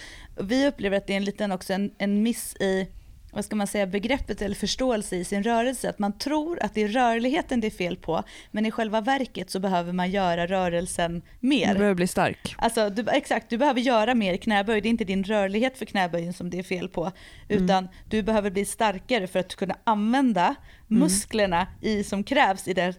[0.41, 2.89] vi upplever att det är en liten också en, en miss i
[3.33, 5.91] vad ska man säga, begreppet eller förståelse i sin rörelse.
[5.91, 9.51] Att man tror att det är rörligheten det är fel på, men i själva verket
[9.51, 11.75] så behöver man göra rörelsen Du mer.
[11.75, 12.55] behöver bli stark.
[12.59, 14.81] Alltså, du, exakt, du behöver göra mer knäböj.
[14.81, 17.13] Det är inte din rörlighet för knäböjen som det är fel på.
[17.49, 20.55] Utan du behöver bli starkare för att kunna använda
[20.87, 22.95] musklerna i, som krävs i den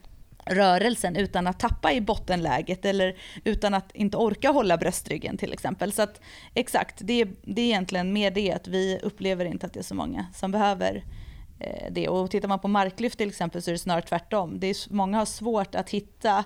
[0.50, 5.92] rörelsen utan att tappa i bottenläget eller utan att inte orka hålla bröstryggen till exempel.
[5.92, 6.22] Så att
[6.54, 9.84] exakt, det, är- det är egentligen mer det att vi upplever inte att det är
[9.84, 11.04] så många som behöver
[11.60, 12.08] eh, det.
[12.08, 14.60] Och tittar man på marklyft till exempel så är det snarare tvärtom.
[14.60, 16.44] Det är, många har svårt att hitta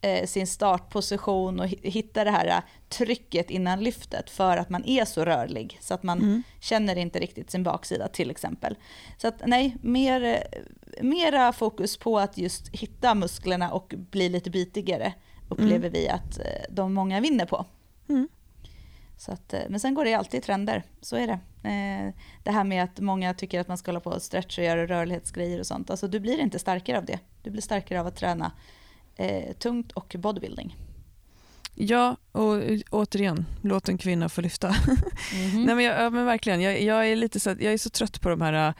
[0.00, 5.04] eh, sin startposition och hitta det här eh, trycket innan lyftet för att man är
[5.04, 6.42] så rörlig så att man mm.
[6.60, 8.76] känner inte riktigt sin baksida till exempel.
[9.18, 14.50] Så att nej, mer, eh, mera fokus på att just hitta musklerna och bli lite
[14.50, 15.12] bitigare
[15.48, 15.92] upplever mm.
[15.92, 16.40] vi att
[16.70, 17.66] de många vinner på.
[18.08, 18.28] Mm.
[19.16, 21.38] Så att, men sen går det alltid i trender, så är det.
[22.42, 24.86] Det här med att många tycker att man ska hålla på och stretcha och göra
[24.86, 25.90] rörlighetsgrejer och sånt.
[25.90, 27.18] Alltså du blir inte starkare av det.
[27.42, 28.52] Du blir starkare av att träna
[29.20, 30.76] eh, tungt och bodybuilding.
[31.74, 34.68] Ja, och återigen, låt en kvinna få lyfta.
[35.34, 35.66] Mm -hmm.
[35.66, 38.20] Nej, men, jag, ja, men verkligen, jag, jag, är lite så, jag är så trött
[38.20, 38.74] på de här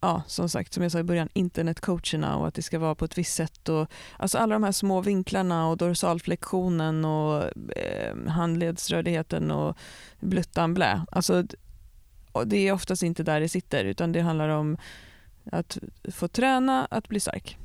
[0.00, 3.04] ja, som sagt, som jag sa i början, internetcoacherna och att det ska vara på
[3.04, 3.68] ett visst sätt.
[3.68, 7.42] Och, alltså alla de här små vinklarna och dorsalflektionen och
[7.76, 9.76] eh, handledsrörligheten och
[10.20, 11.06] bluttan blä.
[11.10, 11.44] Alltså,
[12.44, 14.76] det är oftast inte där det sitter utan det handlar om
[15.52, 15.78] att
[16.12, 17.58] få träna, att bli stark.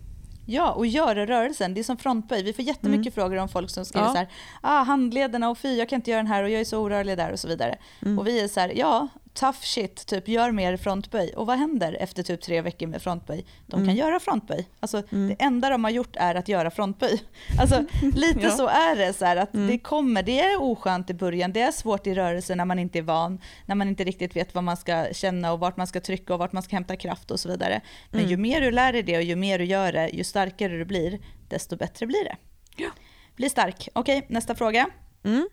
[0.50, 1.74] Ja, och göra rörelsen.
[1.74, 2.43] Det är som frontböj.
[2.43, 3.30] Vi får jättemycket mm.
[3.30, 4.12] frågor om folk som skriver ja.
[4.12, 4.28] så här,
[4.62, 7.18] ah, handlederna och fy, jag kan inte göra den här och jag är så orörlig
[7.18, 7.78] där och så vidare.
[8.02, 8.20] Mm.
[8.20, 9.08] Och vi är så här, ja,
[9.39, 11.33] tough shit, typ gör mer frontböj.
[11.35, 13.45] Och vad händer efter typ tre veckor med frontböj?
[13.65, 13.95] De kan mm.
[13.95, 14.69] göra frontböj.
[14.79, 15.27] Alltså mm.
[15.27, 17.23] det enda de har gjort är att göra frontböj.
[17.59, 18.49] Alltså lite ja.
[18.49, 19.67] så är det, så här, att mm.
[19.67, 22.99] det kommer, det är oskönt i början, det är svårt i rörelsen när man inte
[22.99, 25.99] är van, när man inte riktigt vet vad man ska känna och vart man ska
[25.99, 27.81] trycka och vart man ska hämta kraft och så vidare.
[28.11, 28.31] Men mm.
[28.31, 30.85] ju mer du lär dig det och ju mer du gör det, ju starkare du
[30.85, 32.35] blir, desto bättre blir det.
[32.75, 32.89] Ja.
[33.35, 33.89] Bli stark.
[33.93, 34.89] Okej, nästa fråga.
[35.23, 35.47] Mm.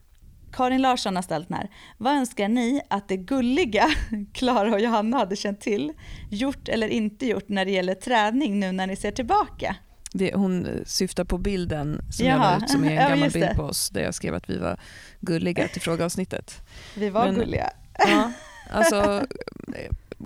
[0.54, 1.70] Karin Larsson har ställt den här.
[1.98, 3.86] Vad önskar ni att det gulliga
[4.32, 5.92] Klara och Johanna hade känt till,
[6.30, 9.76] gjort eller inte gjort när det gäller träning nu när ni ser tillbaka?
[10.12, 12.52] Det, hon syftar på bilden som Jaha.
[12.52, 14.50] jag la ut som är en gammal ja, bild på oss där jag skrev att
[14.50, 14.80] vi var
[15.20, 16.62] gulliga till frågeavsnittet.
[16.96, 17.70] Vi var Men, gulliga.
[17.98, 18.32] Ja,
[18.70, 19.26] alltså,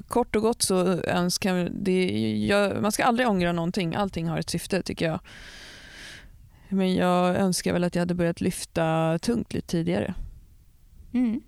[0.09, 2.05] kort och gott så önskar det,
[2.47, 5.20] jag, man ska aldrig ångra någonting, allting har ett syfte tycker jag.
[6.69, 10.14] Men jag önskar väl att jag hade börjat lyfta tungt lite tidigare.
[11.14, 11.41] Mm.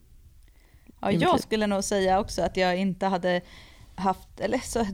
[1.01, 3.41] Ja, jag skulle nog säga också att jag inte hade
[3.95, 4.87] haft, eller så,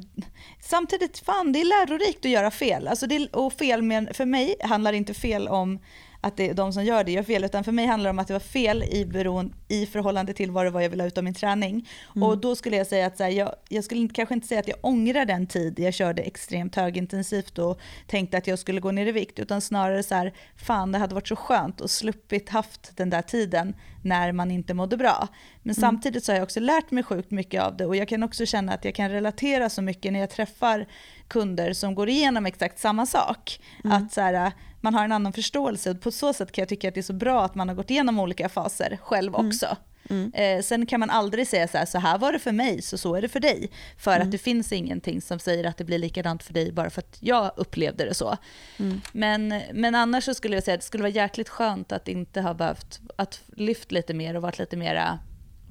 [0.60, 2.88] samtidigt, fan det är lärorikt att göra fel.
[2.88, 5.78] Alltså det, och fel med, för mig handlar inte fel om
[6.26, 8.18] att det är de som gör det gör fel, utan för mig handlar det om
[8.18, 11.08] att det var fel i, beroende, i förhållande till vad det var jag ville ha
[11.08, 11.88] ut av min träning.
[12.16, 12.28] Mm.
[12.28, 14.68] Och då skulle jag säga att så här, jag, jag skulle kanske inte säga att
[14.68, 19.06] jag ångrar den tid jag körde extremt högintensivt och tänkte att jag skulle gå ner
[19.06, 22.96] i vikt, utan snarare så här, fan det hade varit så skönt att sluppit haft
[22.96, 25.28] den där tiden när man inte mådde bra.
[25.62, 25.80] Men mm.
[25.80, 28.46] samtidigt så har jag också lärt mig sjukt mycket av det och jag kan också
[28.46, 30.86] känna att jag kan relatera så mycket när jag träffar
[31.28, 33.60] kunder som går igenom exakt samma sak.
[33.84, 33.96] Mm.
[33.96, 35.94] Att så här, man har en annan förståelse.
[35.94, 37.90] På så sätt kan jag tycka att det är så bra att man har gått
[37.90, 39.46] igenom olika faser själv mm.
[39.46, 39.76] också.
[40.10, 40.32] Mm.
[40.34, 42.98] Eh, sen kan man aldrig säga så här, så här var det för mig, så
[42.98, 43.70] så är det för dig.
[43.98, 44.26] För mm.
[44.26, 47.16] att det finns ingenting som säger att det blir likadant för dig bara för att
[47.20, 48.36] jag upplevde det så.
[48.78, 49.00] Mm.
[49.12, 52.40] Men, men annars så skulle jag säga att det skulle vara jäkligt skönt att inte
[52.40, 55.18] ha behövt, att lyft lite mer och varit lite mera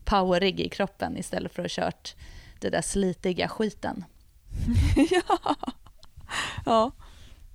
[0.06, 2.16] powerig i kroppen istället för att ha kört
[2.60, 4.04] det där slitiga skiten.
[5.12, 5.56] ja.
[6.66, 6.92] ja.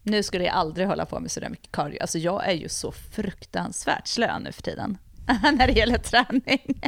[0.03, 2.01] Nu skulle jag aldrig hålla på med sådär mycket cardio.
[2.01, 6.81] Alltså jag är ju så fruktansvärt slö nu för tiden när det gäller träning.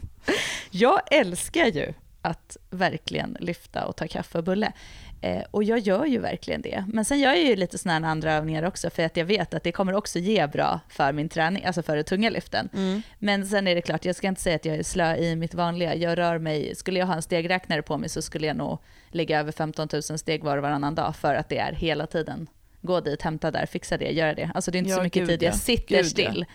[0.70, 4.72] jag älskar ju att verkligen lyfta och ta kaffe och bulle.
[5.20, 6.84] Eh, och jag gör ju verkligen det.
[6.88, 9.62] Men sen gör jag ju lite sådana andra övningar också för att jag vet att
[9.62, 12.68] det kommer också ge bra för min träning, alltså för de tunga lyften.
[12.74, 13.02] Mm.
[13.18, 15.54] Men sen är det klart, jag ska inte säga att jag är slö i mitt
[15.54, 15.94] vanliga.
[15.94, 18.78] Jag rör mig, skulle jag ha en stegräknare på mig så skulle jag nog
[19.10, 22.48] ligga över 15 000 steg var och varannan dag för att det är hela tiden
[22.80, 24.50] gå dit, hämta där, fixa det, göra det.
[24.54, 26.44] Alltså det är inte ja, så mycket gud, tid jag sitter gud, still.
[26.48, 26.54] Ja.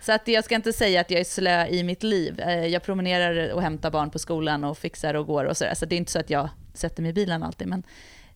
[0.00, 2.40] Så att jag ska inte säga att jag är slö i mitt liv.
[2.40, 5.74] Eh, jag promenerar och hämtar barn på skolan och fixar och går och sådär.
[5.74, 7.68] Så det är inte så att jag sätter mig i bilen alltid.
[7.68, 7.82] Men,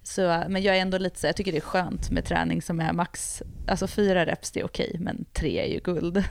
[0.03, 2.81] så, men jag är ändå lite så, jag tycker det är skönt med träning som
[2.81, 6.25] är max, alltså fyra reps det är okej, men tre är ju guld.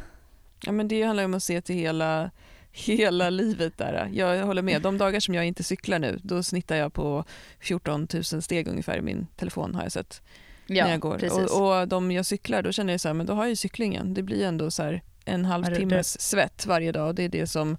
[0.66, 2.32] Ja men det handlar om att se till hela,
[2.74, 4.09] hela livet där.
[4.13, 7.26] Jag håller med, de dagar som jag inte cyklar nu, då snittar jag på
[7.59, 10.21] 14 000 steg ungefär i min telefon har jag sett.
[10.67, 11.34] Ja, när jag går.
[11.34, 13.55] Och, och de jag cyklar, då känner jag så här, men då har jag ju
[13.55, 14.13] cyklingen.
[14.13, 17.15] Det blir ändå så här en halvtimmes svett varje dag.
[17.15, 17.78] Det är det som,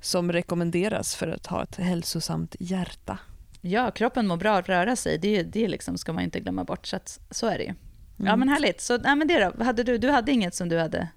[0.00, 3.18] som rekommenderas för att ha ett hälsosamt hjärta.
[3.60, 5.18] Ja, kroppen mår bra att röra sig.
[5.18, 6.86] Det, det liksom ska man inte glömma bort.
[6.86, 7.74] Så, att, så är det ju.
[8.16, 8.38] Ja, mm.
[8.38, 8.80] men härligt.
[8.80, 11.08] Så, nej, men det då, hade du, du hade inget som du hade...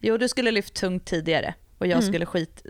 [0.00, 2.12] Jo, du skulle lyft tungt tidigare och jag mm.
[2.12, 2.62] skulle skit,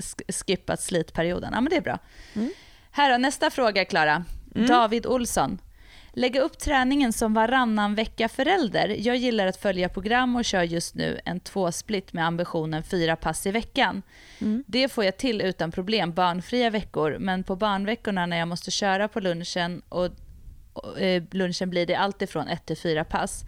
[0.46, 1.50] skippat slitperioden.
[1.54, 1.98] Ja, men det är bra.
[2.34, 2.50] Mm.
[2.90, 4.24] Här då, nästa fråga, Klara.
[4.54, 4.68] Mm.
[4.68, 5.58] David Olsson.
[6.12, 8.96] Lägga upp träningen som varannan vecka förälder.
[8.98, 13.46] Jag gillar att följa program och kör just nu en tvåsplit med ambitionen fyra pass
[13.46, 14.02] i veckan.
[14.40, 14.64] Mm.
[14.66, 19.08] Det får jag till utan problem barnfria veckor, men på barnveckorna när jag måste köra
[19.08, 20.08] på lunchen och,
[20.72, 23.44] och eh, lunchen blir det alltifrån ett till fyra pass.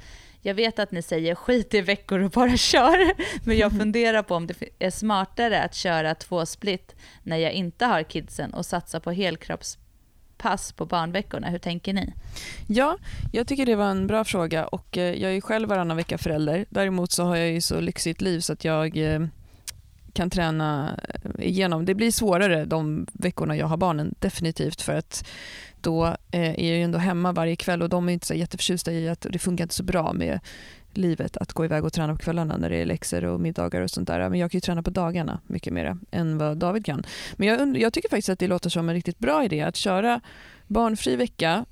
[0.47, 3.15] Jag vet att ni säger skit i veckor och bara kör,
[3.47, 7.87] men jag funderar på om det är smartare att köra två split när jag inte
[7.87, 11.49] har kidsen och satsa på helkroppspass på barnveckorna.
[11.49, 12.13] Hur tänker ni?
[12.67, 12.99] Ja,
[13.33, 16.67] jag tycker det var en bra fråga och eh, jag är själv varannan vecka förälder.
[16.71, 19.27] Däremot så har jag ju så lyxigt liv så att jag eh,
[20.13, 21.01] kan träna
[21.39, 21.85] igenom.
[21.85, 24.81] Det blir svårare de veckorna jag har barnen, definitivt.
[24.81, 25.27] För att
[25.85, 28.93] då eh, är jag ju ändå hemma varje kväll och de är inte så jätteförtjusta
[28.93, 30.41] i att det funkar inte så bra med
[30.95, 33.91] livet att gå iväg och träna på kvällarna när det är läxor och middagar och
[33.91, 34.31] sånt där.
[34.31, 37.05] Men jag kan ju träna på dagarna mycket mer än vad David kan.
[37.37, 40.21] Men jag, jag tycker faktiskt att det låter som en riktigt bra idé att köra
[40.67, 41.65] barnfri vecka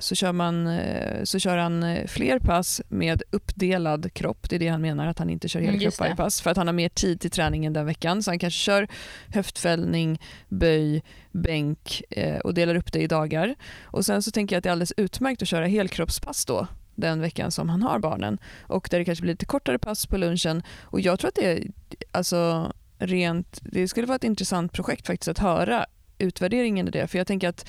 [0.00, 4.48] så kör, man, eh, så kör han eh, fler pass med uppdelad kropp.
[4.48, 6.40] Det är det han menar, att han inte kör hela mm, varje pass.
[6.40, 8.22] För att han har mer tid till träningen den veckan.
[8.22, 8.88] Så han kanske kör
[9.34, 11.02] höftfällning, böj,
[11.32, 12.02] bänk
[12.44, 13.54] och delar upp det i dagar.
[13.82, 17.20] Och Sen så tänker jag att det är alldeles utmärkt att köra helkroppspass då den
[17.20, 18.38] veckan som han har barnen.
[18.60, 20.62] Och där det kanske blir lite kortare pass på lunchen.
[20.82, 21.66] Och jag tror att det är
[22.10, 25.86] alltså, rent, det skulle vara ett intressant projekt faktiskt att höra
[26.18, 27.06] utvärderingen i det.
[27.06, 27.68] För jag tänker att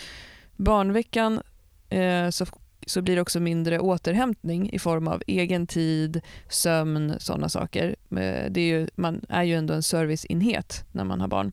[0.55, 1.41] barnveckan Eh,
[1.89, 2.45] Eh, så,
[2.85, 7.95] så blir det också mindre återhämtning i form av egen tid, sömn, sådana saker.
[8.11, 11.51] Eh, det är ju, man är ju ändå en serviceenhet när man har barn.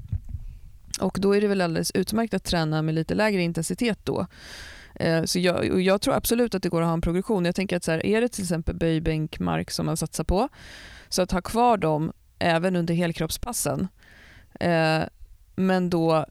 [1.01, 4.27] Och då är det väl alldeles utmärkt att träna med lite lägre intensitet då.
[4.95, 7.45] Eh, så jag, och jag tror absolut att det går att ha en progression.
[7.45, 10.49] Jag tänker att så här, är det till exempel böjbänk, mark som man satsar på,
[11.09, 13.89] så att ha kvar dem även under helkroppspassen.
[14.61, 15.03] Eh,
[15.57, 16.27] men då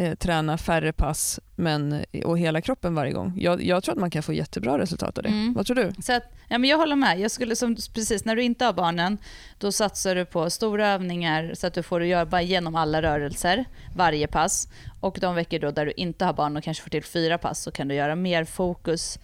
[0.00, 3.32] eh, träna färre pass men, och hela kroppen varje gång.
[3.36, 5.28] Jag, jag, tror att man kan få jättebra resultat av det.
[5.28, 5.54] Mm.
[5.54, 5.92] Vad tror du?
[6.02, 7.20] Så att, ja, men jag håller med.
[7.20, 9.18] Jag skulle som, precis, när du inte har barnen,
[9.58, 13.64] då satsar du på stora övningar så att du får jobba igenom alla rörelser
[13.96, 14.68] varje pass.
[15.00, 17.62] Och de veckor då där du inte har barn och kanske får till fyra pass
[17.62, 19.18] så kan du göra mer fokus,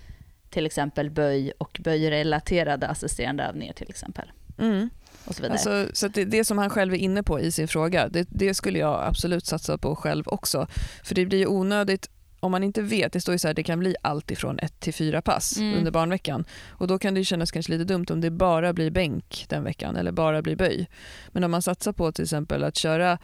[0.51, 4.33] till exempel böj och böjrelaterade assisterande övningar till exempel.
[4.59, 4.91] Mm.
[5.27, 5.53] Och så vidare.
[5.53, 8.55] Alltså, så det, det, som han själv är inne på i sin fråga, det, det,
[8.55, 10.67] skulle jag absolut satsa på själv också.
[11.05, 12.11] För det blir onödigt
[12.41, 14.81] om man inte vet, det står ju så här, det kan bli allt ifrån ett
[14.81, 15.79] till fyra pass mm.
[15.79, 16.45] under barnveckan.
[16.69, 19.97] Och då kan det kännas kanske lite dumt om det bara blir bänk den veckan
[19.97, 20.89] eller bara blir böj.
[21.29, 23.19] Men om man satsar på till exempel att köra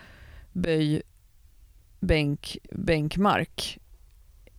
[0.52, 1.02] böj,
[2.00, 3.78] bänk, bänkmark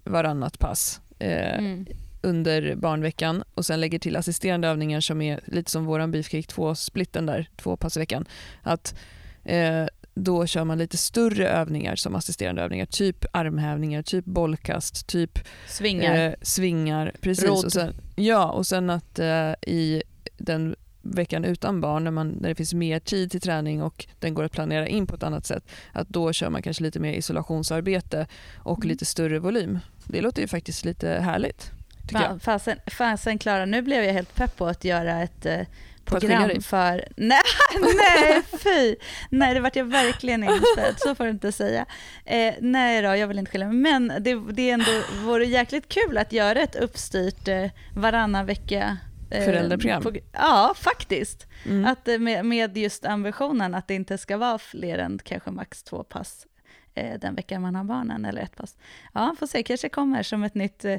[0.04, 1.86] varannat pass eh, mm
[2.24, 7.26] under barnveckan och sen lägger till assisterande övningar som är lite som våran Beefcake 2-splitten
[7.26, 8.26] där, två pass i veckan.
[8.62, 8.96] Att
[9.44, 15.40] eh, då kör man lite större övningar som assisterande övningar, typ armhävningar, typ bollkast, typ
[15.68, 16.28] svingar.
[16.28, 17.50] Eh, svingar precis.
[17.50, 20.04] Och sen, ja, och sen att eh, i
[20.38, 24.34] den veckan utan barn, när, man, när det finns mer tid till träning och den
[24.34, 27.14] går att planera in på ett annat sätt, att då kör man kanske lite mer
[27.14, 28.90] isolationsarbete och mm.
[28.90, 29.80] lite större volym.
[30.06, 31.72] Det låter ju faktiskt lite härligt.
[32.12, 35.62] Fan, fasen, fasen Klara, nu blev jag helt pepp på att göra ett eh,
[36.06, 37.08] program för...
[37.18, 37.42] Nej,
[37.80, 38.96] nej fy!
[39.30, 40.96] Nej, det vart jag verkligen inte.
[40.98, 41.86] Så får du inte säga.
[42.26, 43.78] Eh, nej då, jag vill inte skilja mig.
[43.78, 44.92] Men det, det är ändå,
[45.26, 48.98] vore jäkligt kul att göra ett uppstyrt eh, varannan vecka
[49.32, 50.04] eh, Föräldraprogram?
[50.04, 51.48] På, ja, faktiskt.
[51.66, 51.86] Mm.
[51.86, 55.84] Att, eh, med, med just ambitionen att det inte ska vara fler än kanske max
[55.84, 56.48] två pass
[56.96, 58.78] eh, den veckan man har barnen, eller ett pass.
[59.14, 60.98] Ja, får se, kanske kommer som ett nytt eh,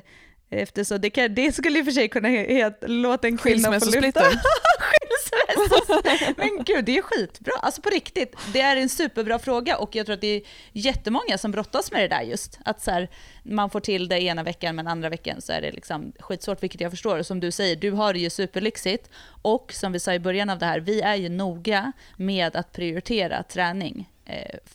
[0.54, 4.00] Eftersom det, kan, det skulle i och för sig kunna heta låt en kvinna få
[4.00, 4.24] lyfta.
[6.36, 7.52] Men gud, det är skitbra.
[7.62, 10.42] Alltså på riktigt, det är en superbra fråga och jag tror att det är
[10.72, 12.58] jättemånga som brottas med det där just.
[12.64, 13.10] Att så här,
[13.42, 16.80] man får till det ena veckan men andra veckan så är det liksom skitsvårt, vilket
[16.80, 17.22] jag förstår.
[17.22, 19.10] Som du säger, du har det ju superlyxigt.
[19.42, 22.72] Och som vi sa i början av det här, vi är ju noga med att
[22.72, 24.08] prioritera träning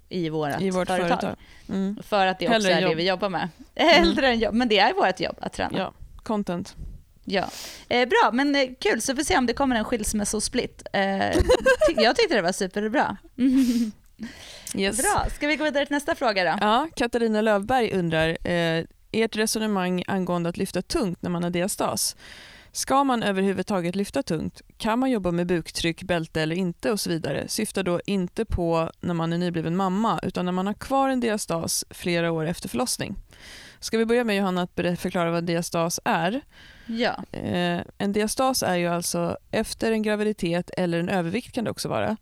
[0.09, 1.07] i, vårat I vårt företag.
[1.07, 1.35] företag.
[1.69, 1.97] Mm.
[2.03, 2.91] För att det också Hellre är jobb.
[2.91, 3.49] det vi jobbar med.
[3.75, 4.33] Hellre mm.
[4.33, 5.77] än jobb, men det är vårt jobb att träna.
[5.77, 5.93] Ja,
[6.23, 6.75] content.
[7.25, 7.49] Ja,
[7.89, 9.01] eh, bra, men eh, kul.
[9.01, 10.83] Så får vi se om det kommer en skilsmässosplit.
[10.93, 11.35] Eh,
[11.97, 13.17] jag tyckte det var superbra.
[14.75, 14.97] yes.
[14.97, 16.57] Bra, ska vi gå vidare till nästa fråga då?
[16.61, 22.15] Ja, Katarina Lövberg undrar, eh, ert resonemang angående att lyfta tungt när man har diastas.
[22.71, 24.61] Ska man överhuvudtaget lyfta tungt?
[24.77, 27.47] Kan man jobba med buktryck, bälte eller inte och så vidare?
[27.47, 31.19] Syftar då inte på när man är nybliven mamma utan när man har kvar en
[31.19, 33.15] diastas flera år efter förlossning.
[33.79, 36.41] Ska vi börja med Johanna att förklara vad diastas är?
[36.85, 37.23] Ja.
[37.31, 41.89] Eh, en diastas är ju alltså efter en graviditet eller en övervikt kan det också
[41.89, 42.17] vara.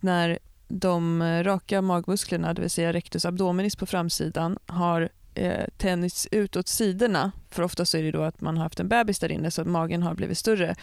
[0.00, 6.56] När de raka magmusklerna, det vill säga rectus abdominis på framsidan, har eh, tänjts ut
[6.56, 7.32] åt sidorna.
[7.50, 9.62] För ofta så är det då att man har haft en bebis där inne så
[9.62, 10.74] att magen har blivit större.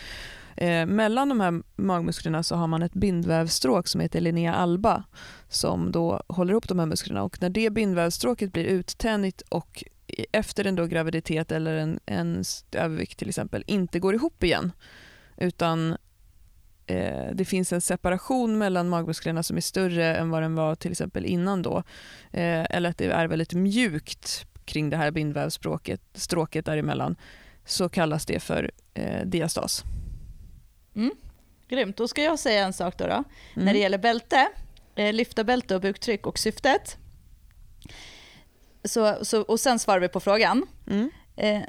[0.57, 5.03] Eh, mellan de här magmusklerna så har man ett bindvävsstråk som heter linea alba
[5.49, 9.83] som då håller ihop de här musklerna och när det bindvävsstråket blir uttänjt och
[10.31, 14.71] efter en då graviditet eller en, en övervikt till exempel inte går ihop igen
[15.37, 15.97] utan
[16.87, 20.91] eh, det finns en separation mellan magmusklerna som är större än vad den var till
[20.91, 21.77] exempel innan då.
[22.31, 27.15] Eh, eller att det är väldigt mjukt kring det här bindvävsstråket stråket däremellan
[27.65, 29.83] så kallas det för eh, diastas.
[30.95, 31.11] Mm.
[31.67, 33.07] Grymt, då ska jag säga en sak då.
[33.07, 33.13] då.
[33.13, 33.25] Mm.
[33.53, 34.47] När det gäller bälte,
[34.95, 36.97] eh, lyfta bälte och buktryck och syftet.
[38.83, 40.67] Så, så, och sen svarar vi på frågan.
[40.87, 41.09] Mm.
[41.35, 41.61] Eh,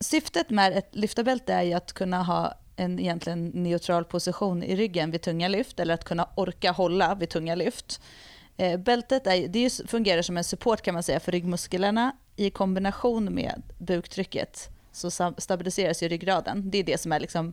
[0.00, 5.10] syftet med ett lyftarbälte är ju att kunna ha en egentligen neutral position i ryggen
[5.10, 8.00] vid tunga lyft eller att kunna orka hålla vid tunga lyft.
[8.56, 13.34] Eh, bältet är, det fungerar som en support kan man säga för ryggmusklerna i kombination
[13.34, 16.70] med buktrycket så stabiliseras ju ryggraden.
[16.70, 17.52] Det är det som är liksom,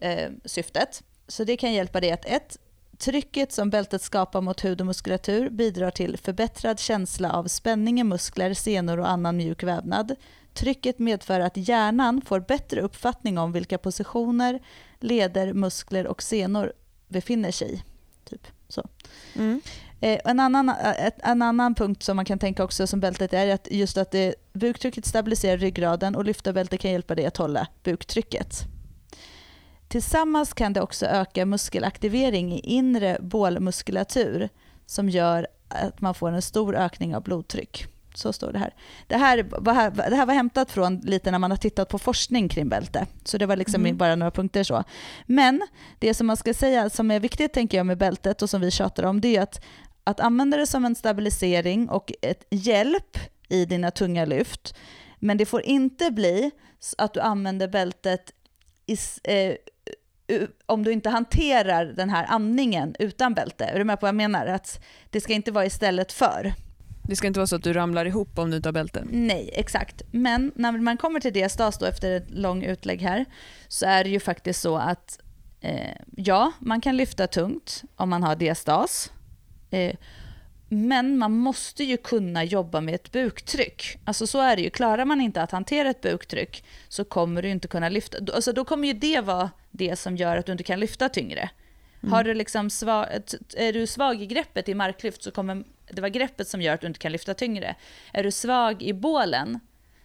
[0.00, 1.02] eh, syftet.
[1.28, 2.58] Så det kan hjälpa dig att ett,
[3.04, 8.04] Trycket som bältet skapar mot hud och muskulatur bidrar till förbättrad känsla av spänning i
[8.04, 10.14] muskler, senor och annan mjuk vävnad.
[10.54, 14.62] Trycket medför att hjärnan får bättre uppfattning om vilka positioner
[15.00, 16.72] leder, muskler och senor
[17.08, 17.82] befinner sig i.
[18.24, 18.46] Typ.
[18.68, 18.88] Så.
[19.36, 19.60] Mm.
[20.00, 23.54] Eh, en, annan, eh, en annan punkt som man kan tänka också som bältet är
[23.54, 27.66] att just att det, buktrycket stabiliserar ryggraden och lyfta bältet kan hjälpa dig att hålla
[27.82, 28.71] buktrycket.
[29.92, 34.48] Tillsammans kan det också öka muskelaktivering i inre bålmuskulatur
[34.86, 37.86] som gör att man får en stor ökning av blodtryck.
[38.14, 38.74] Så står det här.
[39.06, 42.48] Det här, var, det här var hämtat från lite när man har tittat på forskning
[42.48, 43.06] kring bälte.
[43.24, 43.96] Så det var liksom mm.
[43.96, 44.84] bara några punkter så.
[45.26, 45.62] Men
[45.98, 48.70] det som man ska säga som är viktigt tänker jag med bältet och som vi
[48.70, 49.64] tjatar om det är att,
[50.04, 53.18] att använda det som en stabilisering och ett hjälp
[53.48, 54.74] i dina tunga lyft.
[55.18, 56.50] Men det får inte bli
[56.98, 58.32] att du använder bältet
[58.86, 59.54] i, eh,
[60.66, 63.64] om du inte hanterar den här andningen utan bälte.
[63.64, 64.46] Är du med på vad jag menar?
[64.46, 64.80] Att
[65.10, 66.52] det ska inte vara istället för.
[67.08, 69.04] Det ska inte vara så att du ramlar ihop om du inte har bälte?
[69.10, 70.02] Nej, exakt.
[70.10, 73.24] Men när man kommer till diastas då efter ett lång utlägg här
[73.68, 75.18] så är det ju faktiskt så att
[75.60, 79.12] eh, ja, man kan lyfta tungt om man har diastas.
[79.70, 79.96] Eh,
[80.74, 83.98] men man måste ju kunna jobba med ett buktryck.
[84.04, 84.70] Alltså så är det ju.
[84.70, 88.18] Klarar man inte att hantera ett buktryck så kommer du inte kunna lyfta.
[88.34, 91.50] Alltså då kommer ju det vara det som gör att du inte kan lyfta tyngre.
[92.02, 92.12] Mm.
[92.12, 93.06] Har du liksom svag,
[93.56, 96.80] är du svag i greppet i marklyft så kommer det vara greppet som gör att
[96.80, 97.74] du inte kan lyfta tyngre.
[98.12, 99.60] Är du svag i bålen,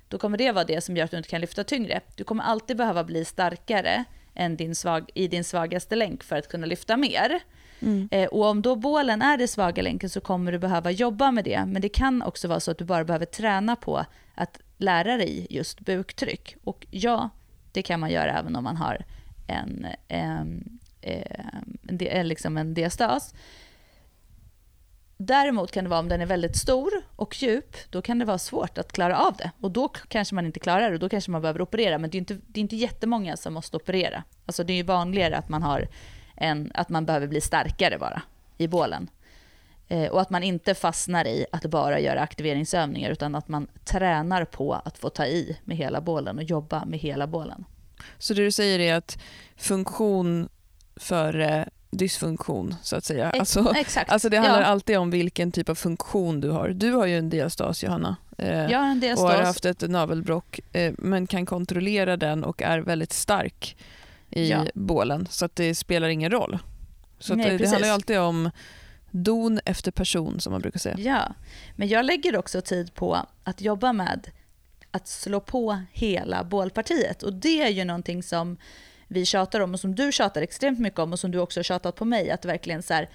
[0.07, 2.01] då kommer det vara det som gör att du inte kan lyfta tyngre.
[2.15, 4.03] Du kommer alltid behöva bli starkare
[4.35, 7.41] än din svag, i din svagaste länk för att kunna lyfta mer.
[7.81, 8.09] Mm.
[8.11, 11.43] Eh, och om då bålen är det svaga länken så kommer du behöva jobba med
[11.43, 11.65] det.
[11.65, 14.05] Men det kan också vara så att du bara behöver träna på
[14.35, 16.55] att lära dig just buktryck.
[16.63, 17.29] Och ja,
[17.71, 19.05] det kan man göra även om man har
[19.47, 23.33] en, en, en, en, eh, liksom en diastas.
[25.17, 28.37] Däremot kan det vara om den är väldigt stor och djup, då kan det vara
[28.37, 29.51] svårt att klara av det.
[29.61, 31.97] Och då kanske man inte klarar det och då kanske man behöver operera.
[31.97, 34.23] Men det är inte, det är inte jättemånga som måste operera.
[34.45, 35.87] Alltså det är ju vanligare att man, har
[36.37, 38.21] en, att man behöver bli starkare bara
[38.57, 39.09] i bålen.
[39.87, 44.45] Eh, och att man inte fastnar i att bara göra aktiveringsövningar utan att man tränar
[44.45, 47.65] på att få ta i med hela bålen och jobba med hela bålen.
[48.17, 49.17] Så det du säger är att
[49.55, 50.49] funktion
[50.95, 53.29] före dysfunktion så att säga.
[53.29, 54.11] Alltså, Exakt.
[54.11, 54.67] alltså det handlar ja.
[54.67, 56.69] alltid om vilken typ av funktion du har.
[56.69, 58.15] Du har ju en diastas Johanna.
[58.37, 59.23] Eh, jag har en diastas.
[59.23, 63.77] Och har haft ett navelbrock eh, men kan kontrollera den och är väldigt stark
[64.29, 64.65] i ja.
[64.73, 66.59] bålen så att det spelar ingen roll.
[67.19, 68.49] Så Nej, det, det handlar alltid om
[69.11, 70.95] don efter person som man brukar säga.
[70.99, 71.33] Ja,
[71.75, 74.29] men jag lägger också tid på att jobba med
[74.91, 78.57] att slå på hela bålpartiet och det är ju någonting som
[79.07, 81.63] vi tjatar om och som du tjatar extremt mycket om och som du också har
[81.63, 83.09] tjatat på mig, att verkligen så här,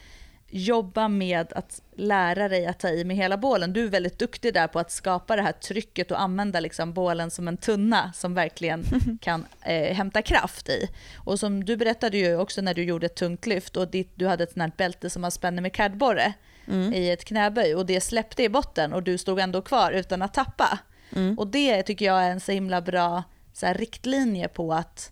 [0.55, 3.72] jobba med att lära dig att ta i med hela bålen.
[3.72, 7.30] Du är väldigt duktig där på att skapa det här trycket och använda liksom bålen
[7.30, 8.84] som en tunna som verkligen
[9.20, 10.88] kan eh, hämta kraft i.
[11.16, 14.26] Och som du berättade ju också när du gjorde ett tungt lyft och ditt, du
[14.26, 16.32] hade ett sånt här bälte som man spänner med kardborre
[16.68, 16.94] mm.
[16.94, 20.34] i ett knäböj och det släppte i botten och du stod ändå kvar utan att
[20.34, 20.78] tappa.
[21.16, 21.38] Mm.
[21.38, 23.22] Och det tycker jag är en så himla bra
[23.53, 25.12] så här, riktlinje på att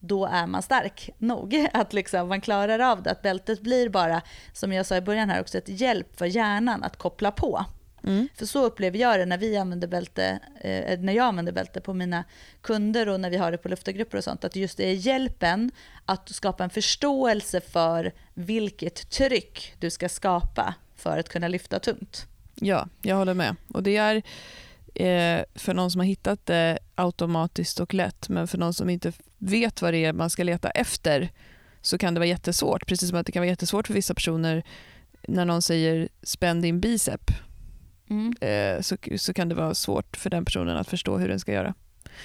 [0.00, 1.68] då är man stark nog.
[1.72, 3.10] Att liksom man klarar av det.
[3.10, 4.22] Att bältet blir bara,
[4.52, 7.64] som jag sa i början här också, ett hjälp för hjärnan att koppla på.
[8.04, 8.28] Mm.
[8.34, 11.94] För så upplever jag det när, vi använder bälte, eh, när jag använder bälte på
[11.94, 12.24] mina
[12.60, 14.44] kunder och när vi har det på luftargrupper och sånt.
[14.44, 15.70] Att just det är hjälpen
[16.04, 22.26] att skapa en förståelse för vilket tryck du ska skapa för att kunna lyfta tungt.
[22.54, 23.56] Ja, jag håller med.
[23.74, 24.16] Och det är
[24.94, 29.12] eh, för någon som har hittat det automatiskt och lätt, men för någon som inte
[29.40, 31.30] vet vad det är man ska leta efter
[31.82, 32.86] så kan det vara jättesvårt.
[32.86, 34.64] Precis som att det kan vara jättesvårt för vissa personer
[35.28, 37.30] när någon säger spänn din bicep.
[38.10, 38.32] Mm.
[38.40, 41.52] Eh, så, så kan det vara svårt för den personen att förstå hur den ska
[41.52, 41.74] göra.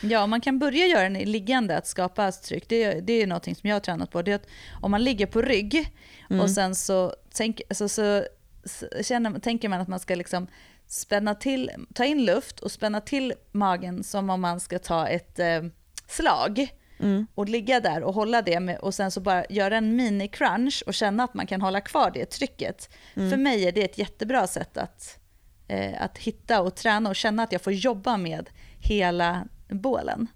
[0.02, 2.70] Ja, man kan börja göra den liggande, att skapa tryck.
[2.70, 4.22] Det, det är något som jag har tränat på.
[4.22, 4.48] Det är att
[4.82, 5.94] om man ligger på rygg
[6.30, 6.42] mm.
[6.42, 8.26] och sen så, tänk, alltså, så,
[8.66, 10.48] så känner, tänker man att man ska liksom
[10.88, 15.40] spänna till, ta in luft och spänna till magen som om man ska ta ett
[15.40, 15.64] eh,
[16.08, 16.68] slag.
[17.00, 17.28] Mm.
[17.36, 20.94] Och ligga där och hålla det med, och sen så bara göra en mini-crunch och
[20.94, 22.90] känna att man kan hålla kvar det trycket.
[23.16, 23.30] Mm.
[23.30, 25.20] För mig är det ett jättebra sätt att,
[25.68, 30.28] eh, att hitta och träna och känna att jag får jobba med hela bålen.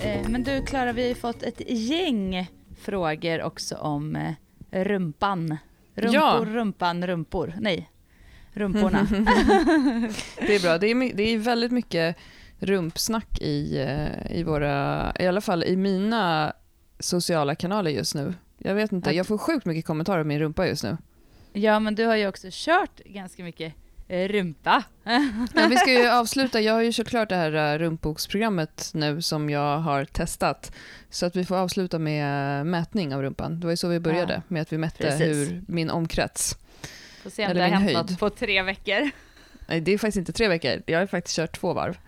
[0.00, 2.50] Eh, men du Klara, vi har fått ett gäng
[2.80, 4.32] frågor också om eh,
[4.70, 5.56] rumpan.
[5.94, 6.44] Rumpor, ja.
[6.46, 7.54] rumpan, rumpor.
[7.60, 7.90] Nej,
[8.52, 9.06] rumporna.
[10.38, 10.78] det är bra.
[10.78, 12.16] Det är, det är väldigt mycket
[12.58, 16.52] rumpsnack i, eh, i våra, i alla fall i mina
[16.98, 18.34] sociala kanaler just nu.
[18.58, 20.96] Jag vet inte, jag får sjukt mycket kommentarer om min rumpa just nu.
[21.52, 23.74] Ja, men du har ju också kört ganska mycket
[24.10, 24.82] rumpa.
[25.54, 29.22] ja, vi ska ju avsluta, jag har ju kört klart det här eh, rumpboksprogrammet nu
[29.22, 30.72] som jag har testat.
[31.10, 33.60] Så att vi får avsluta med mätning av rumpan.
[33.60, 35.20] Det var ju så vi började, ja, med att vi mätte precis.
[35.20, 36.56] hur min omkrets.
[37.22, 39.10] Får se om det har hänt något på tre veckor.
[39.66, 40.82] Nej, det är faktiskt inte tre veckor.
[40.86, 41.98] Jag har faktiskt kört två varv.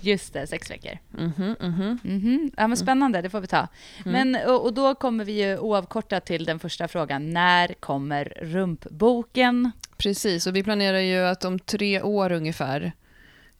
[0.00, 0.98] Just det, sex veckor.
[1.18, 1.98] Mm -hmm, mm -hmm.
[2.04, 2.50] Mm -hmm.
[2.56, 3.68] Ja, men spännande, det får vi ta.
[4.04, 4.12] Mm.
[4.12, 7.30] Men, och, och, då kommer vi ju oavkortat till den första frågan.
[7.30, 9.70] När kommer rumpboken?
[9.96, 12.92] Precis, och vi planerar ju att om tre år ungefär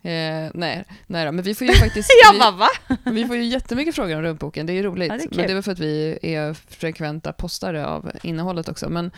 [0.06, 2.10] Eh, nej, nej då, men vi får ju faktiskt...
[2.24, 2.68] Jag bara, va?
[3.12, 5.12] vi får ju jättemycket frågor om rumpboken, det är roligt.
[5.12, 8.68] Ja, det är men det är väl för att vi är frekventa postare av innehållet
[8.68, 8.88] också.
[8.88, 9.10] Men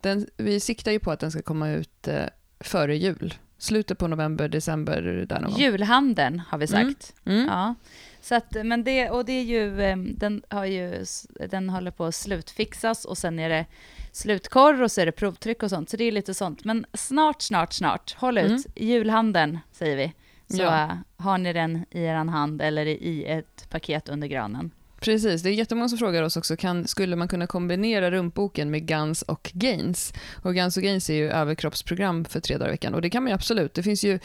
[0.00, 2.24] den, vi siktar ju på att den ska komma ut eh,
[2.60, 6.94] före jul slutet på november, december där någon Julhandeln har vi mm.
[6.94, 7.14] sagt.
[7.24, 7.38] Mm.
[7.38, 7.48] Mm.
[7.48, 7.74] Ja.
[8.20, 11.04] Så att, men det, och det är ju, eh, den, har ju,
[11.50, 13.66] den håller på att slutfixas och sen är det
[14.12, 15.90] slutkorr och så är det provtryck och sånt.
[15.90, 16.64] Så det är lite sånt.
[16.64, 18.14] Men snart, snart, snart.
[18.18, 18.50] Håll ut.
[18.50, 18.62] Mm.
[18.74, 20.12] Julhandeln säger vi.
[20.56, 20.98] Så ja.
[21.16, 24.70] har ni den i er hand eller i ett paket under granen.
[25.02, 28.86] Precis, det är jättemånga som frågar oss också, kan, skulle man kunna kombinera rumpboken med
[28.86, 30.12] Guns och Gains?
[30.42, 33.22] Och Guns och Gains är ju överkroppsprogram för tre dagar i veckan och det kan
[33.22, 33.74] man ju absolut.
[33.74, 34.18] Det finns ju,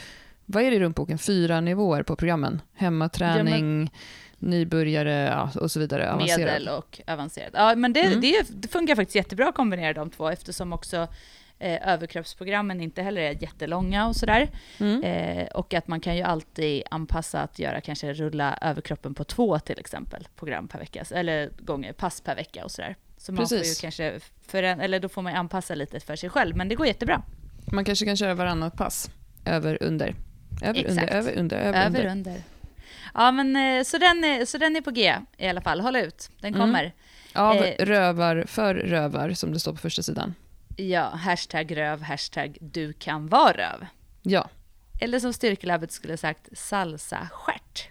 [0.46, 2.62] vad är det i rumpboken, fyra nivåer på programmen?
[2.74, 3.90] Hemmaträning, ja,
[4.38, 4.50] men...
[4.50, 6.12] nybörjare ja, och så vidare.
[6.12, 6.40] Avancerad.
[6.40, 7.50] Medel och avancerad.
[7.52, 8.20] Ja, men det, mm.
[8.20, 11.08] det, det funkar faktiskt jättebra att kombinera de två eftersom också
[11.58, 14.48] eh, överkroppsprogrammen inte heller är jättelånga och sådär.
[14.78, 15.02] Mm.
[15.02, 19.58] Eh, och att man kan ju alltid anpassa att göra kanske rulla överkroppen på två
[19.58, 22.96] till exempel program per vecka, eller gånger, pass per vecka och sådär.
[23.16, 23.58] Så man Precis.
[23.58, 26.68] får ju kanske, för en, eller då får man anpassa lite för sig själv, men
[26.68, 27.22] det går jättebra.
[27.72, 29.10] Man kanske kan köra varannat pass,
[29.44, 30.14] över, under.
[30.62, 30.90] Över, Exakt.
[30.90, 32.10] under, över, under, över, över under.
[32.10, 32.42] under.
[33.14, 35.80] Ja, men eh, så den, är, så den är på G i alla fall.
[35.80, 36.60] Håll ut, den mm.
[36.60, 36.80] kommer.
[36.80, 36.92] Mm.
[37.32, 40.34] Av eh, rövar, för rövar, som det står på första sidan.
[40.80, 43.86] Ja, hashtag röv, hashtag du kan vara röv.
[44.22, 44.50] Ja.
[45.00, 47.88] Eller som Styrkelabbet skulle sagt, salsa stjärt.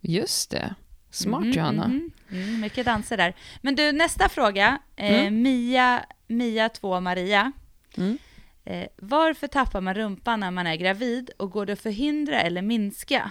[0.00, 0.74] Just det.
[1.10, 1.84] Smart mm, Johanna.
[1.84, 3.34] Mm, mm, mycket danser där.
[3.62, 4.78] Men du, nästa fråga.
[4.96, 5.42] Eh, mm.
[5.42, 7.52] Mia, Mia 2 Maria.
[7.96, 8.18] Mm.
[8.64, 12.62] Eh, varför tappar man rumpan när man är gravid och går det att förhindra eller
[12.62, 13.30] minska?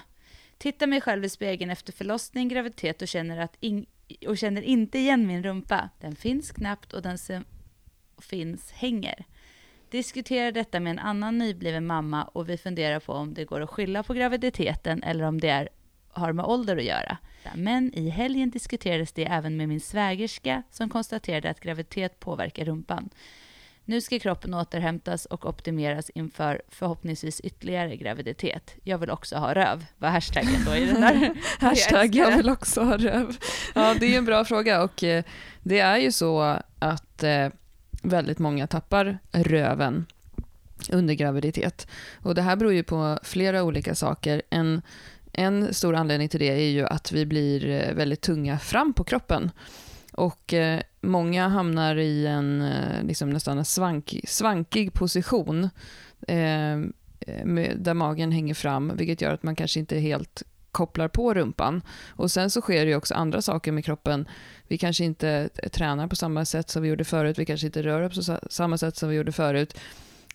[0.57, 3.85] Tittar mig själv i spegeln efter förlossning, graviditet och känner, att in,
[4.27, 5.89] och känner inte igen min rumpa.
[5.99, 7.43] Den finns knappt och den ser
[8.17, 9.25] finns hänger.
[9.89, 13.69] Diskuterar detta med en annan nybliven mamma och vi funderar på om det går att
[13.69, 15.69] skylla på graviditeten eller om det är,
[16.09, 17.17] har med ålder att göra.
[17.55, 23.09] Men i helgen diskuterades det även med min svägerska som konstaterade att graviditet påverkar rumpan.
[23.89, 28.75] Nu ska kroppen återhämtas och optimeras inför förhoppningsvis ytterligare graviditet.
[28.83, 31.33] Jag vill också ha röv, var hashtaggen då i den där.
[31.59, 33.37] Hashtag jag vill också ha röv.
[33.75, 35.23] Ja, det är en bra fråga och eh,
[35.63, 36.41] det är ju så
[36.79, 37.47] att eh,
[38.09, 40.05] väldigt många tappar röven
[40.91, 41.87] under graviditet.
[42.21, 44.41] Och det här beror ju på flera olika saker.
[44.49, 44.81] En,
[45.31, 49.03] en stor anledning till det är ju att vi blir eh, väldigt tunga fram på
[49.03, 49.51] kroppen.
[50.13, 55.69] Och eh, många hamnar i en eh, liksom nästan en svank, svankig position
[56.27, 56.77] eh,
[57.43, 61.81] med, där magen hänger fram, vilket gör att man kanske inte helt kopplar på rumpan.
[62.09, 64.27] Och sen så sker det ju också andra saker med kroppen.
[64.67, 68.01] Vi kanske inte tränar på samma sätt som vi gjorde förut, vi kanske inte rör
[68.01, 69.77] oss på samma sätt som vi gjorde förut.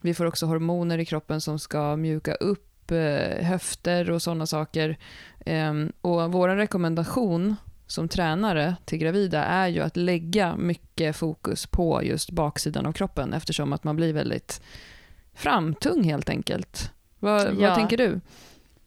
[0.00, 4.98] Vi får också hormoner i kroppen som ska mjuka upp eh, höfter och sådana saker.
[5.46, 7.56] Eh, och vår rekommendation
[7.86, 13.32] som tränare till gravida är ju att lägga mycket fokus på just baksidan av kroppen
[13.32, 14.62] eftersom att man blir väldigt
[15.34, 16.90] framtung helt enkelt.
[17.18, 17.52] Vad, ja.
[17.68, 18.20] vad tänker du?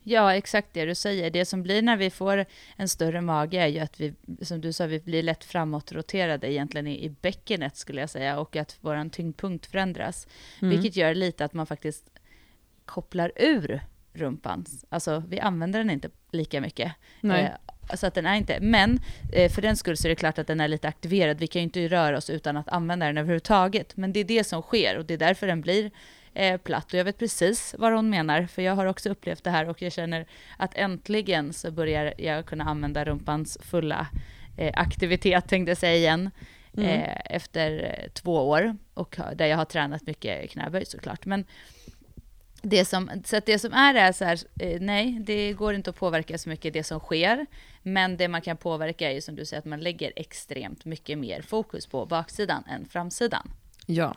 [0.07, 1.29] Ja, exakt det du säger.
[1.29, 2.45] Det som blir när vi får
[2.75, 6.87] en större mage är ju att vi, som du sa, vi blir lätt framåtroterade egentligen
[6.87, 10.27] i, i bäckenet skulle jag säga och att vår tyngdpunkt förändras.
[10.61, 10.69] Mm.
[10.69, 12.09] Vilket gör lite att man faktiskt
[12.85, 13.81] kopplar ur
[14.13, 14.65] rumpan.
[14.89, 16.91] Alltså vi använder den inte lika mycket.
[17.23, 18.99] Eh, så att den är inte, men
[19.33, 21.39] eh, för den skull så är det klart att den är lite aktiverad.
[21.39, 23.97] Vi kan ju inte röra oss utan att använda den överhuvudtaget.
[23.97, 25.91] Men det är det som sker och det är därför den blir
[26.35, 26.93] eh, platt.
[26.93, 29.81] Och jag vet precis vad hon menar, för jag har också upplevt det här och
[29.81, 30.25] jag känner
[30.57, 34.07] att äntligen så börjar jag kunna använda rumpans fulla
[34.57, 36.31] eh, aktivitet, tänkte jag säga igen.
[36.77, 36.89] Mm.
[36.89, 41.25] Eh, efter eh, två år och där jag har tränat mycket knäböj såklart.
[41.25, 41.45] Men
[42.61, 45.89] det som, så att det som är är så här, eh, nej, det går inte
[45.89, 47.45] att påverka så mycket det som sker,
[47.81, 51.17] men det man kan påverka är ju som du säger att man lägger extremt mycket
[51.17, 53.51] mer fokus på baksidan än framsidan.
[53.85, 54.15] Ja.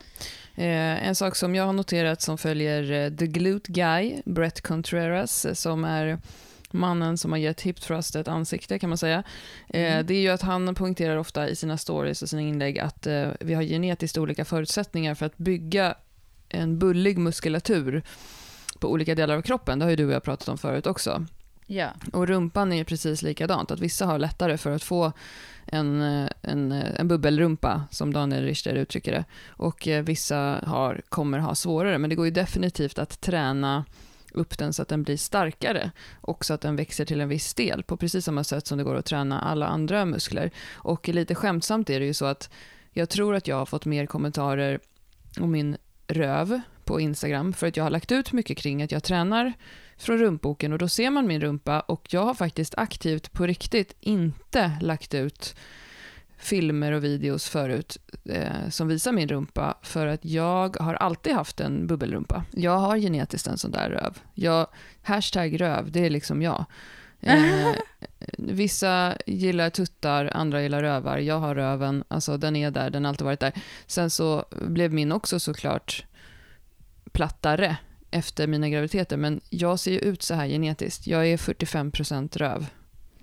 [0.55, 5.45] Eh, en sak som jag har noterat som följer eh, The Glute Guy, Brett Contreras,
[5.45, 6.19] eh, som är
[6.70, 9.23] mannen som har gett hip thrust ett ansikte kan man säga.
[9.69, 10.07] Eh, mm.
[10.07, 13.28] Det är ju att han poängterar ofta i sina stories och sina inlägg att eh,
[13.40, 15.95] vi har genetiskt olika förutsättningar för att bygga
[16.49, 18.03] en bullig muskulatur
[18.78, 19.78] på olika delar av kroppen.
[19.78, 21.27] Det har ju du och jag pratat om förut också.
[21.70, 21.90] Ja.
[22.12, 25.12] Och rumpan är precis likadant, att vissa har lättare för att få
[25.66, 29.24] en, eh, en, eh, en bubbelrumpa, som Daniel Richter uttrycker det.
[29.49, 33.85] Och eh, vissa har, kommer ha svårare, men det går ju definitivt att träna
[34.32, 35.90] upp den så att den blir starkare
[36.20, 38.85] och så att den växer till en viss del på precis samma sätt som det
[38.85, 40.51] går att träna alla andra muskler.
[40.73, 42.51] Och lite skämtsamt är det ju så att
[42.93, 44.81] jag tror att jag har fått mer kommentarer
[45.40, 45.77] om min
[46.07, 49.53] röv på Instagram för att jag har lagt ut mycket kring att jag tränar
[49.99, 53.97] från rumpboken och då ser man min rumpa och jag har faktiskt aktivt på riktigt
[54.01, 55.55] inte lagt ut
[56.39, 61.61] filmer och videos förut eh, som visar min rumpa för att jag har alltid haft
[61.61, 62.45] en bubbelrumpa.
[62.51, 64.19] Jag har genetiskt en sån där röv.
[64.35, 64.66] Jag,
[65.03, 66.65] hashtag röv, det är liksom jag.
[67.20, 67.73] Eh,
[68.39, 71.19] vissa gillar tuttar, andra gillar rövar.
[71.19, 73.53] Jag har röven, alltså den är där, den har alltid varit där.
[73.87, 76.05] Sen så blev min också såklart
[77.12, 77.77] plattare
[78.10, 81.06] efter mina graviditeter, men jag ser ju ut så här genetiskt.
[81.06, 82.66] Jag är 45% röv.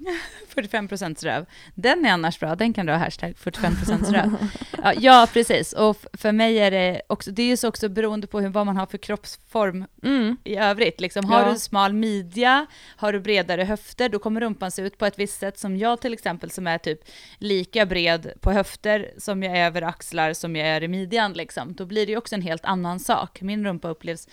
[0.55, 1.45] 45% röv.
[1.75, 3.73] Den är annars bra, den kan du ha hashtag 45
[4.13, 4.37] röv.
[4.83, 5.73] Ja, ja, precis.
[5.73, 8.65] Och för mig är det också, det är ju så också beroende på hur, vad
[8.65, 10.37] man har för kroppsform mm.
[10.43, 11.01] i övrigt.
[11.01, 11.51] Liksom, har ja.
[11.51, 12.65] du smal midja,
[12.97, 16.01] har du bredare höfter, då kommer rumpan se ut på ett visst sätt som jag
[16.01, 16.99] till exempel, som är typ
[17.37, 21.33] lika bred på höfter som jag är över axlar som jag är i midjan.
[21.33, 21.73] Liksom.
[21.73, 23.41] Då blir det ju också en helt annan sak.
[23.41, 24.27] Min rumpa upplevs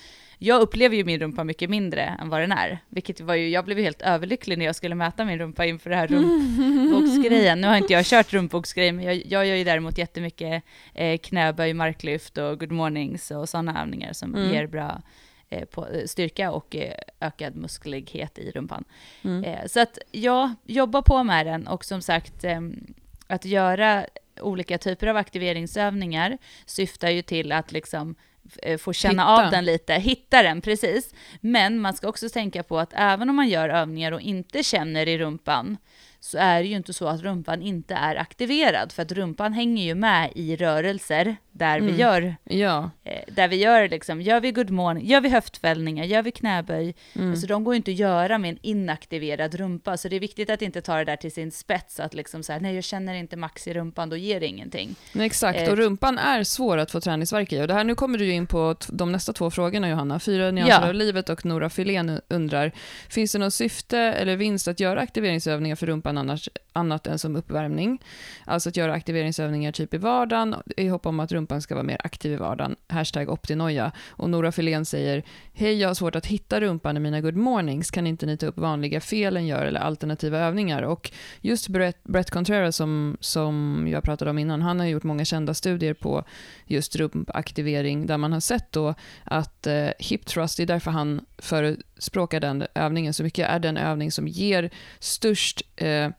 [0.44, 3.64] jag upplever ju min rumpa mycket mindre än vad den är, vilket var ju, jag
[3.64, 7.60] blev ju helt överlycklig när jag skulle mäta min rumpa inför det här rumpboxgrejen.
[7.60, 10.62] Nu har inte jag kört rumpboxgrejen, men jag, jag gör ju däremot jättemycket
[10.94, 14.52] eh, knäböj, marklyft och good mornings och sådana övningar som mm.
[14.52, 15.02] ger bra
[15.48, 18.85] eh, på, eh, styrka och eh, ökad musklighet i rumpan.
[19.24, 19.69] Mm.
[19.69, 22.94] Så att ja, jobba på med den och som sagt ehm,
[23.27, 24.06] att göra
[24.40, 28.14] olika typer av aktiveringsövningar syftar ju till att liksom
[28.62, 29.44] Eh, få känna hitta.
[29.47, 31.14] av den lite, hitta den precis.
[31.40, 35.09] Men man ska också tänka på att även om man gör övningar och inte känner
[35.09, 35.77] i rumpan,
[36.20, 39.85] så är det ju inte så att rumpan inte är aktiverad, för att rumpan hänger
[39.85, 41.92] ju med i rörelser där mm.
[41.94, 42.90] vi gör, ja.
[43.04, 46.94] eh, där vi gör liksom, gör vi good morning, gör vi höftfällningar, gör vi knäböj,
[47.14, 47.30] mm.
[47.30, 50.50] alltså de går ju inte att göra med en inaktiverad rumpa, så det är viktigt
[50.50, 53.14] att inte ta det där till sin spets, att liksom så här, nej jag känner
[53.14, 54.94] inte max i rumpan, då ger det ingenting.
[55.12, 57.94] Nej, exakt, eh, och rumpan är svår att få träningsverk i, och det här, nu
[57.94, 60.88] kommer du in på de nästa två frågorna Johanna, fyra nyanser ja.
[60.88, 62.72] av livet och Nora Filén undrar,
[63.08, 67.36] finns det något syfte eller vinst att göra aktiveringsövningar för rumpan annars, annat än som
[67.36, 68.02] uppvärmning?
[68.44, 71.85] Alltså att göra aktiveringsövningar typ i vardagen, i hopp om att rumpan rumpan ska vara
[71.85, 72.77] mer aktiv i vardagen.
[72.89, 73.93] Hashtag optinoja.
[74.10, 77.90] Och Nora Filén säger, hej jag har svårt att hitta rumpan i mina good mornings,
[77.90, 80.82] kan inte ni ta upp vanliga felen gör eller alternativa övningar?
[80.82, 81.10] Och
[81.40, 85.55] just Brett, Brett Contreras som, som jag pratade om innan, han har gjort många kända
[85.55, 86.24] studier på
[86.66, 88.94] just rumpaktivering där man har sett då
[89.24, 93.77] att eh, hip thrust, det är därför han förespråkar den övningen så mycket, är den
[93.77, 96.10] övning som ger störst eh,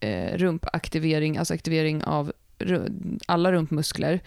[0.00, 2.32] eh, rumpaktivering, alltså aktivering av
[3.26, 4.20] alla rumpmuskler,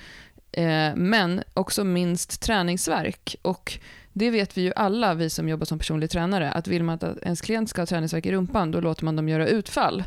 [0.51, 3.35] eh, men också minst träningsverk.
[3.41, 3.79] Och
[4.13, 7.17] det vet vi ju alla, vi som jobbar som personlig tränare, att vill man att
[7.23, 10.03] ens klient ska ha träningsverk i rumpan, då låter man dem göra utfall.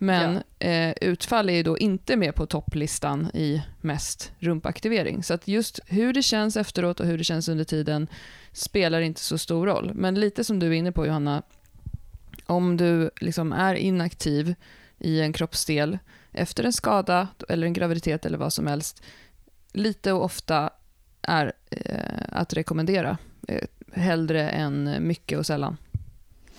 [0.00, 0.66] Men ja.
[0.66, 5.22] eh, utfall är ju då inte med på topplistan i mest rumpaktivering.
[5.22, 8.08] Så att just hur det känns efteråt och hur det känns under tiden
[8.52, 9.90] spelar inte så stor roll.
[9.94, 11.42] Men lite som du är inne på Johanna,
[12.46, 14.54] om du liksom är inaktiv
[14.98, 15.98] i en kroppsdel
[16.38, 19.02] efter en skada eller en graviditet eller vad som helst,
[19.72, 20.70] lite och ofta
[21.22, 23.18] är eh, att rekommendera.
[23.48, 25.76] Eh, hellre än mycket och sällan.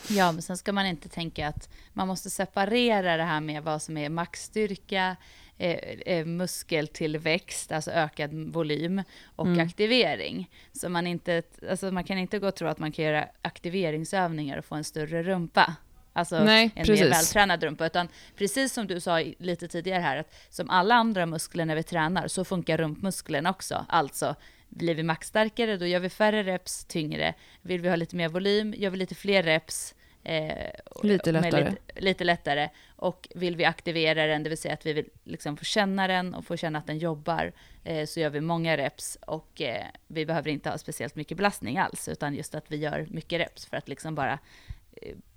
[0.09, 3.81] Ja, men sen ska man inte tänka att man måste separera det här med vad
[3.81, 5.15] som är maxstyrka,
[5.57, 9.03] eh, eh, muskeltillväxt, alltså ökad volym,
[9.35, 9.67] och Mm.
[9.67, 10.49] aktivering.
[10.73, 14.57] Så man, inte, alltså man kan inte gå och tro att man kan göra aktiveringsövningar
[14.57, 15.75] och få en större rumpa.
[16.19, 17.01] Alltså Nej, en precis.
[17.01, 17.85] mer vältränad rumpa.
[17.85, 21.83] Utan precis som du sa lite tidigare här, att som alla andra muskler när vi
[21.83, 23.85] tränar, så funkar rumpmuskeln också.
[23.89, 24.35] Alltså,
[24.69, 27.33] blir vi maxstarkare, då gör vi färre reps, tyngre.
[27.61, 29.95] Vill vi ha lite mer volym, gör vi lite fler reps.
[30.23, 30.69] Eh,
[31.03, 31.69] Lite lättare.
[31.69, 32.69] Lite, lite lättare.
[32.95, 36.33] Och vill vi aktivera den, det vill säga att vi vill liksom få känna den
[36.33, 37.51] och få känna att den jobbar,
[37.83, 39.17] eh, så gör vi många reps.
[39.27, 43.07] Och eh, vi behöver inte ha speciellt mycket belastning alls, utan just att vi gör
[43.09, 44.39] mycket reps för att liksom bara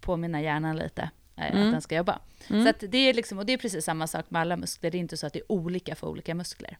[0.01, 1.67] påminna hjärnan lite eh, Mm.
[1.67, 2.19] att den ska jobba.
[2.51, 2.65] Mm.
[2.65, 5.01] Så det är liksom, och det är precis samma sak med alla muskler, det är
[5.01, 6.79] inte så att det är olika för olika muskler.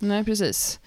[0.00, 0.80] Nej, precis.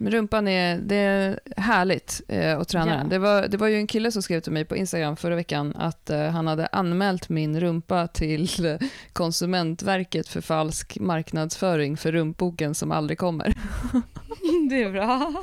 [0.00, 2.96] Men rumpan är, det är härligt eh, att träna Ja.
[2.98, 3.08] den.
[3.08, 5.74] Det var, det var ju en kille som skrev till mig på Instagram förra veckan
[5.76, 8.76] att eh, han hade anmält min rumpa till eh,
[9.12, 13.54] Konsumentverket för falsk marknadsföring för rumpboken som aldrig kommer.
[14.70, 15.34] Det är bra.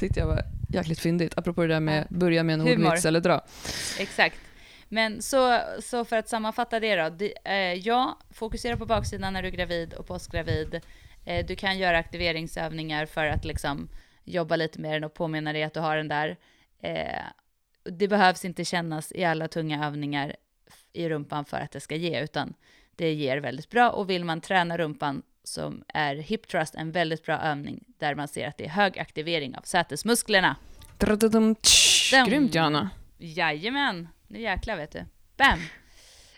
[0.00, 2.86] tyckte jag var jäkligt fyndigt, apropå det där med börja med en Humor.
[2.86, 3.44] ordvits eller dra.
[3.98, 4.40] Exakt.
[4.88, 7.08] Men så, så för att sammanfatta det då.
[7.08, 10.80] Det, eh, ja, fokusera på baksidan när du är gravid och postgravid.
[11.24, 13.88] Eh, du kan göra aktiveringsövningar för att liksom
[14.24, 16.36] jobba lite med den och påminna dig att du har den där.
[16.82, 17.22] Eh,
[17.84, 20.36] det behövs inte kännas i alla tunga övningar
[20.92, 22.54] i rumpan för att det ska ge, utan
[22.96, 23.90] det ger väldigt bra.
[23.90, 28.28] Och vill man träna rumpan som är hip thrust en väldigt bra övning där man
[28.28, 30.56] ser att det är hög aktivering av sätesmusklerna.
[32.26, 32.90] Grymt Johanna.
[33.18, 35.04] Jajamän, nu jäklar vet du.
[35.36, 35.58] Bam!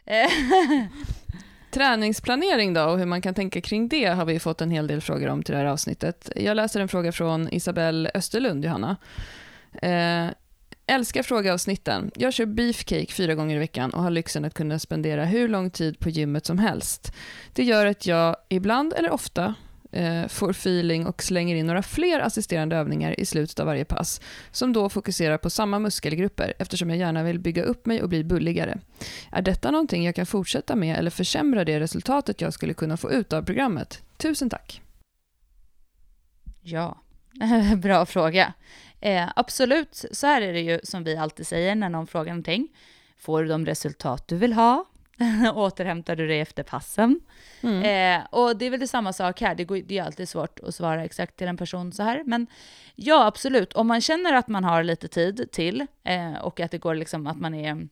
[0.05, 0.31] Eh,
[1.71, 5.01] Träningsplanering då och hur man kan tänka kring det har vi fått en hel del
[5.01, 6.33] frågor om till det här avsnittet.
[6.37, 8.97] Jag läser en fråga från Isabelle Österlund, Johanna.
[9.83, 10.27] Eh,
[10.87, 12.11] älskar frågeavsnitten.
[12.15, 15.71] Jag kör beefcake fyra gånger i veckan och har lyxen att kunna spendera hur lång
[15.71, 17.13] tid på gymmet som helst.
[17.53, 19.55] Det gör att jag ibland, eller ofta,
[19.93, 24.21] eh, får feeling och slänger in några fler assisterande övningar i slutet av varje pass,
[24.51, 28.25] som då fokuserar på samma muskelgrupper eftersom jag gärna vill bygga upp mig och bli
[28.25, 28.79] bulligare.
[29.31, 33.13] Är detta någonting jag kan fortsätta med eller försämra det resultatet jag skulle kunna få
[33.13, 34.03] ut av programmet?
[34.17, 34.83] Tusen tack.
[36.63, 37.03] ja,
[37.77, 38.53] bra fråga.
[39.03, 42.69] Eh, absolut, så här är det ju som vi alltid säger när någon frågar någonting.
[43.19, 44.85] Får du de resultat du vill ha?
[45.55, 47.21] Återhämtar du dig efter passen?
[47.61, 47.83] Mm.
[47.83, 50.61] Eh, och det är väl det samma sak här, det, går, det är alltid svårt
[50.61, 52.23] att svara exakt till en person så här.
[52.27, 52.47] Men
[52.95, 56.79] ja, absolut, om man känner att man har lite tid till eh, och att det
[56.79, 57.89] går liksom att man är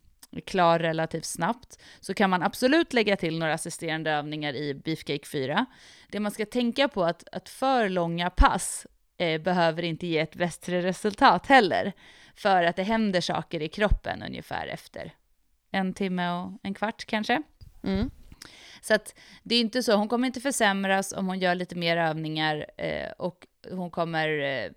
[0.46, 5.66] klar relativt snabbt, så kan man absolut lägga till några assisterande övningar i Beefcake 4.
[6.08, 8.86] Det man ska tänka på är att, att för långa pass
[9.20, 11.92] eh, behöver inte ge ett bättre resultat heller,
[12.34, 15.12] för att det händer saker i kroppen ungefär efter
[15.70, 17.42] en timme och en kvart kanske.
[17.82, 18.10] Mm.
[18.80, 21.96] Så att det är inte så, hon kommer inte försämras om hon gör lite mer
[21.96, 24.70] övningar eh, och hon kommer eh,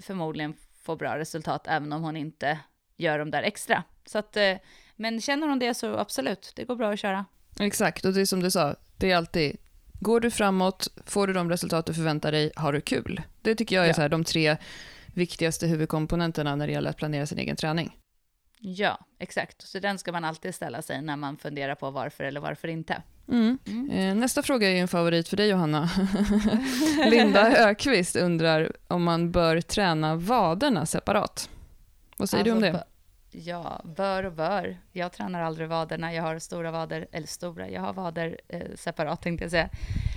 [0.00, 2.58] förmodligen få bra resultat även om hon inte
[2.96, 3.82] gör de där extra.
[4.06, 4.56] Så att, eh,
[4.96, 7.24] men känner hon det så absolut, det går bra att köra.
[7.60, 9.56] Exakt, och det är som du sa, det är alltid,
[10.02, 13.22] går du framåt, får du de resultat du förväntar dig, har du kul.
[13.42, 13.94] Det tycker jag är Ja.
[13.94, 14.56] så här, de tre
[15.14, 17.96] viktigaste huvudkomponenterna när det gäller att planera sin egen träning.
[18.58, 19.62] Ja, exakt.
[19.62, 23.02] Så den ska man alltid ställa sig när man funderar på varför eller varför inte.
[23.28, 23.58] Mm.
[23.66, 23.90] Mm.
[23.90, 25.90] Eh, Nästa fråga är en favorit för dig Johanna.
[27.10, 31.50] Linda Ökvist undrar om man bör träna vaderna separat.
[32.16, 32.84] Vad säger du om Alltså, det?
[33.34, 34.76] Ja, bör och bör.
[34.92, 36.14] Jag tränar aldrig vaderna.
[36.14, 39.68] Jag har stora vader, eller stora, jag har vader eh, separat tänkte jag säga.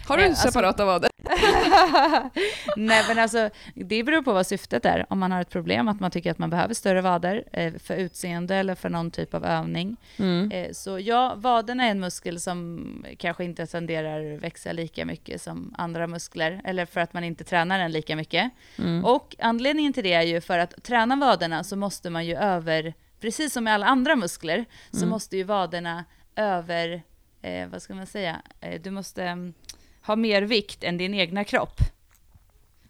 [0.07, 1.09] Har du eh, alltså- separata vader?
[2.77, 5.05] Nej men alltså, det beror på vad syftet är.
[5.09, 7.95] Om man har ett problem, att man tycker att man behöver större vader eh, för
[7.95, 9.97] utseende eller för någon typ av övning.
[10.17, 10.51] Mm.
[10.51, 12.85] Eh, så ja, vaderna är en muskel som
[13.17, 17.79] kanske inte tenderar växa lika mycket som andra muskler, eller för att man inte tränar
[17.79, 18.51] den lika mycket.
[18.77, 19.05] Mm.
[19.05, 22.93] Och anledningen till det är ju för att träna vaderna så måste man ju över,
[23.19, 25.09] precis som med alla andra muskler, så Mm.
[25.09, 26.05] måste ju vaderna
[26.35, 27.03] över,
[27.41, 29.53] eh, vad ska man säga, eh, du måste mm,
[30.01, 31.77] ha mer vikt än din egna kropp.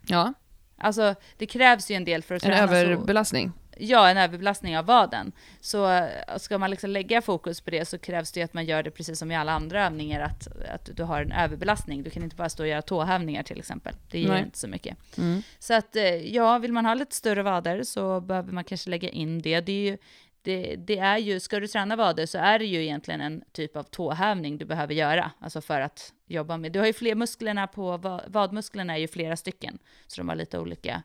[0.08, 0.34] Ja,
[0.78, 2.74] Alltså det krävs ju en del för att en träna så.
[2.74, 3.52] överbelastning.
[3.78, 5.32] Ja, en överbelastning av vaden.
[5.62, 8.84] Så eh, ska man liksom lägga fokus på det så krävs det att man gör
[8.84, 12.04] det precis som i alla andra övningar, att, att du har en överbelastning.
[12.04, 13.96] Du kan inte bara stå och göra tåhävningar till exempel.
[14.12, 14.44] Det ger Nej.
[14.44, 15.18] inte så mycket.
[15.18, 15.42] Mm.
[15.60, 19.10] Så att eh, ja, vill man ha lite större vader så behöver man kanske lägga
[19.10, 19.62] in det.
[19.62, 19.98] Det är ju,
[20.42, 23.76] det, det är ju, ska du träna vader så är det ju egentligen en typ
[23.76, 26.72] av tåhävning du behöver göra, alltså för att jobba med.
[26.72, 30.36] Du har ju fler musklerna på, va- vadmusklerna är ju flera stycken, så de har
[30.36, 31.04] lite olika,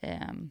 [0.00, 0.50] ehm,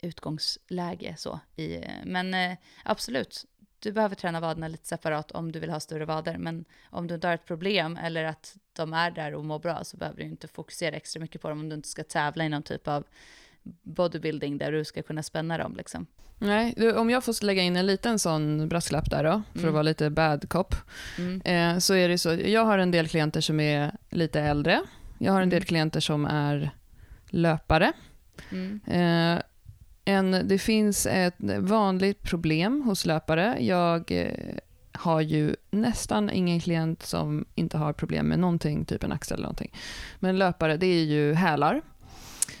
[0.00, 1.40] utgångsläge så.
[1.56, 3.44] I, men eh, absolut,
[3.78, 7.14] du behöver träna vaderna lite separat om du vill ha större vader, men om du
[7.14, 10.24] inte har ett problem eller att de är där och mår bra så behöver du
[10.24, 13.04] inte fokusera extra mycket på dem om du inte ska tävla i någon typ av
[13.82, 15.76] bodybuilding där du ska kunna spänna dem.
[15.76, 16.06] Liksom.
[16.38, 19.68] Nej, du, om jag får lägga in en liten sån brasklapp där då, för mm.
[19.68, 20.74] att vara lite bad cop,
[21.18, 21.40] mm.
[21.40, 24.82] eh, så är det så, jag har en del klienter som är lite äldre,
[25.18, 25.66] jag har en del mm.
[25.66, 26.70] klienter som är
[27.30, 27.92] löpare.
[28.50, 28.80] Mm.
[28.86, 29.42] Eh,
[30.08, 33.56] en, det finns ett vanligt problem hos löpare.
[33.60, 34.56] Jag eh,
[34.92, 39.42] har ju nästan ingen klient som inte har problem med någonting, typ en axel eller
[39.42, 39.72] någonting.
[40.18, 41.82] Men löpare, det är ju hälar.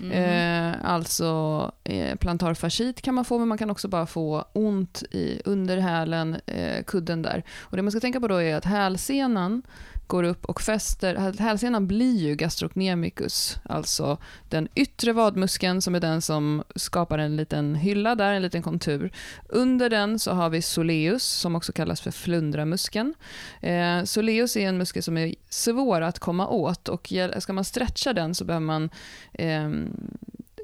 [0.00, 0.12] Mm.
[0.12, 5.42] Eh, alltså eh, plantarfascit kan man få, men man kan också bara få ont i
[5.44, 7.44] underhälen, eh, kudden där.
[7.60, 9.62] Och Det man ska tänka på då är att hälsenan
[10.08, 14.18] går upp och fäster, hälsenan blir ju gastrocnemicus, alltså
[14.48, 19.12] den yttre vadmuskeln som är den som skapar en liten hylla där, en liten kontur.
[19.48, 23.14] Under den så har vi soleus som också kallas för flundramuskeln.
[23.60, 28.12] Eh, soleus är en muskel som är svår att komma åt och ska man stretcha
[28.12, 28.90] den så behöver man
[29.32, 29.70] eh,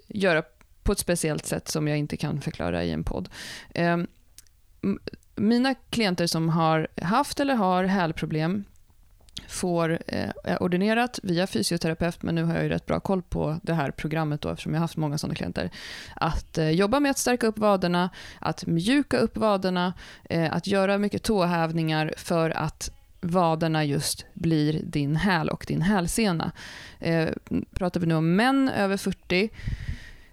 [0.09, 0.43] göra
[0.83, 3.29] på ett speciellt sätt som jag inte kan förklara i en podd.
[3.75, 3.97] Eh,
[5.35, 8.65] mina klienter som har haft eller har hälproblem
[9.49, 13.75] får eh, ordinerat via fysioterapeut, men nu har jag ju rätt bra koll på det
[13.75, 15.71] här programmet då, eftersom jag har haft många sådana klienter,
[16.17, 19.93] att eh, jobba med att stärka upp vaderna, att mjuka upp vaderna,
[20.31, 22.91] eh, att göra mycket tåhävningar för att
[23.21, 26.53] vaderna just blir din häl och din hälsena.
[26.99, 27.29] Eh,
[27.75, 29.51] pratar vi nu om män över 40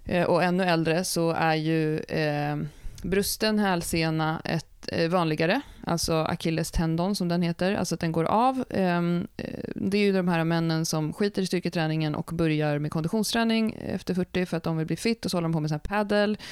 [0.06, 2.58] eh, och ännu äldre så är ju eh,
[3.04, 4.71] brusten hälsena ett
[5.10, 8.64] vanligare, alltså akillestendon som den heter, alltså att den går av.
[8.70, 9.46] Ehm, eh,
[9.76, 14.14] det är ju de här männen som skiter i styrketräningen och börjar med konditionsträning efter
[14.14, 15.98] 40 för att de vill bli fit och så håller de på med sån här
[15.98, 16.36] paddle.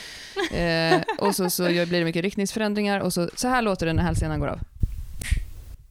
[0.53, 4.03] Eh, och så, så blir det mycket riktningsförändringar och så, så här låter det när
[4.03, 4.59] hälsenan går av.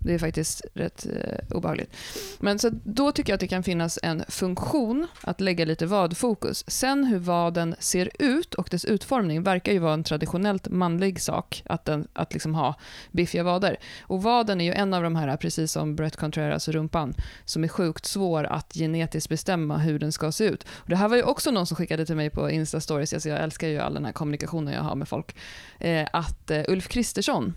[0.09, 1.97] Det är faktiskt rätt eh, obehagligt.
[2.39, 6.65] Men så då tycker jag att det kan finnas en funktion att lägga lite vadfokus.
[6.71, 11.63] Sen hur vaden ser ut och dess utformning verkar ju vara en traditionellt manlig sak
[11.67, 12.75] att, den, att liksom ha
[13.11, 13.77] biffiga vader.
[14.03, 17.15] Och vaden är ju en av de här, precis som Brett Contreras rumpan,
[17.45, 20.67] som är sjukt svår att genetiskt bestämma hur den ska se ut.
[20.69, 23.43] Och det här var ju också någon som skickade till mig på Insta-stories, alltså jag
[23.43, 25.37] älskar ju all den här kommunikationen jag har med folk,
[25.79, 27.55] eh, att eh, Ulf Kristersson,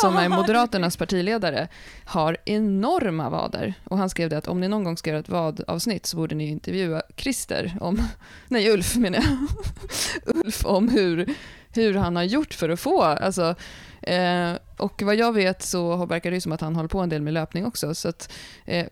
[0.00, 1.68] som är Moderaternas partiledare,
[2.04, 3.74] har enorma vader.
[3.84, 6.34] Och han skrev det att om ni någon gång ska göra ett vadavsnitt så borde
[6.34, 8.02] ni intervjua Christer, om,
[8.48, 11.34] nej Ulf menar jag, Ulf om hur,
[11.74, 13.54] hur han har gjort för att få, alltså,
[14.02, 17.22] eh, och vad jag vet så verkar det som att han håller på en del
[17.22, 17.94] med löpning också.
[17.94, 18.32] Så att,
[18.64, 18.86] eh,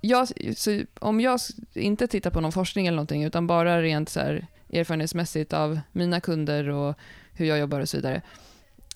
[0.00, 1.40] jag, så om jag
[1.74, 6.20] inte tittar på någon forskning eller någonting, utan bara rent så här, erfarenhetsmässigt av mina
[6.20, 6.94] kunder och
[7.32, 8.22] hur jag jobbar och så vidare,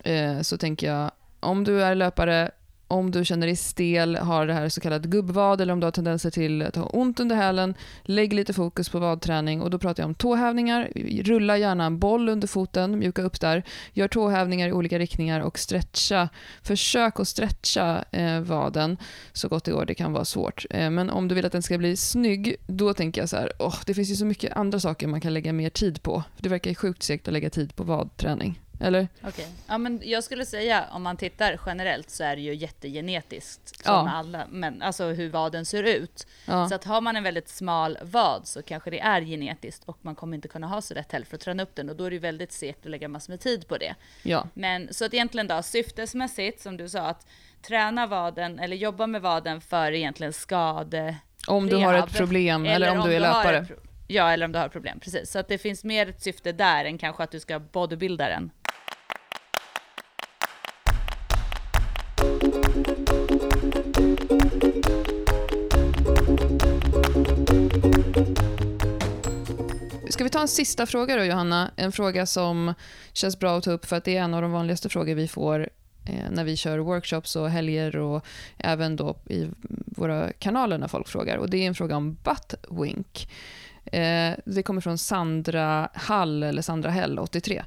[0.04, 1.10] eh, så tänker jag
[1.40, 2.50] om du är löpare,
[2.88, 5.92] om du känner dig stel, har det här så kallat gubbvad eller om du har
[5.92, 10.02] tendenser till att ha ont under hälen, lägg lite fokus på vadträning och då pratar
[10.02, 10.88] jag om tåhävningar.
[11.24, 13.62] Rulla gärna en boll under foten, mjuka upp där.
[13.92, 16.28] Gör tåhävningar i olika riktningar och stretcha.
[16.62, 18.96] Försök att stretcha eh, vaden
[19.32, 19.84] så gott det går.
[19.84, 20.66] Det kan vara svårt.
[20.70, 23.52] Eh, men om du vill att den ska bli snygg, då tänker jag så här,
[23.58, 26.22] oh, det finns ju så mycket andra saker man kan lägga mer tid på.
[26.38, 28.60] Det verkar sjukt segt att lägga tid på vadträning.
[28.80, 29.08] Eller?
[29.18, 29.28] Okej.
[29.28, 29.46] Okay.
[29.66, 33.84] Ja, men jag skulle säga, om man tittar generellt så är det ju jättegenetiskt.
[33.84, 34.10] Som ja.
[34.10, 36.26] alla, men, alltså hur vaden ser ut.
[36.46, 36.68] Ja.
[36.68, 40.14] Så att har man en väldigt smal vad så kanske det är genetiskt och man
[40.14, 42.10] kommer inte kunna ha så rätt heller för att träna upp den och då är
[42.10, 43.94] det ju väldigt segt att lägga massor med tid på det.
[44.22, 44.46] Ja.
[44.54, 47.26] Men så att egentligen då, syftesmässigt som du sa, att
[47.62, 52.74] träna vaden eller jobba med vaden för egentligen skade om du har ett problem eller,
[52.74, 53.66] eller om, om, du är löpare.
[54.10, 55.30] Ja, eller om du har problem, precis.
[55.30, 58.50] Så att det finns mer ett syfte där än kanske att du ska bodybuilda den.
[70.10, 71.70] Ska vi ta en sista fråga då, Johanna?
[71.76, 72.74] En fråga som
[73.12, 75.28] känns bra att ta upp för att det är en av de vanligaste frågor vi
[75.28, 75.68] får
[76.06, 78.26] eh, när vi kör workshops och helger och
[78.58, 79.48] även då i
[79.86, 81.36] våra kanaler när folk frågar.
[81.36, 83.28] Och Det är en fråga om buttwink.
[83.92, 87.64] Eh, det kommer från Sandra Hall, eller Sandra Hell, 83.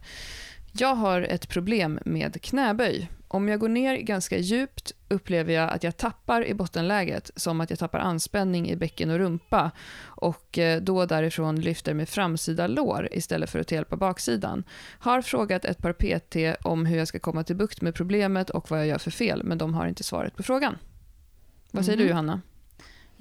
[0.71, 3.09] Jag har ett problem med knäböj.
[3.27, 7.69] Om jag går ner ganska djupt upplever jag att jag tappar i bottenläget, som att
[7.69, 9.71] jag tappar anspänning i bäcken och rumpa
[10.03, 14.63] och eh, då därifrån lyfter med framsida lår istället för att hjälpa baksidan.
[14.99, 18.71] Har frågat ett par PT om hur jag ska komma till bukt med problemet och
[18.71, 20.77] vad jag gör för fel, men de har inte svaret på frågan.
[21.71, 22.07] Vad säger mm.
[22.07, 22.17] du mhm.
[22.17, 22.41] Johanna?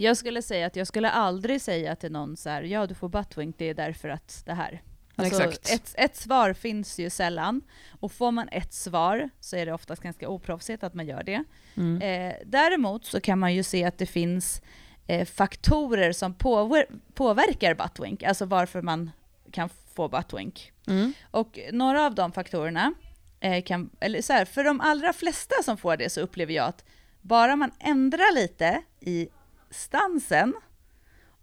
[0.00, 3.08] Jag skulle säga att jag skulle aldrig säga till någon så här, ja du får
[3.08, 4.82] buttwink, det är därför att det här.
[5.16, 5.70] Alltså, Exakt.
[5.70, 7.60] ett, ett svar finns ju sällan.
[8.00, 11.44] Och får man ett svar så är det oftast ganska oproffsigt att man gör det.
[11.76, 12.02] Mm.
[12.02, 14.62] Eh, däremot så kan man ju se att det finns
[15.06, 19.10] eh, faktorer som påver påverkar buttwink, alltså varför man
[19.52, 20.72] kan få buttwink.
[20.86, 21.12] Mm.
[21.30, 22.94] Och några av de faktorerna
[23.40, 26.66] eh, kan, eller så här, för de allra flesta som får det så upplever jag
[26.66, 26.84] att
[27.20, 29.28] bara man ändrar lite i
[29.70, 30.54] stansen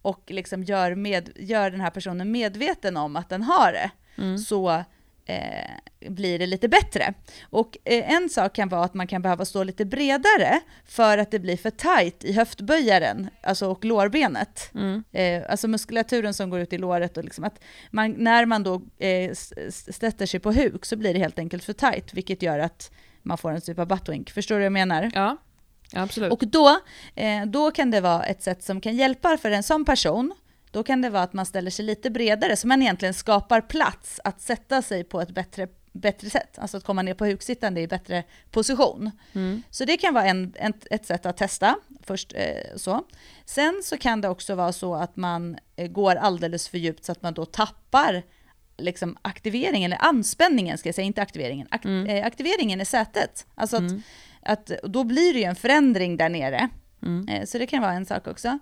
[0.02, 4.38] och liksom gör, med, gör den här personen medveten om att den har det, Mm.
[4.38, 4.84] så
[5.26, 7.14] eh, blir det lite bättre.
[7.50, 11.32] Och eh, en sak kan vara att man kan behöva stå lite bredare för att
[11.32, 14.72] det blir för tight i höftböjaren, alltså och lårbenet.
[14.74, 15.04] Mm.
[15.12, 17.60] Eh, alltså muskulaturen som går ut i låret och liksom att
[17.92, 19.34] man, när man då eh,
[19.72, 22.92] sätter sig på huk så blir det helt enkelt för tight, vilket gör att
[23.24, 24.30] man får en typ av buttwink.
[24.32, 25.12] Förstår du vad jag menar?
[25.16, 25.38] Ja,
[25.94, 26.32] absolut.
[26.32, 26.80] Och då,
[27.16, 30.34] eh, då kan det vara ett sätt som kan hjälpa för en sån person.
[30.72, 34.20] Då kan det vara att man ställer sig lite bredare, så man egentligen skapar plats
[34.24, 36.60] att sätta sig på ett bättre, bättre sätt.
[36.60, 39.12] Alltså att komma ner på huksittande i bättre position.
[39.34, 39.62] Mm.
[39.70, 41.76] Så det kan vara en, en, ett sätt att testa.
[42.04, 43.04] Först, eh, så.
[43.46, 47.12] Sen så kan det också vara så att man eh, går alldeles för djupt så
[47.12, 48.24] att man då tappar
[48.78, 51.68] liksom aktiveringen, eller anspänningen ska jag säga, inte aktiveringen.
[51.72, 52.06] Ak Mm.
[52.10, 53.46] eh, aktiveringen i sätet.
[53.56, 54.02] Alltså att, Mm.
[54.48, 56.70] Att då blir det ju en förändring där nere.
[57.02, 57.28] Mm.
[57.28, 58.60] Eh, Så det kan vara en sak också.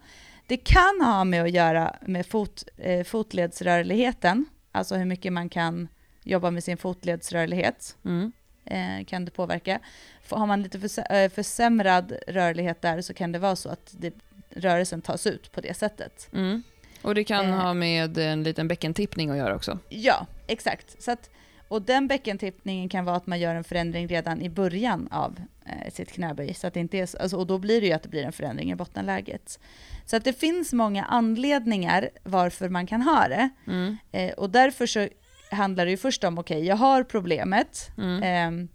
[0.47, 5.87] Det kan ha med att göra med fot, eh, fotledsrörligheten, alltså hur mycket man kan
[6.23, 7.97] jobba med sin fotledsrörlighet.
[8.05, 8.31] Mm.
[8.65, 9.79] Eh, kan det påverka.
[10.21, 14.13] För har man lite eh, försämrad rörlighet där så kan det vara så att det,
[14.49, 16.29] rörelsen tas ut på det sättet.
[16.33, 16.63] Mm.
[17.01, 17.55] Och det kan Eh.
[17.55, 19.79] ha med en liten bäckentippning att göra också.
[19.89, 21.03] Ja, exakt.
[21.03, 21.29] Så att,
[21.67, 25.91] och den bäckentippningen kan vara att man gör en förändring redan i början av eh,
[25.93, 26.53] sitt knäböj.
[26.53, 28.23] Så att det inte är, så- alltså, och då blir det ju att det blir
[28.23, 29.59] en förändring i bottenläget.
[30.05, 33.49] Så att det finns många anledningar varför man kan ha det.
[33.67, 33.97] Mm.
[34.11, 35.07] Eh, och därför så
[35.51, 37.89] handlar det ju först om, okej, jag har problemet.
[37.97, 38.23] Mm.
[38.23, 38.67] Ehm,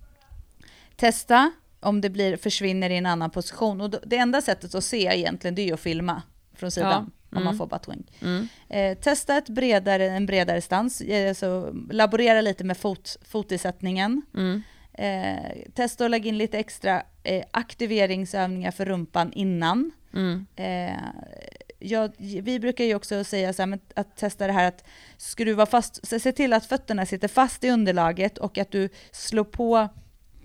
[0.96, 1.50] testa
[1.80, 3.80] om det blir, försvinner i en annan position.
[3.80, 6.22] Och då, det enda sättet att se egentligen det är ju att filma
[6.54, 7.44] från sidan Ja, om mm.
[7.44, 8.06] man får buttwink.
[8.22, 8.48] Mm.
[8.68, 14.22] Eh, testa ett bredare, en bredare stans, eh, så laborera lite med fot, fotisättningen.
[14.34, 14.62] Mm.
[14.92, 19.92] Eh, testa att lägga in lite extra eh, aktiveringsövningar för rumpan innan.
[20.14, 20.46] Mm.
[20.56, 20.98] Eh,
[21.78, 24.84] jag, vi brukar ju också säga så här, att testa det här att
[25.16, 29.44] skruva fast, se se till att fötterna sitter fast i underlaget och att du slår
[29.44, 29.88] på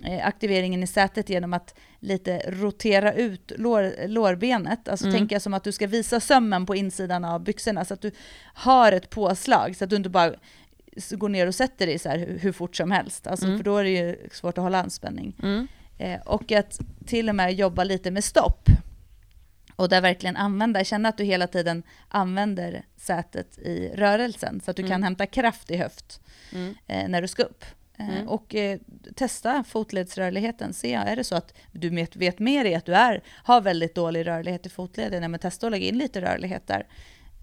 [0.04, 1.76] eh, aktiveringen i sätet genom att
[2.06, 4.88] lite rotera ut lår, lårbenet.
[4.88, 5.18] Alltså Mm.
[5.18, 8.12] tänka som att du ska visa sömmen på insidan av byxorna så att du
[8.54, 10.34] har ett påslag så att du inte bara
[11.12, 13.28] går ner och sätter dig så här hur, hur fort som helst.
[13.28, 13.58] Alltså, Mm.
[13.58, 15.36] För då är det ju svårt att hålla anspänning.
[15.44, 15.68] Mm.
[15.98, 18.70] Eh, och att till och med jobba lite med stopp.
[19.76, 24.78] Och där verkligen använda, känna att du hela tiden använder sätet i rörelsen så att
[24.78, 24.92] du Mm.
[24.92, 26.22] kan hämta kraft i höft
[26.54, 26.76] Mm.
[26.88, 27.66] eh, när du ska upp.
[27.98, 28.28] Eh, Mm.
[28.28, 28.80] Och eh,
[29.16, 30.74] testa fotledsrörligheten.
[30.74, 33.96] Se, är det så att du vet, vet med dig att du är, har väldigt
[33.96, 36.88] dålig rörlighet i fotleden, ja, men testa att lägga in lite rörlighet där.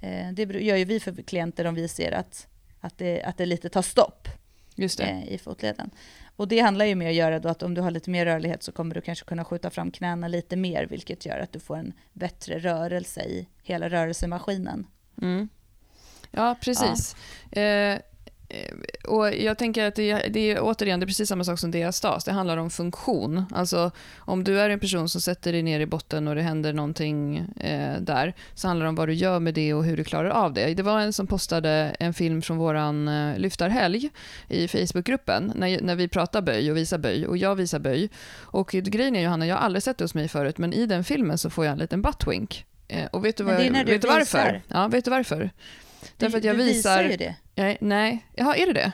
[0.03, 2.47] Eh, det gör ju vi för klienter om vi ser att,
[2.81, 4.29] att, det, att det lite tar stopp
[4.99, 5.91] eh, i fotleden.
[6.37, 8.63] Och det handlar ju med att göra då att om du har lite mer rörlighet
[8.63, 11.77] så kommer du kanske kunna skjuta fram knäna lite mer, vilket gör att du får
[11.77, 14.87] en bättre rörelse i hela rörelsemaskinen.
[15.23, 15.49] Mm.
[16.31, 17.17] Ja, precis.
[17.53, 18.01] Eh, eh,
[19.05, 22.25] och jag tänker att det, det är återigen det är precis samma sak som diastas.
[22.25, 23.45] Det handlar om funktion.
[23.55, 26.73] Alltså om du är en person som sätter dig ner i botten och det händer
[26.73, 30.05] någonting eh, där så handlar det om vad du gör med det och hur du
[30.05, 30.75] klarar av det.
[30.75, 34.11] Det var en som postade en film från våran eh, lyftarhelg
[34.49, 38.11] i Facebookgruppen när, när vi pratar böj och visar böj och jag visar böj.
[38.41, 41.05] Och grejen är Johanna, jag har aldrig sett det hos mig förut men i den
[41.05, 42.67] filmen så får jag en liten buttwink.
[42.89, 44.63] Eh, och vet du, vad, du vet du varför?
[44.69, 45.51] Ja, vet du varför?
[46.17, 47.05] Därför att jag visar...
[47.05, 47.35] visar
[47.81, 48.27] Nej.
[48.35, 48.93] Jaha, är det det?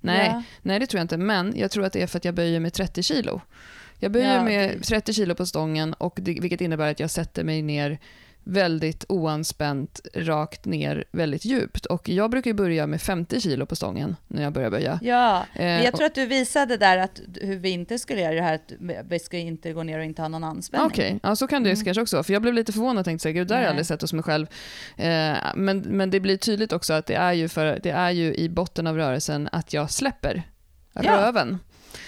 [0.00, 0.42] Nej, Ja.
[0.62, 1.16] nej, det tror jag inte.
[1.16, 3.40] Men jag tror att det är för att jag böjer med 30 kilo.
[3.98, 7.10] Jag böjer Ja, med det- 30 kilo på stången, och det, vilket innebär att jag
[7.10, 7.98] sätter mig ner
[8.48, 11.86] väldigt oanspänt, rakt ner, väldigt djupt.
[11.86, 14.98] Och jag brukar börja med 50 kilo på stången när jag börjar böja.
[15.02, 18.34] Ja, men Eh, jag tror att du visade där att hur vi inte skulle göra
[18.34, 18.72] det här, att
[19.08, 20.86] vi ska inte gå ner och inte ha någon anspänning.
[20.86, 21.84] Okej, ja, så kan det Mm.
[21.84, 22.22] kanske också.
[22.22, 24.00] För jag blev lite förvånad och tänkte så här, gud, där har jag aldrig sett
[24.00, 24.46] hos mig själv.
[24.96, 28.34] Eh, men, men det blir tydligt också att det är, ju för, det är ju
[28.34, 30.42] i botten av rörelsen att jag släpper
[30.92, 31.16] Ja.
[31.16, 31.58] röven.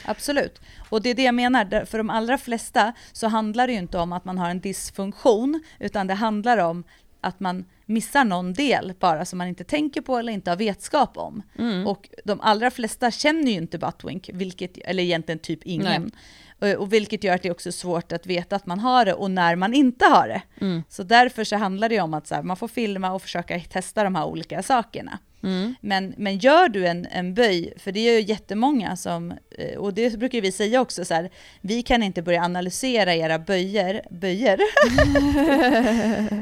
[0.05, 0.61] Absolut.
[0.89, 3.99] Och det är det jag menar, för de allra flesta så handlar det ju inte
[3.99, 6.85] om att man har en dysfunktion, utan det handlar om
[7.21, 11.17] att man missar någon del bara som man inte tänker på eller inte har vetskap
[11.17, 11.43] om.
[11.59, 11.87] Mm.
[11.87, 16.11] Och de allra flesta känner ju inte buttwink, vilket, eller egentligen typ ingen.
[16.59, 19.15] Och, och vilket gör att det är också svårt att veta att man har det
[19.15, 20.43] och när man inte har det.
[20.61, 20.83] Mm.
[20.89, 24.05] Så därför så handlar det om att så här, man får filma och försöka testa
[24.05, 25.19] de här olika sakerna.
[25.43, 25.75] Mm.
[25.81, 29.95] Men, men gör du en, en böj, för det är ju jättemånga som, eh, och
[29.95, 34.59] det brukar vi säga också så här, vi kan inte börja analysera era böjer, böjer?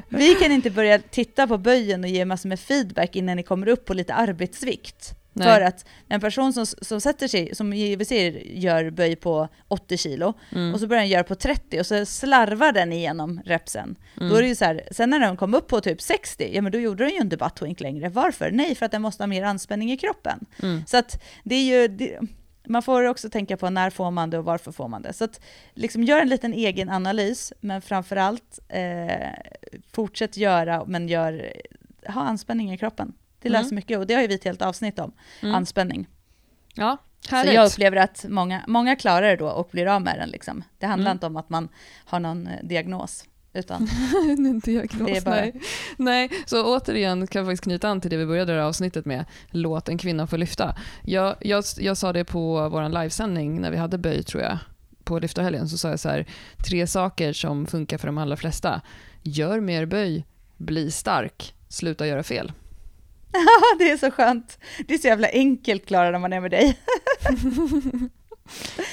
[0.16, 3.68] vi kan inte börja titta på böjen och ge massor med feedback innan ni kommer
[3.68, 5.16] upp på lite arbetsvikt.
[5.36, 5.48] Nej.
[5.54, 9.96] För att en person som, som sätter sig, som vi ser gör böj på 80
[9.96, 10.74] kilo, Mm.
[10.74, 13.96] och så börjar den göra på 30 och så slarvar den igenom repsen.
[14.16, 14.28] Mm.
[14.28, 16.62] Då är det ju så här, sen när den kom upp på typ 60, ja
[16.62, 18.08] men då gjorde den ju inte butt längre.
[18.08, 18.50] Varför?
[18.50, 20.46] Nej, för att den måste ha mer anspänning i kroppen.
[20.62, 20.82] Mm.
[20.86, 22.18] Så att det är ju, det,
[22.68, 25.12] man får också tänka på när får man det och varför får man det.
[25.12, 25.40] Så att
[25.74, 29.28] liksom gör en liten egen analys, men framförallt eh,
[29.92, 31.52] fortsätt göra, men gör,
[32.06, 33.12] ha anspänning i kroppen.
[33.48, 33.62] Det Mm.
[33.62, 35.12] löser mycket och det har ju vi ett helt avsnitt om,
[35.42, 35.54] Mm.
[35.54, 36.06] anspänning.
[36.74, 37.54] Ja, Så härligt.
[37.54, 40.28] jag upplever att många, många klarar det då och blir av med den.
[40.28, 40.64] Liksom.
[40.78, 41.16] Det handlar Mm.
[41.16, 41.68] inte om att man
[42.04, 43.88] har någon eh, diagnos, utan
[44.38, 45.60] en diagnos, Det är bara- nej.
[45.96, 46.30] nej.
[46.46, 49.24] Så återigen kan jag faktiskt knyta an till det vi började det här avsnittet med.
[49.50, 50.76] Låt en kvinna få lyfta.
[51.02, 54.58] Jag, jag, jag sa det på vår livesändning när vi hade böj tror jag,
[55.04, 55.68] på lyftarhelgen.
[55.68, 56.26] Så sa jag så här,
[56.68, 58.80] tre saker som funkar för de allra flesta.
[59.22, 60.24] Gör mer böj,
[60.56, 62.52] bli stark, sluta göra fel.
[63.78, 64.58] Det är så skönt.
[64.86, 66.78] Det är så jävla enkelt Klara när man är med dig.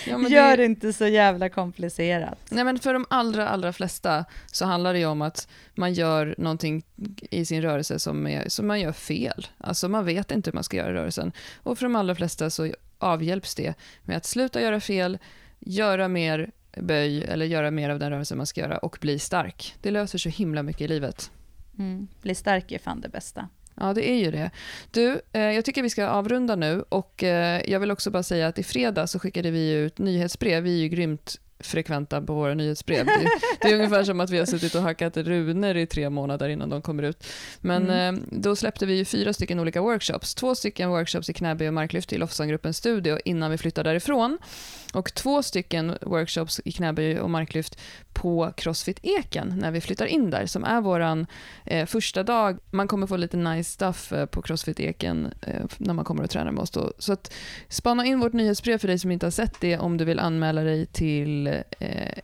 [0.08, 2.38] Ja, men Gör det, det inte så jävla komplicerat.
[2.50, 6.36] nej, men för de allra, allra flesta så handlar det ju om att man gör
[6.38, 6.84] någonting
[7.32, 9.48] i sin rörelse som, är, som man gör fel.
[9.58, 11.32] Alltså man vet inte hur man ska göra rörelsen.
[11.64, 15.18] Och för de allra flesta så avhjälps det med att sluta göra fel,
[15.60, 19.76] göra mer böj eller göra mer av den rörelse man ska göra och bli stark.
[19.82, 21.32] Det löser så himla mycket i livet.
[21.80, 22.08] Mm.
[22.22, 23.50] Bli stark är fan det bästa.
[23.80, 24.52] Ja, det är ju det.
[24.92, 28.48] Du, eh, jag tycker vi ska avrunda nu och eh, jag vill också bara säga
[28.48, 30.64] att i fredag så skickade vi ut nyhetsbrev.
[30.64, 33.06] Vi är ju grymt frekventa på våra nyhetsbrev.
[33.06, 33.30] Det,
[33.62, 36.70] det är ungefär som att vi har suttit och hackat runor i tre månader innan
[36.70, 37.28] de kommer ut.
[37.62, 38.16] Men Mm.
[38.16, 40.36] eh, då släppte vi ju fyra stycken olika workshops.
[40.36, 44.38] Två stycken workshops i knäböj och marklyft i Lofsangruppens studio innan vi flyttade därifrån.
[44.94, 47.80] Och två stycken workshops i knäböj och marklyft
[48.14, 51.28] på Crossfit Eken när vi flyttar in där, som är våran
[51.66, 52.58] eh, första dag.
[52.72, 56.30] Man kommer få lite nice stuff eh, på Crossfit Eken eh, när man kommer och
[56.30, 56.94] tränar med oss då.
[56.98, 57.34] Så att
[57.68, 60.62] spana in vårt nyhetsbrev för dig som inte har sett det om du vill anmäla
[60.62, 61.64] dig till eh,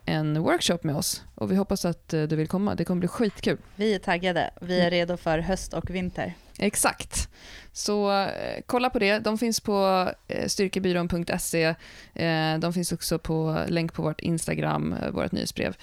[0.04, 1.22] en workshop med oss.
[1.34, 2.74] Och vi hoppas att eh, du vill komma.
[2.74, 3.58] Det kommer bli skitkul.
[3.76, 4.50] Vi är taggade.
[4.60, 6.34] Vi är redo för höst och vinter.
[6.60, 7.28] Exakt.
[7.72, 9.18] Så eh, kolla på det.
[9.18, 11.74] De finns på eh, styrkebyrån.se.
[12.14, 15.76] Eh, de finns också på länk på vårt Instagram, eh, vårt nyhetsbrev.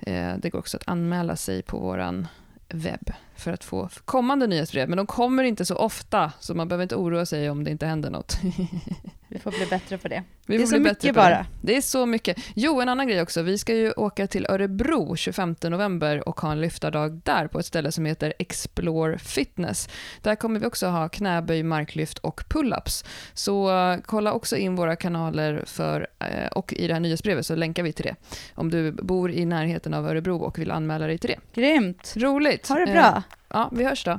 [0.00, 2.26] Eh, det går också att anmäla sig på vår
[2.68, 4.88] webb för att få kommande nyhetsbrev.
[4.88, 7.86] Men de kommer inte så ofta, så man behöver inte oroa sig om det inte
[7.86, 8.38] händer något.
[9.28, 10.22] Vi får bli bättre på det.
[10.46, 11.28] Vi det är så mycket bara.
[11.28, 11.46] Det.
[11.60, 12.38] det är så mycket.
[12.54, 13.42] Jo, en annan grej också.
[13.42, 17.66] Vi ska ju åka till Örebro 25 november och ha en lyftardag där på ett
[17.66, 19.88] ställe som heter Explore Fitness.
[20.22, 23.04] Där kommer vi också ha knäböj, marklyft och pull-ups.
[23.34, 27.54] Så eh, kolla också in våra kanaler för, eh, och i det här nyhetsbrevet så
[27.54, 28.14] länkar vi till det.
[28.54, 31.60] Om du bor i närheten av Örebro och vill anmäla dig till det.
[31.60, 32.14] Grymt.
[32.16, 32.68] Roligt!
[32.68, 33.22] Ha det bra.
[33.48, 34.18] Ja, vi hörs då.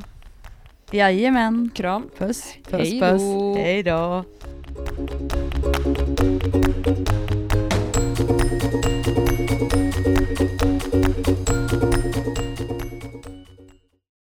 [0.91, 1.69] Jajamän.
[1.75, 2.09] Kram.
[2.17, 3.21] Puss, puss, Hej puss.
[3.57, 4.23] Hej då.